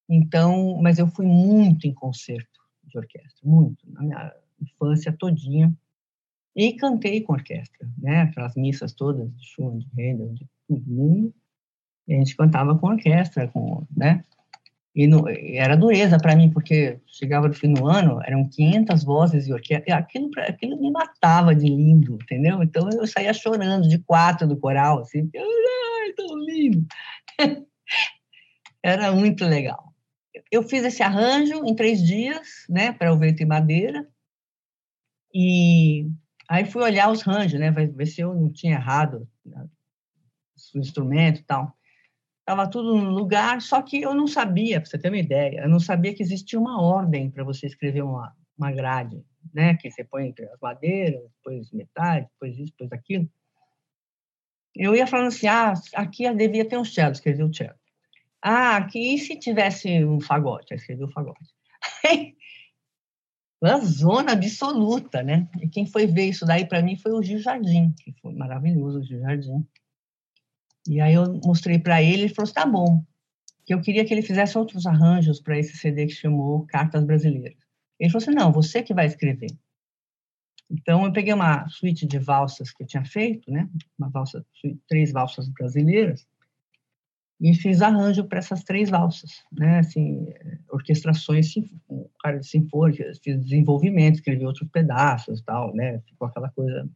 então, 0.10 0.78
mas 0.82 0.98
eu 0.98 1.08
fui 1.08 1.26
muito 1.26 1.86
em 1.86 1.94
concerto 1.94 2.60
de 2.84 2.98
orquestra, 2.98 3.42
muito, 3.44 3.78
na 3.92 4.02
minha 4.02 4.36
infância 4.62 5.12
todinha. 5.12 5.74
E 6.56 6.74
cantei 6.74 7.22
com 7.22 7.34
orquestra, 7.34 7.88
né? 8.00 8.22
Aquelas 8.22 8.56
missas 8.56 8.92
todas 8.94 9.32
de 9.36 9.46
Schumann, 9.46 9.78
de 9.78 9.88
Handel, 9.92 10.34
de 10.34 10.48
todo 10.68 10.84
mundo. 10.88 11.34
E 12.08 12.16
a 12.16 12.18
gente 12.18 12.36
cantava 12.36 12.76
com 12.76 12.88
orquestra, 12.88 13.48
com, 13.50 13.86
né? 13.96 14.24
E, 14.98 15.06
no, 15.06 15.30
era 15.30 15.78
dureza 15.78 16.18
para 16.18 16.36
mim, 16.36 16.50
porque 16.50 17.00
chegava 17.06 17.48
no 17.48 17.54
fim 17.54 17.72
do 17.72 17.88
ano, 17.88 18.20
eram 18.26 18.50
500 18.50 19.04
vozes 19.04 19.46
de 19.46 19.54
orquestra, 19.54 19.86
e 19.88 19.94
aquilo, 19.94 20.32
aquilo 20.40 20.82
me 20.82 20.90
matava 20.92 21.54
de 21.54 21.68
lindo, 21.68 22.16
entendeu? 22.16 22.64
Então 22.64 22.90
eu 22.90 23.06
saía 23.06 23.32
chorando 23.32 23.88
de 23.88 24.00
quatro 24.00 24.48
do 24.48 24.58
coral, 24.58 25.00
assim, 25.00 25.30
ai, 25.36 26.14
tão 26.14 26.36
lindo. 26.40 26.86
era 28.84 29.12
muito 29.12 29.46
legal. 29.46 29.94
Eu 30.52 30.64
fiz 30.64 30.84
esse 30.84 31.04
arranjo 31.04 31.64
em 31.64 31.76
três 31.76 32.02
dias, 32.02 32.66
né, 32.68 32.92
para 32.92 33.14
o 33.14 33.18
vento 33.18 33.44
e 33.44 33.46
madeira, 33.46 34.08
e 35.34 36.08
Aí 36.50 36.66
fui 36.66 36.82
olhar 36.82 37.12
os 37.12 37.22
ranjos, 37.22 37.60
né, 37.60 37.70
ver 37.72 38.06
se 38.06 38.22
eu 38.22 38.34
não 38.34 38.50
tinha 38.50 38.76
errado 38.76 39.28
né, 39.46 39.68
o 40.74 40.80
instrumento 40.80 41.42
e 41.42 41.44
tal. 41.44 41.77
Estava 42.48 42.66
tudo 42.66 42.96
no 42.96 43.10
lugar, 43.10 43.62
só 43.62 43.82
que 43.82 44.02
eu 44.02 44.16
não 44.16 44.26
sabia, 44.26 44.80
para 44.80 44.90
você 44.90 44.98
ter 44.98 45.10
uma 45.10 45.18
ideia, 45.18 45.64
eu 45.64 45.70
não 45.70 45.82
sabia 45.82 46.16
que 46.16 46.24
existia 46.24 46.58
uma 46.58 46.82
ordem 46.82 47.30
para 47.30 47.44
você 47.44 47.68
escrever 47.68 48.02
uma, 48.04 48.34
uma 48.58 48.72
grade, 48.72 49.22
né? 49.54 49.76
Que 49.76 49.92
você 49.92 50.02
põe 50.06 50.34
as 50.54 50.60
madeiras, 50.62 51.22
depois 51.36 51.70
metade, 51.74 52.26
depois 52.32 52.58
isso, 52.58 52.72
depois 52.72 52.94
aquilo. 52.94 53.30
Eu 54.74 54.96
ia 54.96 55.06
falando 55.06 55.28
assim, 55.28 55.48
ah, 55.48 55.74
aqui 55.94 56.34
devia 56.36 56.64
ter 56.64 56.78
um 56.78 56.86
cello, 56.86 57.12
escrevi 57.12 57.44
o 57.44 57.54
cello. 57.54 57.76
Ah, 58.42 58.78
aqui 58.78 59.16
e 59.16 59.18
se 59.18 59.38
tivesse 59.38 60.06
um 60.06 60.22
fagote? 60.22 60.74
Escrevi 60.74 61.04
o 61.04 61.12
fagote. 61.12 61.54
uma 63.62 63.80
zona 63.80 64.32
absoluta, 64.32 65.22
né? 65.22 65.50
E 65.62 65.68
quem 65.68 65.86
foi 65.86 66.08
ver 66.08 66.30
isso 66.30 66.46
daí 66.46 66.66
para 66.66 66.82
mim 66.82 66.96
foi 66.96 67.12
o 67.12 67.22
Gil 67.22 67.40
Jardim, 67.40 67.94
que 68.00 68.14
foi 68.22 68.34
maravilhoso 68.34 69.00
o 69.00 69.04
Gil 69.04 69.20
Jardim. 69.20 69.68
E 70.88 71.02
aí 71.02 71.14
eu 71.14 71.40
mostrei 71.44 71.80
para 71.80 72.02
ele, 72.02 72.24
ele 72.24 72.34
falou: 72.34 72.46
assim, 72.46 72.54
"Tá 72.54 72.66
bom". 72.66 73.04
Que 73.66 73.74
eu 73.74 73.82
queria 73.82 74.06
que 74.06 74.14
ele 74.14 74.22
fizesse 74.22 74.58
outros 74.58 74.86
arranjos 74.86 75.42
para 75.42 75.58
esse 75.60 75.78
CD 75.78 76.06
que 76.06 76.14
chamou 76.14 76.66
Cartas 76.68 77.04
Brasileiras. 77.04 77.58
Ele 78.00 78.10
falou 78.10 78.24
assim: 78.24 78.36
"Não, 78.36 78.52
você 78.52 78.82
que 78.84 78.94
vai 78.94 79.06
escrever". 79.06 79.50
Então 80.70 81.06
eu 81.06 81.14
peguei 81.14 81.34
uma 81.34 81.68
suíte 81.70 82.06
de 82.06 82.20
valsas 82.20 82.72
que 82.72 82.84
eu 82.84 82.88
tinha 82.88 83.06
feito, 83.06 83.52
né? 83.52 83.70
Uma 83.98 84.10
valsa, 84.10 84.46
três 84.88 85.12
valsas 85.12 85.50
brasileiras 85.50 86.28
e 87.40 87.54
fiz 87.54 87.82
arranjo 87.82 88.24
para 88.26 88.40
essas 88.40 88.64
três 88.64 88.90
valsas, 88.90 89.44
né? 89.52 89.80
Assim, 89.80 90.26
orquestrações, 90.70 91.54
cara 92.20 92.40
de 92.40 92.48
sinfônica, 92.48 93.04
fiz 93.24 93.40
desenvolvimento, 93.44 94.16
escrevi 94.16 94.46
outros 94.46 94.70
pedaços, 94.70 95.42
tal, 95.42 95.74
né? 95.76 96.00
Ficou 96.08 96.28
aquela 96.28 96.50
coisa. 96.50 96.90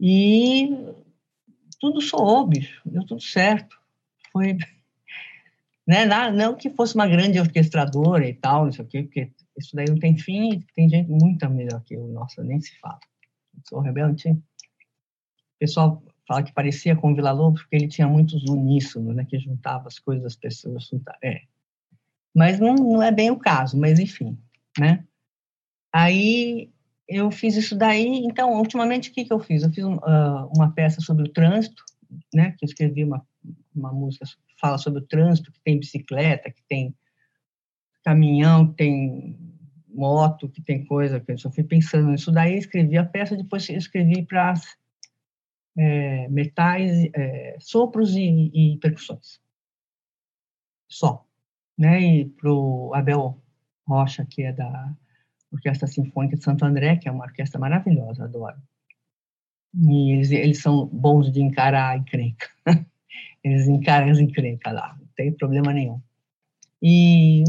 E 0.00 0.70
tudo 1.82 2.00
soou, 2.00 2.46
bicho, 2.46 2.80
deu 2.86 3.04
tudo 3.04 3.20
certo. 3.20 3.76
Foi, 4.32 4.56
né? 5.86 6.06
Não 6.30 6.54
que 6.54 6.70
fosse 6.70 6.94
uma 6.94 7.08
grande 7.08 7.40
orquestradora 7.40 8.26
e 8.26 8.34
tal, 8.34 8.66
não 8.66 8.72
sei 8.72 8.84
o 8.84 8.88
quê, 8.88 9.02
porque 9.02 9.32
isso 9.58 9.74
daí 9.74 9.86
não 9.88 9.98
tem 9.98 10.16
fim, 10.16 10.64
tem 10.76 10.88
gente 10.88 11.10
muito 11.10 11.50
melhor 11.50 11.82
que 11.82 11.94
eu, 11.94 12.06
nossa, 12.06 12.44
nem 12.44 12.60
se 12.60 12.78
fala. 12.78 13.00
Eu 13.52 13.62
sou 13.68 13.80
rebelde. 13.80 14.30
O 14.30 14.42
pessoal 15.58 16.00
fala 16.26 16.44
que 16.44 16.52
parecia 16.52 16.94
com 16.94 17.10
o 17.10 17.14
Vila 17.16 17.32
Lobos 17.32 17.62
porque 17.62 17.74
ele 17.74 17.88
tinha 17.88 18.06
muitos 18.06 18.44
uníssonos, 18.44 19.16
né, 19.16 19.26
que 19.28 19.38
juntava 19.40 19.88
as 19.88 19.98
coisas 19.98 20.22
das 20.22 20.36
pessoas. 20.36 20.88
É. 21.22 21.42
Mas 22.32 22.60
não, 22.60 22.76
não 22.76 23.02
é 23.02 23.10
bem 23.10 23.32
o 23.32 23.38
caso, 23.38 23.76
mas 23.76 23.98
enfim, 23.98 24.38
né? 24.78 25.04
Aí 25.92 26.71
eu 27.08 27.30
fiz 27.30 27.56
isso 27.56 27.76
daí, 27.76 28.06
então, 28.24 28.52
ultimamente, 28.58 29.10
o 29.10 29.12
que, 29.12 29.24
que 29.24 29.32
eu 29.32 29.40
fiz? 29.40 29.62
Eu 29.62 29.72
fiz 29.72 29.84
uh, 29.84 30.50
uma 30.54 30.72
peça 30.72 31.00
sobre 31.00 31.24
o 31.24 31.32
trânsito, 31.32 31.84
né, 32.32 32.52
que 32.52 32.64
eu 32.64 32.66
escrevi 32.66 33.04
uma, 33.04 33.26
uma 33.74 33.92
música 33.92 34.24
que 34.26 34.54
fala 34.60 34.78
sobre 34.78 35.00
o 35.00 35.06
trânsito, 35.06 35.52
que 35.52 35.60
tem 35.60 35.78
bicicleta, 35.78 36.50
que 36.50 36.62
tem 36.68 36.94
caminhão, 38.04 38.68
que 38.68 38.74
tem 38.74 39.38
moto, 39.88 40.48
que 40.48 40.62
tem 40.62 40.84
coisa, 40.84 41.20
que 41.20 41.32
eu 41.32 41.38
só 41.38 41.50
fui 41.50 41.64
pensando 41.64 42.10
nisso 42.10 42.32
daí, 42.32 42.56
escrevi 42.56 42.96
a 42.96 43.04
peça, 43.04 43.36
depois 43.36 43.68
escrevi 43.68 44.24
para 44.24 44.54
é, 45.76 46.28
metais, 46.28 47.10
é, 47.14 47.56
sopros 47.60 48.14
e, 48.16 48.50
e, 48.52 48.78
percussões. 48.78 49.40
Só. 50.88 51.26
Né? 51.78 52.00
E 52.00 52.24
para 52.26 52.52
o 52.52 52.94
Abel 52.94 53.40
Rocha, 53.86 54.26
que 54.28 54.42
é 54.42 54.52
da 54.52 54.94
Orquestra 55.52 55.86
Sinfônica 55.86 56.36
de 56.36 56.44
Santo 56.44 56.64
André, 56.64 56.96
que 56.96 57.08
é 57.08 57.12
uma 57.12 57.24
orquestra 57.24 57.60
maravilhosa, 57.60 58.24
adoro. 58.24 58.56
E 59.74 60.12
eles, 60.12 60.30
eles 60.30 60.58
são 60.58 60.86
bons 60.86 61.30
de 61.30 61.40
encarar 61.40 61.90
a 61.90 61.96
encrenca. 61.96 62.48
eles 63.44 63.66
encaram 63.66 64.10
as 64.10 64.18
encrencas 64.18 64.72
lá, 64.72 64.96
não 64.98 65.06
tem 65.16 65.32
problema 65.32 65.72
nenhum. 65.72 66.00
E 66.82 67.44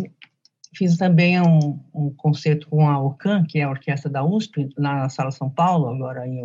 fiz 0.75 0.97
também 0.97 1.39
um, 1.41 1.79
um 1.93 2.13
concerto 2.13 2.67
com 2.69 2.87
a 2.87 2.99
OCAN, 2.99 3.45
que 3.45 3.59
é 3.59 3.63
a 3.63 3.69
orquestra 3.69 4.09
da 4.09 4.23
USP, 4.23 4.69
na 4.77 5.09
Sala 5.09 5.31
São 5.31 5.49
Paulo, 5.49 5.87
agora 5.87 6.27
em 6.27 6.41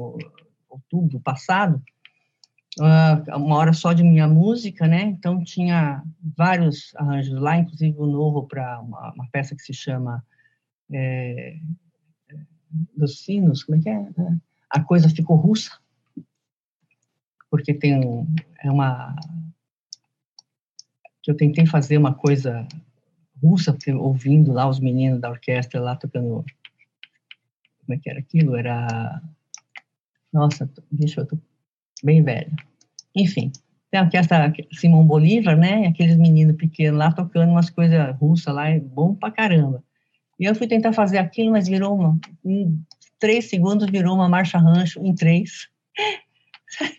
outubro 0.68 1.20
passado, 1.20 1.82
uma 2.80 3.56
hora 3.56 3.72
só 3.72 3.92
de 3.92 4.02
minha 4.02 4.28
música, 4.28 4.86
né? 4.86 5.02
Então 5.02 5.42
tinha 5.42 6.02
vários 6.36 6.94
arranjos 6.96 7.40
lá, 7.40 7.56
inclusive 7.56 7.96
o 7.98 8.04
um 8.04 8.12
novo 8.12 8.46
para 8.46 8.80
uma, 8.80 9.12
uma, 9.14 9.28
peça 9.32 9.56
que 9.56 9.62
se 9.62 9.74
chama 9.74 10.22
é, 10.92 11.58
dos 12.96 13.20
sinos, 13.20 13.64
como 13.64 13.78
é 13.78 13.82
que 13.82 13.88
é? 13.88 14.08
A 14.70 14.82
coisa 14.82 15.08
ficou 15.08 15.36
russa, 15.36 15.78
porque 17.50 17.72
tem 17.72 18.26
é 18.62 18.70
uma 18.70 19.16
que 21.22 21.30
eu 21.30 21.36
tentei 21.36 21.66
fazer 21.66 21.98
uma 21.98 22.14
coisa 22.14 22.66
russa, 23.42 23.76
ouvindo 23.98 24.52
lá 24.52 24.68
os 24.68 24.80
meninos 24.80 25.20
da 25.20 25.30
orquestra 25.30 25.80
lá 25.80 25.96
tocando 25.96 26.44
como 27.80 27.94
é 27.94 27.98
que 27.98 28.10
era 28.10 28.18
aquilo? 28.18 28.56
Era 28.56 29.22
nossa, 30.32 30.70
bicho, 30.90 31.20
eu 31.20 31.26
tô 31.26 31.38
bem 32.04 32.22
velho. 32.22 32.54
Enfim, 33.14 33.50
tem 33.90 34.00
a 34.00 34.04
orquestra 34.04 34.52
Simão 34.72 35.06
Bolívar, 35.06 35.56
né? 35.56 35.86
Aqueles 35.86 36.16
meninos 36.16 36.56
pequenos 36.56 36.98
lá 36.98 37.10
tocando 37.12 37.50
umas 37.50 37.70
coisas 37.70 38.14
russas 38.16 38.54
lá, 38.54 38.68
é 38.68 38.78
bom 38.78 39.14
pra 39.14 39.30
caramba. 39.30 39.82
E 40.38 40.44
eu 40.44 40.54
fui 40.54 40.68
tentar 40.68 40.92
fazer 40.92 41.18
aquilo, 41.18 41.52
mas 41.52 41.68
virou 41.68 41.94
uma. 41.94 42.18
Em 42.44 42.80
três 43.18 43.50
segundos 43.50 43.90
virou 43.90 44.14
uma 44.14 44.28
marcha 44.28 44.58
rancho 44.58 45.04
em 45.04 45.14
três. 45.14 45.68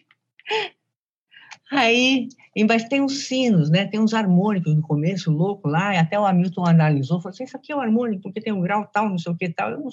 Aí, 1.72 2.28
mas 2.68 2.86
tem 2.86 3.00
uns 3.02 3.28
sinos, 3.28 3.70
né? 3.70 3.86
Tem 3.86 4.00
uns 4.00 4.14
harmônicos 4.14 4.76
no 4.76 4.82
começo, 4.82 5.32
louco 5.32 5.68
lá, 5.68 5.94
e 5.94 5.98
até 5.98 6.20
o 6.20 6.26
Hamilton 6.26 6.66
analisou, 6.66 7.22
falou 7.22 7.30
assim, 7.30 7.44
isso 7.44 7.56
aqui 7.56 7.72
é 7.72 7.76
um 7.76 7.80
harmônico, 7.80 8.24
porque 8.24 8.42
tem 8.42 8.52
um 8.52 8.62
grau 8.62 8.88
tal, 8.92 9.08
não 9.08 9.20
sei 9.20 9.32
o 9.32 9.38
que 9.38 9.50
tal. 9.50 9.70
Eu 9.72 9.88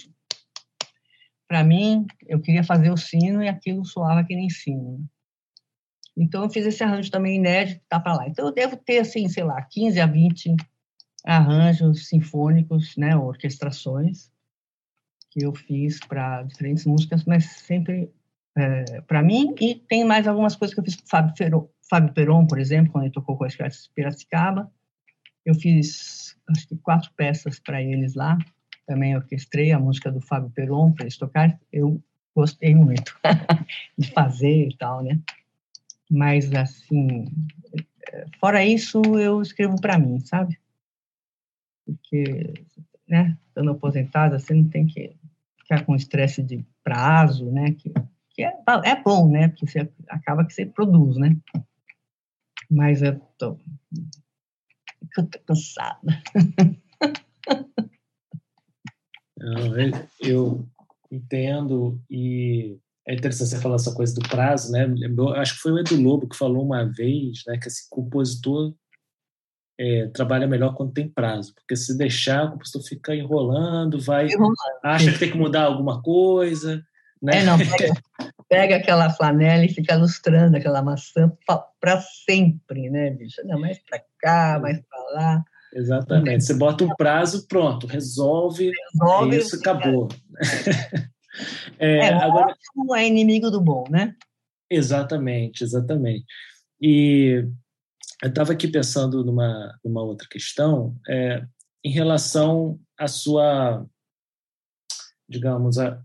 para 1.46 1.62
mim, 1.62 2.06
eu 2.26 2.40
queria 2.40 2.64
fazer 2.64 2.90
o 2.90 2.96
sino 2.96 3.42
e 3.42 3.48
aquilo 3.48 3.84
soava 3.84 4.24
que 4.24 4.34
nem 4.34 4.50
sino. 4.50 5.04
Então, 6.16 6.42
eu 6.42 6.50
fiz 6.50 6.66
esse 6.66 6.82
arranjo 6.82 7.10
também 7.10 7.36
inédito, 7.36 7.84
tá 7.88 8.00
para 8.00 8.14
lá. 8.14 8.26
Então, 8.26 8.46
eu 8.46 8.52
devo 8.52 8.76
ter, 8.76 8.98
assim, 8.98 9.28
sei 9.28 9.44
lá, 9.44 9.62
15 9.62 10.00
a 10.00 10.06
20 10.06 10.56
arranjos 11.26 12.08
sinfônicos, 12.08 12.96
né, 12.96 13.16
orquestrações, 13.16 14.30
que 15.30 15.44
eu 15.44 15.54
fiz 15.54 16.00
para 16.00 16.42
diferentes 16.44 16.86
músicas, 16.86 17.24
mas 17.24 17.44
sempre 17.44 18.10
é, 18.56 19.00
para 19.02 19.22
mim. 19.22 19.54
E 19.60 19.74
tem 19.74 20.04
mais 20.04 20.26
algumas 20.26 20.56
coisas 20.56 20.74
que 20.74 20.80
eu 20.80 20.84
fiz 20.84 20.96
com 20.96 21.06
Fábio, 21.06 21.34
Ferron, 21.36 21.68
Fábio 21.90 22.14
Peron, 22.14 22.46
por 22.46 22.58
exemplo, 22.58 22.92
quando 22.92 23.04
ele 23.04 23.12
tocou 23.12 23.36
com 23.36 23.44
a 23.44 23.48
Escrata 23.48 23.76
Piracicaba. 23.94 24.72
Eu 25.44 25.54
fiz, 25.54 26.36
acho 26.48 26.66
que, 26.66 26.76
quatro 26.76 27.10
peças 27.16 27.58
para 27.58 27.82
eles 27.82 28.14
lá 28.14 28.38
também 28.86 29.16
orquestrei 29.16 29.72
a 29.72 29.78
música 29.78 30.10
do 30.10 30.20
Fábio 30.20 30.50
Peron 30.50 30.92
para 30.92 31.04
eles 31.04 31.18
tocar. 31.18 31.58
Eu 31.72 32.00
gostei 32.34 32.74
muito 32.74 33.18
de 33.98 34.10
fazer 34.12 34.68
e 34.68 34.76
tal, 34.76 35.02
né? 35.02 35.20
Mas, 36.08 36.52
assim, 36.54 37.24
fora 38.38 38.64
isso, 38.64 39.02
eu 39.18 39.42
escrevo 39.42 39.80
para 39.80 39.98
mim, 39.98 40.20
sabe? 40.20 40.56
Porque, 42.08 42.54
né, 43.08 43.36
estando 43.48 43.72
aposentada, 43.72 44.38
você 44.38 44.54
não 44.54 44.68
tem 44.68 44.86
que 44.86 45.16
ficar 45.58 45.84
com 45.84 45.96
estresse 45.96 46.42
de 46.42 46.64
prazo, 46.84 47.50
né? 47.50 47.72
Que, 47.72 47.92
que 48.30 48.44
é, 48.44 48.52
é 48.84 49.02
bom, 49.02 49.28
né? 49.28 49.48
Porque 49.48 49.66
você 49.66 49.90
acaba 50.08 50.44
que 50.44 50.54
você 50.54 50.64
produz, 50.64 51.16
né? 51.16 51.36
Mas 52.70 53.02
eu 53.02 53.18
tô, 53.36 53.58
eu 55.16 55.26
tô 55.26 55.38
cansada. 55.46 56.00
Não, 59.38 59.76
eu 60.22 60.66
entendo 61.10 62.00
e 62.10 62.78
é 63.06 63.14
interessante 63.14 63.50
você 63.50 63.60
falar 63.60 63.76
essa 63.76 63.94
coisa 63.94 64.14
do 64.14 64.28
prazo, 64.28 64.72
né? 64.72 64.86
acho 65.36 65.54
que 65.54 65.60
foi 65.60 65.72
o 65.72 65.78
Edu 65.78 66.00
Lobo 66.00 66.28
que 66.28 66.36
falou 66.36 66.64
uma 66.64 66.84
vez, 66.84 67.42
né, 67.46 67.56
que 67.58 67.68
esse 67.68 67.88
compositor 67.88 68.74
é, 69.78 70.08
trabalha 70.08 70.46
melhor 70.46 70.74
quando 70.74 70.92
tem 70.92 71.08
prazo, 71.08 71.54
porque 71.54 71.76
se 71.76 71.96
deixar, 71.96 72.44
o 72.44 72.52
compositor 72.52 72.82
fica 72.82 73.14
enrolando, 73.14 74.00
vai, 74.00 74.26
enrolando. 74.26 74.56
acha 74.82 75.12
que 75.12 75.18
tem 75.18 75.30
que 75.30 75.38
mudar 75.38 75.64
alguma 75.64 76.02
coisa, 76.02 76.82
né? 77.22 77.40
É, 77.40 77.42
não, 77.44 77.58
pega, 77.58 77.94
pega 78.48 78.76
aquela 78.76 79.10
flanela 79.10 79.64
e 79.64 79.72
fica 79.72 79.96
lustrando 79.96 80.56
aquela 80.56 80.82
maçã 80.82 81.30
para 81.80 82.00
sempre, 82.00 82.88
né, 82.88 83.10
bicho? 83.10 83.40
Não, 83.44 83.60
mais 83.60 83.78
para 83.78 84.02
cá, 84.18 84.58
mais 84.60 84.80
para 84.80 85.00
lá. 85.14 85.44
Exatamente. 85.74 86.44
Você 86.44 86.54
bota 86.54 86.84
um 86.84 86.94
prazo, 86.96 87.46
pronto, 87.46 87.86
resolve, 87.86 88.70
resolve 88.92 89.36
isso, 89.36 89.56
acabou. 89.56 90.08
é, 91.78 91.98
é, 91.98 92.14
agora 92.14 92.52
ótimo 92.52 92.96
é 92.96 93.06
inimigo 93.06 93.50
do 93.50 93.60
bom, 93.60 93.84
né? 93.90 94.14
Exatamente, 94.70 95.62
exatamente. 95.62 96.24
E 96.80 97.44
eu 98.22 98.28
estava 98.28 98.52
aqui 98.52 98.68
pensando 98.68 99.24
numa, 99.24 99.78
numa 99.84 100.02
outra 100.02 100.26
questão 100.28 100.98
é, 101.08 101.46
em 101.84 101.90
relação 101.90 102.80
à 102.98 103.06
sua, 103.06 103.86
digamos, 105.28 105.78
a, 105.78 106.02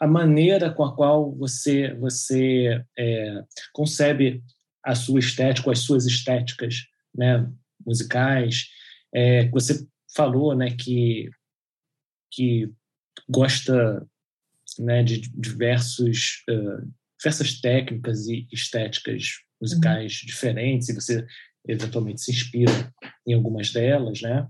a 0.00 0.06
maneira 0.06 0.72
com 0.72 0.84
a 0.84 0.94
qual 0.94 1.34
você 1.34 1.94
você 1.94 2.84
é, 2.98 3.44
concebe 3.72 4.42
a 4.84 4.94
sua 4.94 5.20
estética, 5.20 5.70
as 5.70 5.80
suas 5.80 6.06
estéticas 6.06 6.86
né, 7.14 7.50
musicais. 7.84 8.68
É, 9.14 9.48
você 9.48 9.86
falou 10.14 10.54
né, 10.54 10.74
que, 10.74 11.30
que 12.32 12.72
gosta 13.28 14.06
né, 14.78 15.02
de 15.02 15.20
diversos, 15.20 16.44
uh, 16.50 16.90
diversas 17.18 17.60
técnicas 17.60 18.26
e 18.26 18.46
estéticas 18.52 19.40
musicais 19.60 20.20
uhum. 20.20 20.26
diferentes, 20.26 20.88
e 20.88 20.94
você 20.94 21.26
eventualmente 21.66 22.20
se 22.20 22.30
inspira 22.30 22.92
em 23.26 23.34
algumas 23.34 23.72
delas, 23.72 24.22
né? 24.22 24.48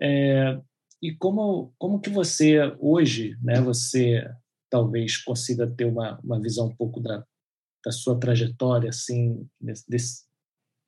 É, 0.00 0.58
e 1.02 1.12
como 1.16 1.74
como 1.78 2.00
que 2.00 2.10
você 2.10 2.58
hoje, 2.78 3.36
né? 3.42 3.60
Você 3.60 4.24
talvez 4.70 5.18
consiga 5.18 5.66
ter 5.66 5.84
uma, 5.84 6.18
uma 6.22 6.40
visão 6.40 6.68
um 6.68 6.74
pouco 6.74 7.00
da, 7.00 7.24
da 7.84 7.92
sua 7.92 8.18
trajetória, 8.18 8.88
assim, 8.88 9.46
desse, 9.60 10.24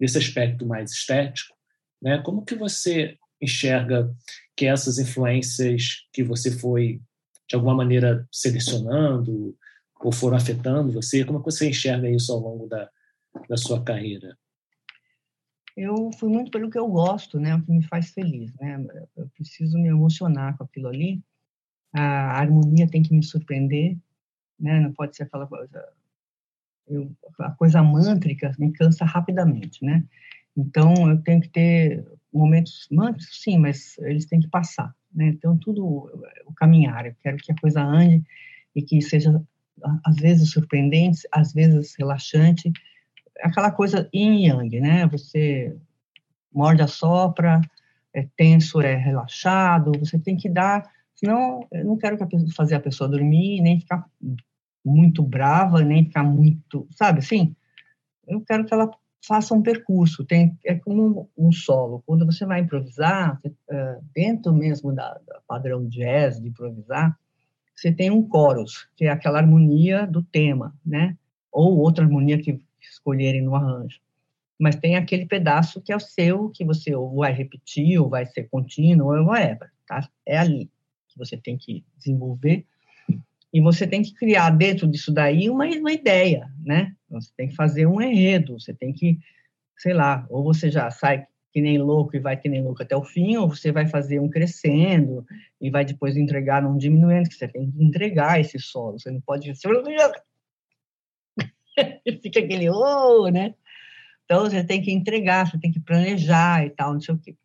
desse 0.01 0.17
aspecto 0.17 0.65
mais 0.65 0.93
estético, 0.93 1.55
né? 2.01 2.23
Como 2.23 2.45
que 2.45 2.55
você 2.55 3.19
enxerga 3.43 4.11
que 4.57 4.67
essas 4.67 4.99
influências 4.99 6.07
que 6.13 6.23
você 6.23 6.51
foi 6.51 7.03
de 7.49 7.57
alguma 7.57 7.75
maneira 7.75 8.27
selecionando 8.33 9.57
ou 10.01 10.13
foram 10.13 10.37
afetando 10.37 10.93
você, 10.93 11.25
como 11.25 11.41
que 11.41 11.47
você 11.47 11.69
enxerga 11.69 12.09
isso 12.09 12.33
ao 12.33 12.39
longo 12.39 12.67
da, 12.67 12.89
da 13.49 13.57
sua 13.57 13.83
carreira? 13.83 14.37
Eu 15.77 16.11
fui 16.19 16.29
muito 16.29 16.51
pelo 16.51 16.71
que 16.71 16.79
eu 16.79 16.87
gosto, 16.89 17.41
né? 17.41 17.55
O 17.55 17.63
que 17.63 17.73
me 17.73 17.83
faz 17.83 18.11
feliz, 18.11 18.55
né? 18.55 18.85
Eu 19.17 19.29
preciso 19.31 19.77
me 19.79 19.89
emocionar 19.89 20.57
com 20.57 20.65
aquilo 20.65 20.89
ali. 20.89 21.23
A 21.93 22.39
harmonia 22.39 22.89
tem 22.89 23.03
que 23.03 23.13
me 23.13 23.25
surpreender, 23.25 23.97
né? 24.59 24.81
Não 24.81 24.93
pode 24.93 25.17
ser 25.17 25.25
aquela 25.25 25.47
coisa 25.47 25.85
eu, 26.87 27.11
a 27.39 27.51
coisa 27.53 27.83
mântrica 27.83 28.55
me 28.59 28.73
cansa 28.73 29.05
rapidamente, 29.05 29.85
né? 29.85 30.05
Então, 30.57 31.11
eu 31.11 31.21
tenho 31.23 31.41
que 31.41 31.49
ter 31.49 32.07
momentos 32.33 32.87
mântricos, 32.91 33.43
sim, 33.43 33.59
mas 33.59 33.97
eles 33.99 34.27
têm 34.27 34.41
que 34.41 34.49
passar, 34.49 34.95
né? 35.13 35.29
Então, 35.29 35.57
tudo 35.57 35.85
o 36.47 36.55
caminhar, 36.55 37.07
eu 37.07 37.15
quero 37.23 37.37
que 37.39 37.53
a 37.53 37.57
coisa 37.57 37.83
ande 37.83 38.23
e 38.75 38.83
que 38.83 39.01
seja, 39.01 39.43
às 40.05 40.17
vezes, 40.17 40.51
surpreendente, 40.51 41.27
às 41.33 41.53
vezes 41.53 41.95
relaxante, 41.99 42.73
aquela 43.41 43.71
coisa 43.71 44.09
yin 44.13 44.47
yang, 44.47 44.81
né? 44.81 45.07
Você 45.09 45.77
morde 46.53 46.83
a 46.83 46.87
sopra, 46.87 47.61
é 48.13 48.27
tenso, 48.37 48.81
é 48.81 48.95
relaxado, 48.95 49.93
você 49.99 50.19
tem 50.19 50.37
que 50.37 50.49
dar, 50.49 50.89
senão 51.15 51.67
eu 51.73 51.85
não 51.85 51.97
quero 51.97 52.17
que 52.17 52.23
a 52.23 52.27
pessoa, 52.27 52.53
fazer 52.55 52.77
a 52.77 52.81
pessoa 52.81 53.09
dormir, 53.09 53.61
nem 53.61 53.81
ficar 53.81 54.05
muito 54.85 55.23
brava, 55.23 55.83
nem 55.83 56.05
ficar 56.05 56.23
muito, 56.23 56.87
sabe 56.91 57.19
assim? 57.19 57.57
Eu 58.27 58.41
quero 58.43 58.65
que 58.65 58.73
ela 58.73 58.91
faça 59.27 59.55
um 59.55 59.63
percurso. 59.63 60.25
Tem, 60.25 60.57
é 60.65 60.75
como 60.75 61.29
um 61.37 61.51
solo. 61.51 62.03
Quando 62.07 62.27
você 62.27 62.45
vai 62.45 62.61
improvisar, 62.61 63.41
é, 63.71 63.99
dentro 64.15 64.53
mesmo 64.53 64.93
da, 64.93 65.15
da 65.27 65.41
padrão 65.47 65.87
jazz 65.87 66.41
de 66.41 66.49
improvisar, 66.49 67.19
você 67.75 67.91
tem 67.91 68.11
um 68.11 68.29
chorus, 68.31 68.89
que 68.95 69.07
é 69.07 69.11
aquela 69.11 69.39
harmonia 69.39 70.07
do 70.07 70.23
tema, 70.23 70.75
né? 70.85 71.17
Ou 71.51 71.79
outra 71.79 72.05
harmonia 72.05 72.41
que 72.41 72.61
escolherem 73.05 73.43
no 73.43 73.55
arranjo. 73.55 74.01
Mas 74.59 74.77
tem 74.77 74.97
aquele 74.97 75.27
pedaço 75.27 75.81
que 75.81 75.93
é 75.93 75.97
o 75.97 76.01
seu, 76.01 76.49
que 76.51 76.65
você 76.65 76.95
ou 76.95 77.17
vai 77.17 77.33
repetir, 77.33 78.01
ou 78.01 78.09
vai 78.09 78.25
ser 78.25 78.49
contínuo, 78.49 79.15
ou 79.15 79.27
whatever, 79.27 79.71
tá? 79.87 80.09
É 80.25 80.39
ali 80.39 80.71
que 81.09 81.19
você 81.19 81.37
tem 81.37 81.57
que 81.57 81.85
desenvolver 81.97 82.65
e 83.53 83.61
você 83.61 83.87
tem 83.87 84.03
que 84.03 84.15
criar 84.15 84.51
dentro 84.51 84.87
disso 84.87 85.13
daí 85.13 85.49
uma, 85.51 85.67
uma 85.67 85.93
ideia, 85.93 86.51
né? 86.65 86.95
Você 87.11 87.31
tem 87.37 87.49
que 87.49 87.55
fazer 87.55 87.87
um 87.87 88.01
enredo, 88.01 88.59
você 88.59 88.73
tem 88.73 88.93
que, 88.93 89.19
sei 89.77 89.93
lá, 89.93 90.27
ou 90.29 90.43
você 90.43 90.71
já 90.71 90.91
sai 90.91 91.27
que 91.53 91.61
nem 91.61 91.79
louco 91.79 92.17
e 92.17 92.21
vai 92.21 92.37
que 92.37 92.49
nem 92.49 92.63
louco 92.63 92.83
até 92.83 92.97
o 92.97 93.05
fim, 93.05 93.37
ou 93.37 93.49
você 93.49 93.71
vai 93.71 93.87
fazer 93.87 94.19
um 94.19 94.29
crescendo 94.29 95.25
e 95.61 95.71
vai 95.71 95.85
depois 95.85 96.17
entregar 96.17 96.63
num 96.63 96.77
diminuendo, 96.77 97.29
que 97.29 97.37
você 97.37 97.47
tem 97.47 97.71
que 97.71 97.85
entregar 97.85 98.41
esse 98.41 98.59
solo, 98.59 98.99
você 98.99 99.11
não 99.11 99.21
pode... 99.21 99.53
Fica 102.23 102.41
aquele, 102.41 102.71
oh, 102.71 103.29
né? 103.29 103.55
Então, 104.25 104.43
você 104.43 104.65
tem 104.65 104.81
que 104.83 104.93
entregar, 104.93 105.51
você 105.51 105.59
tem 105.59 105.73
que 105.73 105.81
planejar 105.81 106.65
e 106.67 106.71
tal, 106.71 106.95
não 106.95 107.01
sei 107.01 107.15
o 107.15 107.19
quê. 107.19 107.37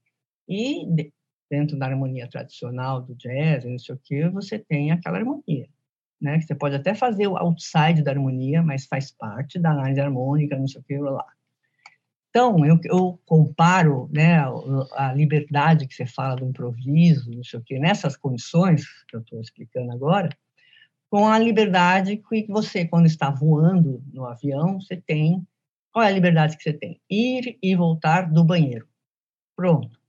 E 0.47 1.11
dentro 1.49 1.77
da 1.77 1.87
harmonia 1.87 2.27
tradicional 2.27 3.01
do 3.01 3.15
jazz, 3.15 3.65
não 3.65 3.79
sei 3.79 3.95
o 3.95 3.99
quê, 4.03 4.29
você 4.29 4.59
tem 4.59 4.91
aquela 4.91 5.17
harmonia 5.17 5.67
né? 6.21 6.37
Que 6.37 6.45
você 6.45 6.55
pode 6.55 6.75
até 6.75 6.93
fazer 6.93 7.27
o 7.27 7.37
outside 7.37 8.03
da 8.03 8.11
harmonia, 8.11 8.61
mas 8.61 8.85
faz 8.85 9.11
parte 9.11 9.57
da 9.57 9.71
análise 9.71 10.01
harmônica, 10.01 10.57
não 10.57 10.67
sei 10.67 10.81
o 10.81 10.83
que 10.83 10.97
lá. 10.97 11.25
Então, 12.29 12.63
eu, 12.63 12.79
eu 12.83 13.19
comparo 13.25 14.07
né, 14.13 14.39
a, 14.93 15.13
liberdade 15.13 15.87
que 15.87 15.95
você 15.95 16.05
fala 16.05 16.35
do 16.35 16.45
improviso, 16.45 17.31
não 17.31 17.43
sei 17.43 17.59
o 17.59 17.63
que, 17.63 17.79
nessas 17.79 18.15
condições 18.15 18.83
que 19.07 19.15
eu 19.15 19.21
estou 19.21 19.41
explicando 19.41 19.91
agora, 19.91 20.29
com 21.09 21.27
a 21.27 21.39
liberdade 21.39 22.17
que 22.17 22.45
você, 22.47 22.85
quando 22.85 23.07
está 23.07 23.29
voando 23.29 24.03
no 24.13 24.25
avião, 24.25 24.79
você 24.79 24.95
tem. 24.95 25.45
Qual 25.91 26.03
é 26.03 26.07
a 26.07 26.11
liberdade 26.11 26.55
que 26.55 26.63
você 26.63 26.73
tem? 26.73 27.01
Ir 27.09 27.57
e 27.61 27.75
voltar 27.75 28.31
do 28.31 28.43
banheiro. 28.43 28.87
Pronto. 29.55 29.99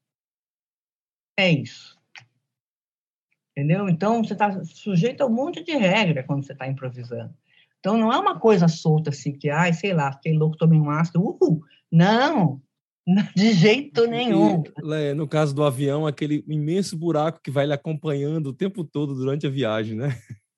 É 1.38 1.50
isso. 1.50 1.98
Entendeu? 3.56 3.88
Então, 3.88 4.22
você 4.22 4.34
está 4.34 4.62
sujeito 4.64 5.22
a 5.22 5.26
um 5.26 5.32
monte 5.32 5.64
de 5.64 5.72
regra 5.72 6.22
quando 6.22 6.44
você 6.44 6.52
está 6.52 6.68
improvisando. 6.68 7.34
Então, 7.78 7.96
não 7.96 8.12
é 8.12 8.18
uma 8.18 8.38
coisa 8.38 8.68
solta 8.68 9.08
assim, 9.08 9.32
que, 9.32 9.48
ai, 9.48 9.72
sei 9.72 9.94
lá, 9.94 10.12
fiquei 10.12 10.34
louco, 10.34 10.56
tomei 10.56 10.78
um 10.78 10.90
ácido, 10.90 11.22
uhul. 11.22 11.62
Não, 11.90 12.60
de 13.34 13.52
jeito 13.54 14.06
nenhum. 14.06 14.62
E, 14.84 15.14
no 15.14 15.26
caso 15.26 15.54
do 15.54 15.64
avião, 15.64 16.06
aquele 16.06 16.44
imenso 16.46 16.96
buraco 16.96 17.40
que 17.42 17.50
vai 17.50 17.66
lhe 17.66 17.72
acompanhando 17.72 18.48
o 18.48 18.54
tempo 18.54 18.84
todo 18.84 19.14
durante 19.14 19.46
a 19.46 19.50
viagem, 19.50 19.96
né? 19.96 20.10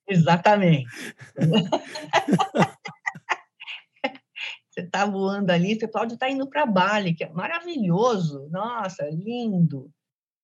Exatamente. 0.07 0.87
você 4.73 4.81
está 4.81 5.05
voando 5.05 5.51
ali, 5.51 5.75
você 5.75 5.87
pode 5.87 6.15
estar 6.15 6.29
indo 6.29 6.49
para 6.49 6.65
Bali, 6.65 7.13
que 7.13 7.23
é 7.23 7.29
maravilhoso, 7.29 8.49
nossa, 8.49 9.07
lindo. 9.11 9.91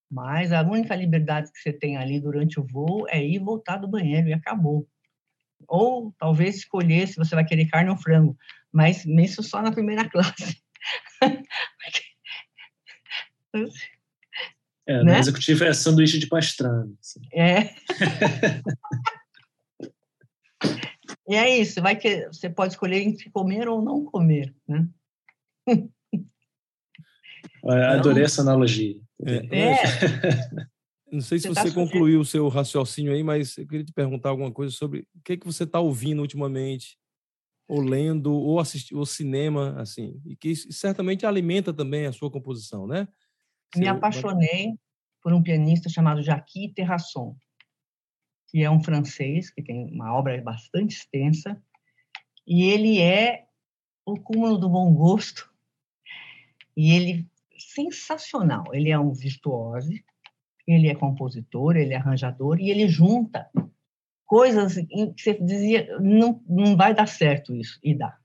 Mas 0.09 0.51
a 0.51 0.61
única 0.61 0.95
liberdade 0.95 1.51
que 1.51 1.59
você 1.59 1.73
tem 1.73 1.97
ali 1.97 2.19
durante 2.19 2.59
o 2.59 2.65
voo 2.65 3.05
é 3.09 3.23
ir 3.23 3.39
voltar 3.39 3.77
do 3.77 3.87
banheiro 3.87 4.27
e 4.27 4.33
acabou. 4.33 4.87
Ou 5.67 6.13
talvez 6.17 6.57
escolher 6.57 7.07
se 7.07 7.17
você 7.17 7.35
vai 7.35 7.45
querer 7.45 7.67
carne 7.67 7.89
ou 7.89 7.97
frango, 7.97 8.37
mas 8.71 9.05
isso 9.05 9.43
só 9.43 9.61
na 9.61 9.71
primeira 9.71 10.07
classe. 10.09 10.61
É, 14.87 15.03
né? 15.03 15.13
no 15.13 15.19
executivo 15.19 15.63
é 15.63 15.73
sanduíche 15.73 16.17
de 16.17 16.27
pastrame. 16.27 16.95
Assim. 16.99 17.21
É. 17.33 17.69
e 21.29 21.35
é 21.35 21.59
isso, 21.59 21.79
vai 21.81 21.95
que 21.95 22.25
você 22.27 22.49
pode 22.49 22.73
escolher 22.73 23.01
entre 23.03 23.29
comer 23.29 23.69
ou 23.69 23.83
não 23.83 24.03
comer, 24.03 24.55
né? 24.67 24.89
Adorei 27.63 28.23
essa 28.23 28.41
analogia. 28.41 28.99
É. 29.23 29.59
é. 29.59 29.75
Não 31.11 31.21
sei 31.21 31.39
se 31.39 31.47
você, 31.47 31.61
você 31.61 31.69
tá 31.69 31.73
concluiu 31.73 32.19
o 32.19 32.25
seu 32.25 32.47
raciocínio 32.47 33.11
aí, 33.11 33.23
mas 33.23 33.57
eu 33.57 33.67
queria 33.67 33.83
te 33.83 33.91
perguntar 33.91 34.29
alguma 34.29 34.51
coisa 34.51 34.71
sobre 34.75 35.07
o 35.15 35.21
que, 35.23 35.33
é 35.33 35.37
que 35.37 35.45
você 35.45 35.63
está 35.63 35.79
ouvindo 35.79 36.21
ultimamente, 36.21 36.99
ou 37.67 37.81
lendo, 37.81 38.31
ou 38.31 38.59
assistindo, 38.59 38.99
ou 38.99 39.05
cinema, 39.07 39.75
assim, 39.79 40.21
e 40.23 40.35
que 40.35 40.55
certamente 40.55 41.25
alimenta 41.25 41.73
também 41.73 42.05
a 42.05 42.11
sua 42.11 42.29
composição, 42.29 42.85
né? 42.85 43.07
Me 43.75 43.87
apaixonei 43.87 44.73
por 45.21 45.33
um 45.33 45.41
pianista 45.41 45.89
chamado 45.89 46.21
Jacques 46.21 46.73
Terrasson, 46.75 47.35
que 48.49 48.63
é 48.63 48.69
um 48.69 48.83
francês 48.83 49.49
que 49.49 49.61
tem 49.61 49.85
uma 49.93 50.13
obra 50.13 50.39
bastante 50.41 50.95
extensa, 50.95 51.61
e 52.47 52.63
ele 52.63 52.99
é 52.99 53.45
o 54.05 54.19
cúmulo 54.19 54.57
do 54.57 54.69
bom 54.69 54.93
gosto, 54.93 55.51
e 56.75 56.91
ele 56.93 57.29
sensacional. 57.57 58.63
Ele 58.73 58.89
é 58.89 58.97
um 58.97 59.11
virtuose, 59.11 60.03
ele 60.65 60.87
é 60.87 60.95
compositor, 60.95 61.75
ele 61.75 61.93
é 61.93 61.97
arranjador 61.97 62.59
e 62.59 62.69
ele 62.69 62.87
junta 62.87 63.49
coisas 64.25 64.75
que 64.75 65.13
você 65.17 65.33
dizia 65.33 65.99
não, 65.99 66.43
não 66.47 66.77
vai 66.77 66.93
dar 66.93 67.07
certo 67.07 67.55
isso 67.55 67.79
e 67.83 67.95
dá, 67.95 68.17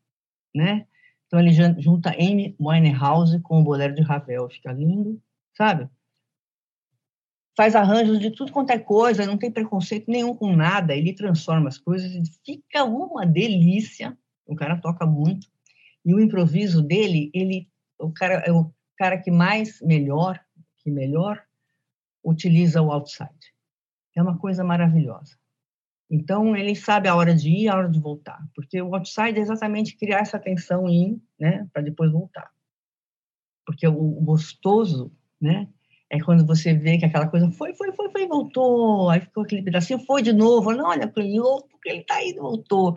né? 0.55 0.87
Então 1.27 1.41
ele 1.41 1.53
junta 1.81 2.11
Amy 2.11 2.55
Winehouse 2.61 3.41
com 3.41 3.61
o 3.61 3.65
Bolero 3.65 3.95
de 3.95 4.03
Ravel, 4.03 4.49
fica 4.51 4.73
lindo, 4.73 5.21
sabe? 5.57 5.89
Faz 7.57 7.77
arranjos 7.77 8.19
de 8.19 8.31
tudo 8.31 8.53
quanto 8.53 8.71
é 8.71 8.79
coisa, 8.79 9.27
não 9.27 9.39
tem 9.39 9.51
preconceito 9.51 10.11
nenhum 10.11 10.35
com 10.35 10.55
nada, 10.57 10.95
ele 10.95 11.15
transforma 11.15 11.69
as 11.69 11.79
coisas 11.79 12.13
e 12.13 12.23
fica 12.45 12.85
uma 12.85 13.25
delícia. 13.25 14.17
O 14.47 14.57
cara 14.57 14.81
toca 14.81 15.07
muito 15.07 15.47
e 16.05 16.15
o 16.15 16.21
improviso 16.21 16.83
dele, 16.83 17.31
ele 17.33 17.69
o 17.99 18.13
cara 18.13 18.43
é 18.47 18.53
o 18.53 18.71
cara 18.97 19.17
que 19.19 19.31
mais 19.31 19.81
melhor, 19.81 20.39
que 20.79 20.91
melhor 20.91 21.43
utiliza 22.23 22.83
o 22.83 22.93
outside. 22.93 23.55
É 24.15 24.23
uma 24.23 24.39
coisa 24.39 24.63
maravilhosa. 24.63 25.37
Então, 26.11 26.55
ele 26.57 26.77
sabe 26.77 27.09
a 27.09 27.17
hora 27.17 27.35
de 27.35 27.49
ir 27.49 27.69
a 27.69 27.77
hora 27.77 27.89
de 27.89 27.99
voltar, 27.99 28.47
porque 28.55 28.81
o 28.81 28.95
outside 28.95 29.39
é 29.39 29.43
exatamente 29.43 29.97
criar 29.97 30.21
essa 30.21 30.39
tensão 30.39 30.89
em, 30.89 31.21
né, 31.39 31.67
para 31.73 31.83
depois 31.83 32.13
voltar. 32.13 32.51
Porque 33.67 33.87
o 33.89 34.21
gostoso, 34.21 35.11
né, 35.41 35.69
é 36.15 36.21
quando 36.21 36.47
você 36.47 36.73
vê 36.73 36.97
que 36.97 37.05
aquela 37.05 37.27
coisa 37.27 37.51
foi, 37.51 37.75
foi, 37.75 37.93
foi, 37.93 38.09
foi, 38.09 38.27
voltou, 38.29 39.11
aí 39.11 39.21
ficou 39.21 39.43
aquele 39.43 39.63
pedacinho, 39.63 39.99
foi 39.99 40.23
de 40.23 40.33
novo, 40.33 40.71
não, 40.73 40.87
olha, 40.87 41.13
ele 41.17 41.41
louco, 41.41 41.69
ele 41.85 41.99
está 41.99 42.25
indo, 42.25 42.41
voltou. 42.41 42.95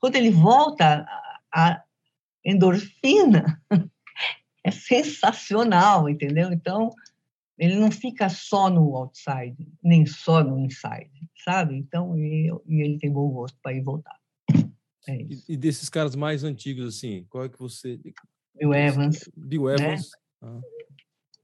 Quando 0.00 0.14
ele 0.14 0.30
volta, 0.30 1.04
a 1.52 1.82
endorfina 2.44 3.60
é 4.62 4.70
sensacional, 4.70 6.08
entendeu? 6.08 6.52
Então, 6.52 6.94
ele 7.58 7.74
não 7.74 7.90
fica 7.90 8.28
só 8.28 8.70
no 8.70 8.94
outside, 8.94 9.68
nem 9.82 10.06
só 10.06 10.44
no 10.44 10.56
inside, 10.60 11.10
sabe? 11.44 11.76
Então, 11.76 12.16
e, 12.16 12.52
e 12.66 12.82
ele 12.82 12.98
tem 12.98 13.10
bom 13.10 13.28
gosto 13.30 13.58
para 13.60 13.72
ir 13.72 13.82
voltar. 13.82 14.16
É 15.08 15.16
e, 15.16 15.42
e, 15.48 15.56
desses 15.56 15.88
caras 15.88 16.14
mais 16.14 16.44
antigos, 16.44 16.96
assim, 16.96 17.26
qual 17.28 17.46
é 17.46 17.48
que 17.48 17.58
você... 17.58 17.98
Bill 18.54 18.74
Evans. 18.74 19.28
Bill 19.36 19.64
né? 19.64 19.74
Evans. 19.74 20.10
Né? 20.40 20.48
Ah. 20.48 20.60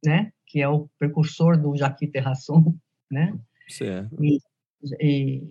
né? 0.05 0.33
Que 0.47 0.63
é 0.63 0.69
o 0.69 0.89
precursor 0.99 1.61
do 1.61 1.77
Jacques 1.77 2.11
Terrasson, 2.11 2.75
né? 3.11 3.37
Certo. 3.69 4.17
E, 4.23 4.39
e, 5.01 5.43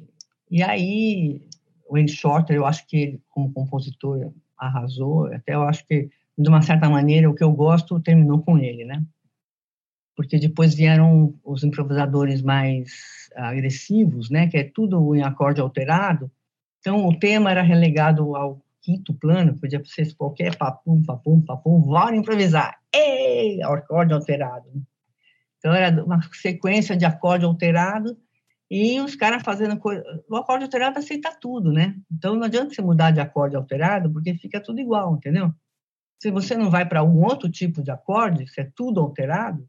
e 0.50 0.64
aí, 0.64 1.42
o 1.88 1.94
Wayne 1.94 2.10
Shorter, 2.10 2.56
eu 2.56 2.66
acho 2.66 2.88
que 2.88 2.98
ele, 2.98 3.22
como 3.30 3.54
compositor, 3.54 4.32
arrasou. 4.58 5.28
Até 5.34 5.56
eu 5.56 5.64
acho 5.64 5.86
que, 5.86 6.10
de 6.38 6.50
uma 6.50 6.62
certa 6.62 6.90
maneira, 6.90 7.30
o 7.30 7.36
que 7.36 7.44
eu 7.44 7.52
gosto 7.52 8.00
terminou 8.00 8.42
com 8.42 8.58
ele, 8.58 8.86
né? 8.86 9.04
Porque 10.16 10.40
depois 10.40 10.74
vieram 10.74 11.38
os 11.44 11.64
improvisadores 11.64 12.42
mais 12.42 12.90
agressivos, 13.36 14.30
né? 14.30 14.48
Que 14.48 14.58
é 14.58 14.64
tudo 14.64 15.14
em 15.14 15.22
acorde 15.22 15.60
alterado. 15.60 16.32
Então, 16.80 17.06
o 17.06 17.18
tema 17.18 17.52
era 17.52 17.62
relegado 17.62 18.36
ao 18.36 18.65
quinto 18.86 19.14
plano, 19.16 19.60
podia 19.60 19.82
ser 19.84 20.14
qualquer 20.16 20.56
papum, 20.56 21.02
papum, 21.04 21.42
papum, 21.42 21.82
bora 21.82 22.16
improvisar. 22.16 22.80
Ei, 22.94 23.62
acorde 23.64 24.14
alterado. 24.14 24.70
Então, 25.58 25.74
era 25.74 26.04
uma 26.04 26.22
sequência 26.32 26.96
de 26.96 27.06
acorde 27.06 27.46
alterado 27.46 28.16
e 28.70 29.00
os 29.00 29.16
caras 29.16 29.42
fazendo 29.44 29.78
coisa. 29.78 30.04
O 30.30 30.36
acorde 30.36 30.66
alterado 30.66 31.00
aceita 31.00 31.36
tudo, 31.40 31.72
né? 31.72 31.96
Então 32.12 32.36
não 32.36 32.44
adianta 32.44 32.74
você 32.74 32.82
mudar 32.82 33.12
de 33.12 33.20
acorde 33.20 33.56
alterado, 33.56 34.12
porque 34.12 34.36
fica 34.36 34.62
tudo 34.62 34.80
igual, 34.80 35.16
entendeu? 35.16 35.54
Se 36.20 36.32
você 36.32 36.56
não 36.56 36.70
vai 36.70 36.88
para 36.88 37.00
algum 37.00 37.24
outro 37.24 37.50
tipo 37.50 37.84
de 37.84 37.92
acorde, 37.92 38.48
se 38.48 38.62
é 38.62 38.72
tudo 38.76 39.00
alterado, 39.00 39.68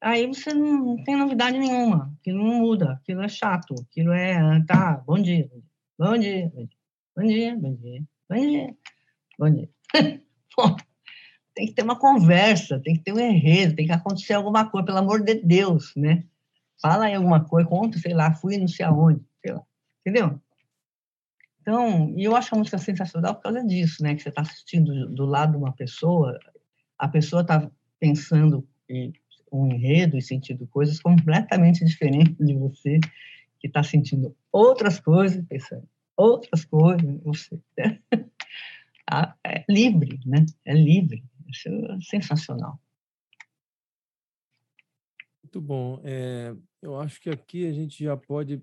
aí 0.00 0.26
você 0.26 0.52
não, 0.52 1.02
tem 1.04 1.16
novidade 1.16 1.58
nenhuma, 1.58 2.12
aquilo 2.20 2.44
não 2.44 2.58
muda, 2.58 2.92
aquilo 2.92 3.22
é 3.22 3.28
chato, 3.28 3.74
aquilo 3.80 4.12
é, 4.12 4.62
tá, 4.66 5.02
bom 5.06 5.20
dia, 5.20 5.48
bom 5.98 6.18
dia, 6.18 6.50
bom 6.54 6.64
dia, 6.64 6.75
bom 7.16 7.22
dia, 7.26 7.56
bom 7.56 7.74
dia, 7.74 8.76
bom 9.38 9.50
dia. 9.50 9.70
Bom, 10.56 10.74
tem 11.54 11.66
que 11.66 11.74
ter 11.74 11.82
uma 11.82 11.98
conversa, 11.98 12.80
tem 12.80 12.94
que 12.94 13.02
ter 13.02 13.12
um 13.12 13.18
enredo, 13.18 13.76
tem 13.76 13.84
que 13.84 13.92
acontecer 13.92 14.32
alguma 14.32 14.70
coisa, 14.70 14.86
pelo 14.86 14.98
amor 14.98 15.22
de 15.22 15.34
Deus, 15.34 15.92
né? 15.94 16.24
fala 16.80 17.06
aí 17.06 17.14
alguma 17.14 17.44
coisa, 17.44 17.68
conta, 17.68 17.98
sei 17.98 18.14
lá, 18.14 18.32
fui 18.32 18.58
não 18.58 18.68
sei 18.68 18.86
aonde, 18.86 19.20
sei 19.44 19.52
lá, 19.52 19.62
entendeu? 20.00 20.40
Então, 21.60 22.14
e 22.16 22.24
eu 22.24 22.36
acho 22.36 22.54
a 22.54 22.58
música 22.58 22.78
sensacional 22.78 23.34
por 23.34 23.42
causa 23.42 23.64
disso, 23.64 24.02
né? 24.02 24.14
Que 24.14 24.22
você 24.22 24.28
está 24.28 24.42
assistindo 24.42 25.08
do 25.08 25.26
lado 25.26 25.52
de 25.52 25.58
uma 25.58 25.72
pessoa, 25.72 26.38
a 26.98 27.08
pessoa 27.08 27.42
está 27.42 27.68
pensando 27.98 28.66
um 29.52 29.66
enredo 29.66 30.16
e 30.16 30.22
sentindo 30.22 30.66
coisas 30.68 31.00
completamente 31.00 31.84
diferentes 31.84 32.36
de 32.38 32.54
você, 32.54 33.00
que 33.58 33.66
está 33.66 33.82
sentindo 33.82 34.36
outras 34.52 35.00
coisas, 35.00 35.44
pensando 35.48 35.88
outras 36.16 36.64
coisas, 36.64 37.20
você 37.22 37.60
né? 37.76 38.00
é 39.44 39.64
livre, 39.68 40.20
né? 40.24 40.44
É 40.64 40.74
livre. 40.74 41.24
Isso 41.48 41.68
é 41.68 42.00
sensacional. 42.00 42.80
Muito 45.42 45.60
bom. 45.60 46.00
É, 46.04 46.54
eu 46.82 46.98
acho 46.98 47.20
que 47.20 47.30
aqui 47.30 47.66
a 47.66 47.72
gente 47.72 48.02
já 48.02 48.16
pode 48.16 48.60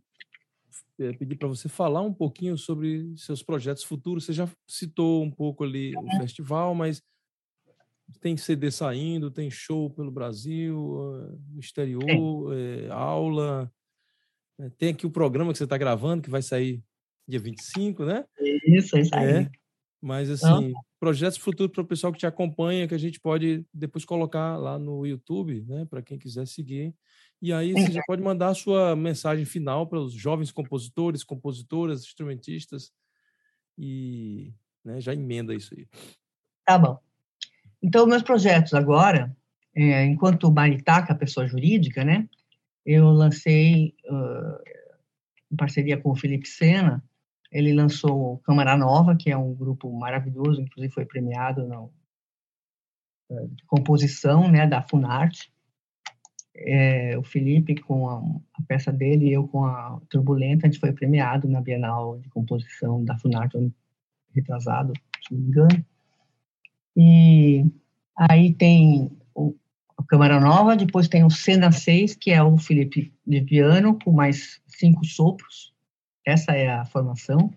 é, 0.99 1.14
pedir 1.14 1.36
para 1.36 1.47
você 1.47 1.70
falar 1.70 2.01
um 2.01 2.14
pouquinho 2.14 2.58
sobre 2.58 3.16
seus 3.18 3.41
projetos 3.41 3.84
futuros. 3.84 4.26
Você 4.26 4.34
já 4.34 4.49
citou 4.68 5.24
um 5.24 5.32
pouco 5.32 5.64
ali 5.64 5.95
o 5.95 6.18
festival, 6.18 6.76
mas 6.76 7.01
tem 8.20 8.36
CD 8.36 8.70
saindo, 8.70 9.32
tem 9.32 9.49
show 9.49 9.89
pelo 9.89 10.12
Brasil, 10.12 10.76
no 11.49 11.60
exterior, 11.60 12.54
é, 12.56 12.89
aula. 12.89 13.72
Tem 14.78 14.89
aqui 14.89 15.06
o 15.06 15.12
programa 15.12 15.51
que 15.51 15.58
você 15.58 15.64
está 15.64 15.78
gravando, 15.78 16.22
que 16.22 16.30
vai 16.30 16.41
sair 16.41 16.84
dia 17.28 17.39
25, 17.39 18.05
né? 18.05 18.26
Isso, 18.65 18.97
isso 18.97 19.15
aí. 19.15 19.43
É, 19.43 19.51
mas, 20.01 20.30
assim, 20.30 20.74
projetos 20.99 21.38
futuros 21.38 21.71
para 21.71 21.82
o 21.82 21.88
pessoal 21.88 22.11
que 22.11 22.19
te 22.19 22.26
acompanha, 22.26 22.88
que 22.88 22.93
a 22.93 22.99
gente 22.99 23.19
pode 23.19 23.65
depois 23.74 24.03
colocar 24.03 24.57
lá 24.57 24.78
no 24.78 25.05
YouTube, 25.05 25.63
né? 25.67 25.86
Para 25.86 26.01
quem 26.01 26.17
quiser 26.17 26.45
seguir. 26.47 26.93
E 27.41 27.51
aí 27.51 27.74
você 27.74 27.91
já 27.91 28.01
pode 28.07 28.21
mandar 28.21 28.49
a 28.49 28.53
sua 28.53 28.95
mensagem 28.95 29.43
final 29.45 29.88
para 29.88 29.99
os 29.99 30.13
jovens 30.13 30.51
compositores, 30.51 31.24
compositoras, 31.24 32.03
instrumentistas. 32.03 32.91
E 33.78 34.53
né, 34.84 34.99
já 35.01 35.13
emenda 35.13 35.53
isso 35.53 35.74
aí. 35.78 35.88
Tá 36.65 36.78
bom. 36.78 36.99
Então, 37.82 38.05
meus 38.05 38.24
projetos 38.24 38.74
agora, 38.74 39.36
é, 39.76 40.05
enquanto 40.05 40.51
Maritaca, 40.51 41.15
pessoa 41.15 41.47
jurídica, 41.47 42.03
né? 42.03 42.28
Eu 42.86 43.09
lancei, 43.09 43.95
uh, 44.05 44.63
em 45.51 45.55
parceria 45.55 45.97
com 45.97 46.11
o 46.11 46.15
Felipe 46.15 46.47
Sena, 46.47 47.03
ele 47.54 47.72
lançou 47.72 48.39
Câmara 48.39 48.76
Nova, 48.76 49.16
que 49.16 49.30
é 49.30 49.38
um 49.38 49.54
grupo 49.54 49.91
maravilhoso, 49.93 50.60
inclusive 50.60 50.93
foi 50.93 51.06
premiado 51.06 51.68
na 51.68 51.86
eh, 53.32 53.47
composição 53.68 54.49
né, 54.49 54.66
da 54.66 54.82
Funarte. 54.82 55.54
É, 56.56 57.18
o 57.18 57.24
Felipe 57.24 57.76
com 57.76 58.10
a, 58.10 58.20
a, 58.54 58.64
peça 58.68 58.91
dele 58.91 59.28
e 59.28 59.34
eu 59.34 59.47
com 59.47 59.66
a 59.66 59.99
Turbulenta, 60.10 60.68
a 60.68 60.70
gente 60.70 60.80
foi 60.80 60.91
premiado 60.91 61.47
na 61.47 61.62
Bienal 61.62 62.20
de 62.20 62.30
Composição 62.30 63.04
da 63.04 63.18
Funarte, 63.18 63.72
retrasado, 64.36 64.93
se 65.26 65.34
não 65.34 65.41
me 65.41 65.47
engano. 65.47 65.86
E 66.95 67.66
aí 68.16 68.54
tem 68.54 69.12
o, 69.34 69.56
a 69.97 70.04
Câmara 70.04 70.39
Nova, 70.39 70.76
depois 70.76 71.08
tem 71.08 71.24
o 71.24 71.30
Cena 71.30 71.72
6, 71.72 72.16
que 72.16 72.32
é 72.32 72.41
o 72.41 72.58
Felipe 72.58 73.12
de 73.26 73.41
piano, 73.41 73.97
com 74.04 74.12
mais 74.12 74.62
cinco 74.68 75.04
sopros, 75.06 75.72
essa 76.26 76.53
é 76.53 76.69
a 76.69 76.86
formação. 76.86 77.51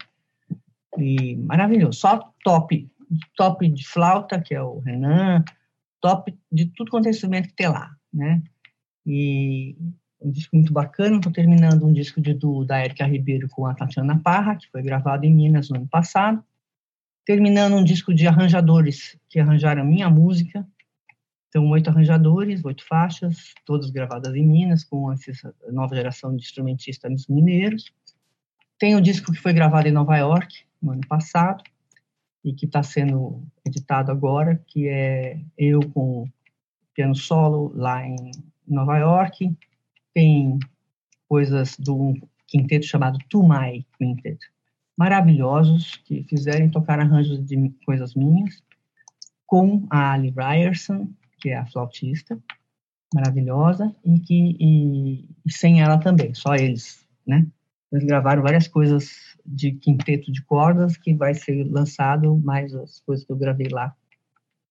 E 0.99 1.37
maravilhoso. 1.37 1.99
Só 1.99 2.33
top. 2.43 2.91
Top 3.37 3.69
de 3.69 3.87
flauta, 3.87 4.41
que 4.41 4.55
é 4.55 4.63
o 4.63 4.79
Renan. 4.81 5.45
Top 6.01 6.37
de 6.51 6.67
tudo 6.67 6.91
quanto 6.91 7.07
é 7.07 7.11
instrumento 7.11 7.49
que 7.49 7.55
tem 7.55 7.69
lá, 7.69 7.95
né? 8.13 8.43
E 9.05 9.77
um 10.21 10.31
disco 10.31 10.57
muito 10.57 10.73
bacana. 10.73 11.17
Estou 11.17 11.33
terminando 11.33 11.87
um 11.87 11.93
disco 11.93 12.21
de, 12.21 12.35
do, 12.35 12.65
da 12.65 12.85
Erika 12.85 13.07
Ribeiro 13.07 13.49
com 13.49 13.67
a 13.67 13.75
Tatiana 13.75 14.19
Parra, 14.19 14.57
que 14.57 14.69
foi 14.71 14.83
gravado 14.83 15.25
em 15.25 15.35
Minas 15.35 15.71
no 15.71 15.77
ano 15.77 15.89
passado. 15.89 16.43
Terminando 17.25 17.75
um 17.75 17.85
disco 17.85 18.15
de 18.15 18.27
arranjadores 18.27 19.19
que 19.29 19.39
arranjaram 19.39 19.85
minha 19.85 20.09
música. 20.09 20.67
Então, 21.49 21.69
oito 21.71 21.89
arranjadores, 21.89 22.65
oito 22.65 22.85
faixas, 22.85 23.55
todas 23.65 23.91
gravadas 23.91 24.35
em 24.35 24.47
Minas, 24.47 24.85
com 24.85 25.13
essa 25.13 25.55
nova 25.71 25.95
geração 25.95 26.37
de 26.37 26.43
instrumentistas 26.43 27.27
mineiros. 27.29 27.93
Tem 28.79 28.95
o 28.95 29.01
disco 29.01 29.33
que 29.33 29.41
foi 29.41 29.53
gravado 29.53 29.89
em 29.89 29.93
Nova 29.93 30.17
York, 30.17 30.65
no 30.83 30.93
ano 30.93 31.07
passado, 31.09 31.65
e 32.45 32.53
que 32.53 32.67
está 32.67 32.83
sendo 32.83 33.43
editado 33.65 34.13
agora, 34.13 34.63
que 34.67 34.87
é 34.87 35.41
eu 35.57 35.81
com 35.91 36.29
piano 36.95 37.15
solo 37.15 37.73
lá 37.75 38.07
em 38.07 38.31
Nova 38.67 38.99
York. 38.99 39.57
Tem 40.15 40.59
coisas 41.29 41.77
do 41.79 42.15
quinteto 42.47 42.87
chamado 42.87 43.19
To 43.29 43.43
My 43.43 43.85
Quintet, 43.99 44.39
maravilhosos, 44.97 45.97
que 46.05 46.23
fizeram 46.25 46.71
tocar 46.71 47.01
arranjos 47.01 47.45
de 47.45 47.71
coisas 47.85 48.15
minhas, 48.15 48.63
com 49.47 49.87
a 49.91 50.13
Ali 50.13 50.31
Ryerson, 50.31 51.09
que 51.41 51.51
é 51.51 51.57
a 51.57 51.67
flautista, 51.67 52.39
maravilhosa, 53.15 53.95
e 54.05 54.19
que 54.21 54.57
e, 54.61 55.29
e 55.45 55.53
sem 55.53 55.81
ela 55.81 55.99
também, 55.99 56.35
só 56.35 56.55
eles, 56.55 57.07
né? 57.27 57.47
Eles 57.93 58.05
gravaram 58.05 58.43
várias 58.43 58.67
coisas 58.67 59.37
de 59.45 59.73
quinteto 59.73 60.33
de 60.33 60.43
cordas 60.43 60.97
que 60.97 61.15
vai 61.15 61.35
ser 61.35 61.65
lançado, 61.65 62.37
mais 62.39 62.75
as 62.75 63.01
coisas 63.01 63.25
que 63.25 63.33
eu 63.33 63.37
gravei 63.37 63.69
lá 63.69 63.95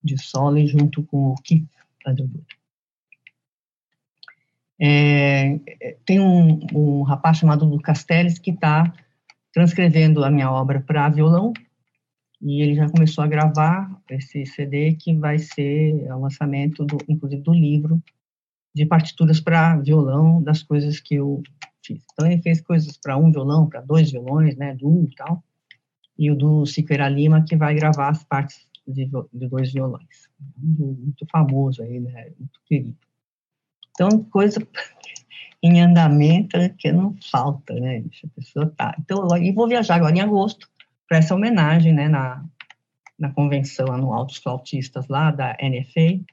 de 0.04 0.22
solo 0.22 0.66
junto 0.68 1.02
com 1.04 1.30
o 1.30 1.36
Keith 1.36 1.70
Underwood. 2.06 2.46
É, 4.80 5.58
tem 6.06 6.20
um, 6.20 6.60
um, 6.74 7.02
rapaz 7.04 7.38
chamado 7.38 7.66
Lucas 7.66 8.04
Teles 8.04 8.38
que 8.38 8.52
está 8.52 8.94
transcrevendo 9.54 10.24
a 10.24 10.30
minha 10.30 10.52
obra 10.52 10.82
para 10.82 11.08
violão 11.08 11.54
e 12.42 12.62
ele 12.62 12.76
já 12.76 12.90
começou 12.90 13.24
a 13.24 13.28
gravar 13.28 13.90
esse 14.10 14.46
CD 14.46 14.94
que 14.94 15.16
vai 15.16 15.40
ser 15.40 16.12
o 16.12 16.20
lançamento, 16.20 16.84
do, 16.84 16.98
inclusive, 17.08 17.42
do 17.42 17.54
livro 17.54 18.04
de 18.74 18.86
partituras 18.86 19.40
para 19.40 19.78
violão, 19.78 20.44
das 20.44 20.62
coisas 20.62 21.00
que 21.00 21.16
eu 21.16 21.42
Então 21.94 22.26
ele 22.26 22.42
fez 22.42 22.62
coisas 22.62 22.98
para 22.98 23.18
um 23.18 23.32
violão, 23.32 23.68
para 23.68 23.82
dois 23.82 24.12
violões, 24.12 24.56
né, 24.56 24.76
duo 24.76 25.08
e 25.10 25.16
tal, 25.16 25.44
e 26.18 26.32
o 26.32 26.36
do 26.36 26.66
Siqueira 26.66 27.10
Lima 27.10 27.44
que 27.44 27.56
vai 27.56 27.76
gravar 27.76 28.10
as 28.10 28.24
partes 28.24 28.68
de, 28.88 29.06
de 29.06 29.48
dois 29.48 29.72
violões. 29.72 30.30
Muito 30.58 31.26
famoso 31.32 31.82
aí, 31.82 32.00
né, 32.00 32.32
muito 32.38 32.60
querido. 32.66 32.98
Então 33.92 34.24
coisa 34.26 34.60
em 35.64 35.82
andamento 35.82 36.58
que 36.78 36.92
não 36.92 37.16
falta, 37.32 37.74
né? 37.74 38.04
A 38.24 38.28
pessoa 38.36 38.72
tá. 38.78 38.96
Então, 39.00 39.36
e 39.38 39.52
vou 39.52 39.68
viajar 39.68 39.96
agora 39.96 40.16
em 40.16 40.22
agosto 40.22 40.70
para 41.08 41.18
essa 41.18 41.34
homenagem, 41.34 41.94
né, 41.94 42.08
na, 42.08 42.46
na 43.18 43.32
convenção 43.32 43.92
anual 43.92 44.26
dos 44.26 44.38
flautistas 44.38 45.08
lá 45.08 45.32
da 45.32 45.56
NFA, 45.62 46.24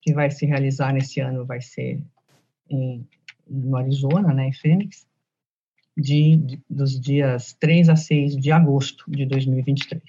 que 0.00 0.12
vai 0.12 0.30
se 0.30 0.44
realizar 0.44 0.92
nesse 0.92 1.20
ano, 1.20 1.46
vai 1.46 1.60
ser 1.60 2.02
em, 2.68 3.06
no 3.52 3.76
Arizona, 3.76 4.32
né, 4.32 4.48
em 4.48 4.52
Phoenix, 4.52 5.06
de, 5.96 6.36
de, 6.36 6.62
dos 6.68 6.98
dias 6.98 7.54
3 7.60 7.88
a 7.90 7.96
6 7.96 8.36
de 8.36 8.50
agosto 8.50 9.04
de 9.10 9.26
2023. 9.26 10.02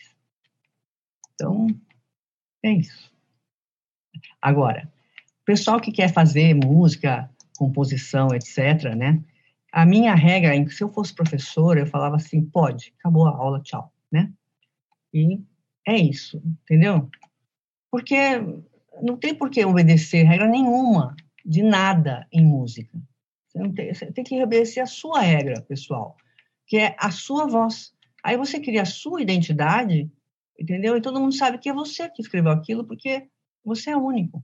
Então, 1.34 1.68
é 2.64 2.72
isso. 2.72 3.12
Agora, 4.42 4.92
pessoal 5.46 5.80
que 5.80 5.92
quer 5.92 6.12
fazer 6.14 6.54
música, 6.54 7.30
composição, 7.58 8.30
etc., 8.34 8.96
né? 8.96 9.22
A 9.72 9.86
minha 9.86 10.14
regra, 10.14 10.54
se 10.70 10.84
eu 10.84 10.90
fosse 10.90 11.14
professora, 11.14 11.80
eu 11.80 11.88
falava 11.88 12.16
assim, 12.16 12.46
pode, 12.46 12.94
acabou 13.00 13.28
a 13.28 13.36
aula, 13.36 13.60
tchau, 13.62 13.92
né? 14.12 14.32
E 15.14 15.42
é 15.86 15.98
isso, 15.98 16.42
entendeu? 16.46 17.10
Porque 17.92 18.16
não 19.02 19.18
tem 19.18 19.34
por 19.36 19.50
que 19.50 19.66
obedecer 19.66 20.24
regra 20.24 20.48
nenhuma 20.48 21.16
de 21.46 21.62
nada 21.62 22.28
em 22.32 22.46
música. 22.46 22.98
Você, 23.56 23.70
tem, 23.74 23.94
você 23.94 24.12
tem 24.12 24.24
que 24.24 24.44
obedecer 24.44 24.80
a 24.80 24.86
sua 24.86 25.22
regra, 25.22 25.62
pessoal, 25.62 26.18
que 26.66 26.78
é 26.78 26.96
a 27.00 27.12
sua 27.12 27.48
voz. 27.48 27.94
Aí 28.24 28.38
você 28.38 28.60
cria 28.60 28.82
a 28.82 28.86
sua 28.86 29.22
identidade, 29.22 30.10
entendeu? 30.60 30.96
E 30.98 31.02
todo 31.02 31.20
mundo 31.20 31.36
sabe 31.36 31.58
que 31.58 31.70
é 31.70 31.74
você 31.74 32.10
que 32.10 32.22
escreveu 32.22 32.52
aquilo, 32.52 32.86
porque 32.86 33.28
você 33.64 33.92
é 33.92 33.98
único. 33.98 34.44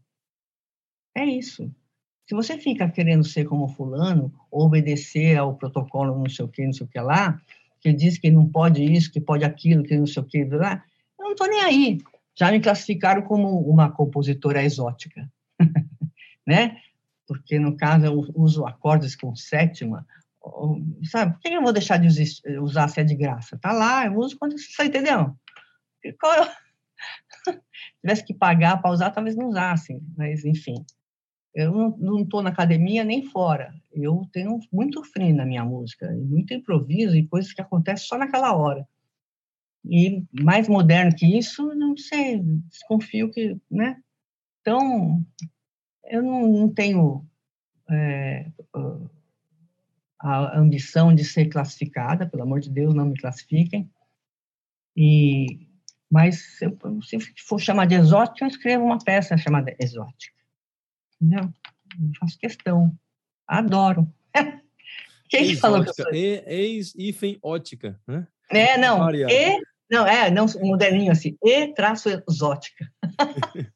É 1.16 1.26
isso. 1.26 1.74
Se 2.28 2.36
você 2.36 2.58
fica 2.58 2.88
querendo 2.90 3.24
ser 3.24 3.46
como 3.46 3.68
fulano, 3.68 4.32
obedecer 4.52 5.38
ao 5.38 5.56
protocolo 5.56 6.16
não 6.16 6.30
sei 6.30 6.46
o 6.46 6.48
que, 6.48 6.64
não 6.64 6.74
sei 6.74 6.86
o 6.86 6.90
que 6.90 7.00
lá, 7.00 7.42
que 7.82 7.92
diz 7.92 8.18
que 8.18 8.30
não 8.30 8.48
pode 8.48 8.84
isso, 8.84 9.12
que 9.12 9.20
pode 9.20 9.44
aquilo, 9.44 9.84
que 9.84 9.98
não 9.98 10.06
sei 10.06 10.22
o 10.22 10.26
que, 10.26 10.46
lá, 10.46 10.84
eu 11.18 11.26
não 11.26 11.32
estou 11.32 11.48
nem 11.48 11.62
aí. 11.62 11.98
Já 12.36 12.52
me 12.52 12.60
classificaram 12.60 13.24
como 13.24 13.60
uma 13.62 13.92
compositora 13.92 14.64
exótica, 14.64 15.28
né? 16.46 16.78
Porque, 17.30 17.60
no 17.60 17.78
caso, 17.78 18.08
eu 18.08 18.26
uso 18.34 18.66
acordes 18.66 19.16
com 19.16 19.36
sétima, 19.36 20.04
sabe? 21.04 21.34
Por 21.34 21.42
que 21.42 21.50
eu 21.50 21.62
vou 21.62 21.72
deixar 21.72 21.98
de 21.98 22.08
usar 22.60 22.88
se 22.88 23.00
é 23.00 23.04
de 23.04 23.14
graça? 23.14 23.56
Tá 23.60 23.72
lá, 23.72 24.08
eu 24.08 24.16
uso 24.16 24.36
quando 24.36 24.58
você 24.58 24.86
entendeu? 24.86 25.36
Qual 26.20 26.34
eu... 27.46 27.62
tivesse 28.02 28.26
que 28.26 28.34
pagar 28.34 28.82
para 28.82 28.90
usar, 28.90 29.12
talvez 29.12 29.36
não 29.36 29.50
usassem, 29.50 30.02
mas 30.18 30.44
enfim. 30.44 30.84
Eu 31.54 31.96
não 32.00 32.24
estou 32.24 32.42
na 32.42 32.50
academia 32.50 33.04
nem 33.04 33.28
fora. 33.28 33.76
Eu 33.92 34.28
tenho 34.34 34.60
muito 34.74 35.04
free 35.04 35.32
na 35.32 35.46
minha 35.46 35.64
música, 35.64 36.12
muito 36.12 36.52
improviso 36.52 37.16
e 37.16 37.28
coisas 37.28 37.54
que 37.54 37.62
acontecem 37.62 38.08
só 38.08 38.18
naquela 38.18 38.56
hora. 38.56 38.88
E 39.86 40.24
mais 40.32 40.68
moderno 40.68 41.16
que 41.16 41.28
isso, 41.38 41.76
não 41.76 41.96
sei, 41.96 42.40
desconfio 42.40 43.30
que, 43.30 43.56
né? 43.70 44.02
Então, 44.62 45.24
eu 46.10 46.24
não, 46.24 46.48
não 46.48 46.70
tenho 46.70 47.26
é, 47.90 48.52
a 50.20 50.60
ambição 50.60 51.14
de 51.14 51.24
ser 51.24 51.46
classificada, 51.48 52.28
pelo 52.28 52.44
amor 52.44 52.60
de 52.60 52.70
Deus, 52.70 52.94
não 52.94 53.06
me 53.06 53.18
classifiquem. 53.18 53.90
E, 54.96 55.68
mas 56.12 56.58
se, 56.58 56.66
eu, 56.66 57.02
se 57.02 57.20
for 57.48 57.60
chamar 57.60 57.86
de 57.86 57.96
exótica, 57.96 58.44
eu 58.44 58.50
escrevo 58.50 58.84
uma 58.84 59.00
peça 59.00 59.38
chamada 59.38 59.76
exótica. 59.80 60.36
Entendeu? 61.22 61.54
Eu 62.00 62.12
faço 62.20 62.38
questão. 62.38 62.94
Adoro. 63.48 64.12
Quem 65.30 65.52
exótica, 65.52 65.62
falou 65.62 65.84
que 65.84 65.90
eu 65.90 65.94
sou? 65.94 66.14
Ex-hífen 66.14 67.40
ótica, 67.42 68.00
né? 68.08 68.28
É, 68.50 68.78
não. 68.78 69.10
E, 69.12 69.62
não, 69.90 70.06
é, 70.06 70.30
não, 70.30 70.46
moderninho 70.62 71.12
assim. 71.12 71.38
E 71.44 71.68
traço 71.74 72.10
exótica. 72.28 72.92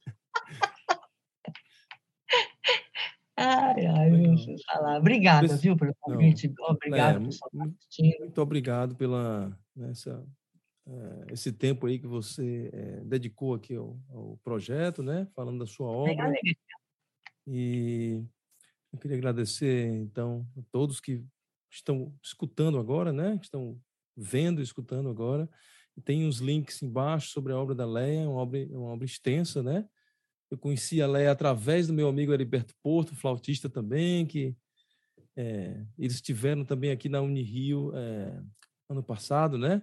ai, 3.37 3.85
ai, 3.85 4.09
meu 4.11 4.35
falar. 4.65 4.99
Obrigada, 4.99 5.55
viu, 5.57 5.75
pelo 5.75 5.93
convite. 5.99 6.53
Obrigado, 6.59 7.27
é. 7.27 7.29
Tá 7.29 7.49
muito, 7.53 7.77
muito 8.19 8.41
obrigado 8.41 8.95
pela 8.95 9.57
nessa, 9.75 10.23
uh, 10.85 11.25
esse 11.31 11.51
tempo 11.51 11.87
aí 11.87 11.99
que 11.99 12.07
você 12.07 12.71
uh, 12.73 13.05
dedicou 13.05 13.53
aqui 13.53 13.75
ao, 13.75 13.99
ao, 14.09 14.37
projeto, 14.43 15.01
né? 15.01 15.27
Falando 15.35 15.59
da 15.59 15.65
sua 15.65 15.87
obra. 15.87 16.33
E 17.45 18.23
eu 18.91 18.99
queria 18.99 19.17
agradecer, 19.17 19.87
então, 19.87 20.47
a 20.57 20.61
todos 20.71 20.99
que 20.99 21.25
estão 21.69 22.13
escutando 22.21 22.77
agora, 22.77 23.11
né? 23.11 23.37
Que 23.37 23.45
estão 23.45 23.79
vendo 24.15 24.61
e 24.61 24.63
escutando 24.63 25.09
agora. 25.09 25.49
Tem 26.05 26.27
os 26.27 26.37
links 26.37 26.81
embaixo 26.81 27.29
sobre 27.29 27.53
a 27.53 27.57
obra 27.57 27.75
da 27.75 27.85
Leia, 27.85 28.29
uma 28.29 28.39
obra, 28.39 28.65
uma 28.71 28.91
obra 28.91 29.05
extensa, 29.05 29.61
né? 29.61 29.87
Eu 30.53 30.57
conheci 30.59 31.01
a 31.01 31.07
Leia 31.07 31.31
através 31.31 31.87
do 31.87 31.93
meu 31.95 32.07
amigo 32.07 32.31
Heriberto 32.31 32.75
Porto, 32.83 33.15
flautista 33.15 33.67
também, 33.67 34.23
que 34.23 34.55
é, 35.35 35.83
eles 35.97 36.13
estiveram 36.13 36.63
também 36.63 36.91
aqui 36.91 37.09
na 37.09 37.21
Unirio 37.21 37.91
é, 37.95 38.39
ano 38.87 39.01
passado, 39.01 39.57
né? 39.57 39.81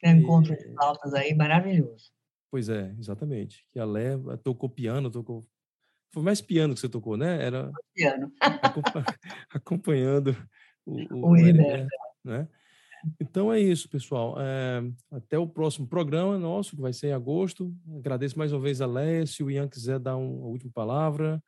Tem 0.00 0.14
um 0.14 0.18
encontro 0.20 0.56
de 0.56 0.72
flautas 0.72 1.12
aí 1.12 1.34
maravilhoso. 1.34 2.10
Pois 2.50 2.70
é, 2.70 2.94
exatamente. 2.98 3.66
Que 3.70 3.78
a 3.78 3.84
Leia 3.84 4.18
tocou 4.42 4.70
piano, 4.70 5.10
tocou. 5.10 5.46
Foi 6.10 6.22
mais 6.22 6.40
piano 6.40 6.72
que 6.72 6.80
você 6.80 6.88
tocou, 6.88 7.18
né? 7.18 7.44
Era 7.44 7.70
piano. 7.94 8.32
acompanhando 9.50 10.34
o, 10.86 11.02
o, 11.14 11.30
o 11.32 11.36
Heriberto, 11.36 11.86
né? 12.24 12.48
Então 13.20 13.52
é 13.52 13.60
isso, 13.60 13.88
pessoal. 13.88 14.36
É, 14.38 14.82
até 15.10 15.38
o 15.38 15.46
próximo 15.46 15.86
programa 15.86 16.38
nosso, 16.38 16.76
que 16.76 16.82
vai 16.82 16.92
ser 16.92 17.08
em 17.08 17.12
agosto. 17.12 17.74
Agradeço 17.96 18.38
mais 18.38 18.52
uma 18.52 18.60
vez 18.60 18.80
a 18.80 18.86
Léa. 18.86 19.26
Se 19.26 19.42
o 19.42 19.50
Ian 19.50 19.68
quiser 19.68 19.98
dar 19.98 20.16
um, 20.16 20.38
uma 20.40 20.46
última 20.48 20.72
palavra. 20.72 21.42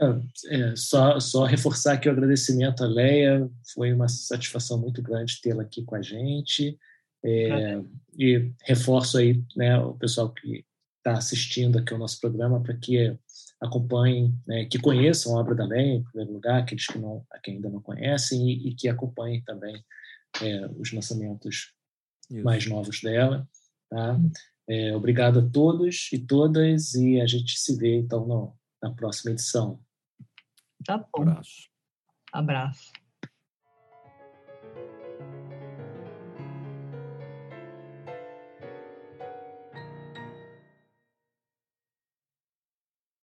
É, 0.00 0.70
é, 0.70 0.76
só, 0.76 1.20
só 1.20 1.44
reforçar 1.44 1.94
aqui 1.94 2.08
o 2.08 2.12
agradecimento 2.12 2.82
à 2.82 2.86
Leia. 2.86 3.48
Foi 3.74 3.92
uma 3.92 4.08
satisfação 4.08 4.78
muito 4.78 5.02
grande 5.02 5.40
tê-la 5.40 5.62
aqui 5.62 5.84
com 5.84 5.94
a 5.94 6.02
gente. 6.02 6.78
É, 7.24 7.80
e 8.18 8.52
reforço 8.64 9.16
aí 9.16 9.42
né, 9.56 9.78
o 9.78 9.94
pessoal 9.94 10.30
que 10.30 10.64
está 10.98 11.12
assistindo 11.12 11.78
aqui 11.78 11.92
ao 11.92 11.98
nosso 11.98 12.20
programa 12.20 12.60
para 12.60 12.76
que 12.76 13.16
acompanhem, 13.62 14.34
né, 14.44 14.64
que 14.64 14.78
conheçam 14.78 15.36
a 15.36 15.40
obra 15.40 15.54
da 15.54 15.64
Leia, 15.64 15.94
em 15.94 16.02
primeiro 16.02 16.32
lugar, 16.32 16.60
aqueles 16.60 16.84
que, 16.84 16.98
não, 16.98 17.24
que 17.42 17.52
ainda 17.52 17.70
não 17.70 17.80
conhecem, 17.80 18.50
e, 18.50 18.68
e 18.68 18.74
que 18.74 18.88
acompanhem 18.88 19.40
também 19.42 19.82
é, 20.42 20.66
os 20.76 20.92
lançamentos 20.92 21.72
Isso. 22.28 22.44
mais 22.44 22.66
novos 22.66 23.00
dela. 23.00 23.48
Tá? 23.88 24.18
É, 24.68 24.94
obrigado 24.96 25.38
a 25.38 25.48
todos 25.48 26.08
e 26.12 26.18
todas, 26.18 26.94
e 26.94 27.20
a 27.20 27.26
gente 27.26 27.56
se 27.58 27.76
vê 27.76 27.98
então 27.98 28.26
no, 28.26 28.56
na 28.82 28.90
próxima 28.90 29.30
edição. 29.30 29.78
Tá 30.84 30.98
bom. 30.98 31.22
Abraço. 31.22 31.68
Abraço. 32.32 33.01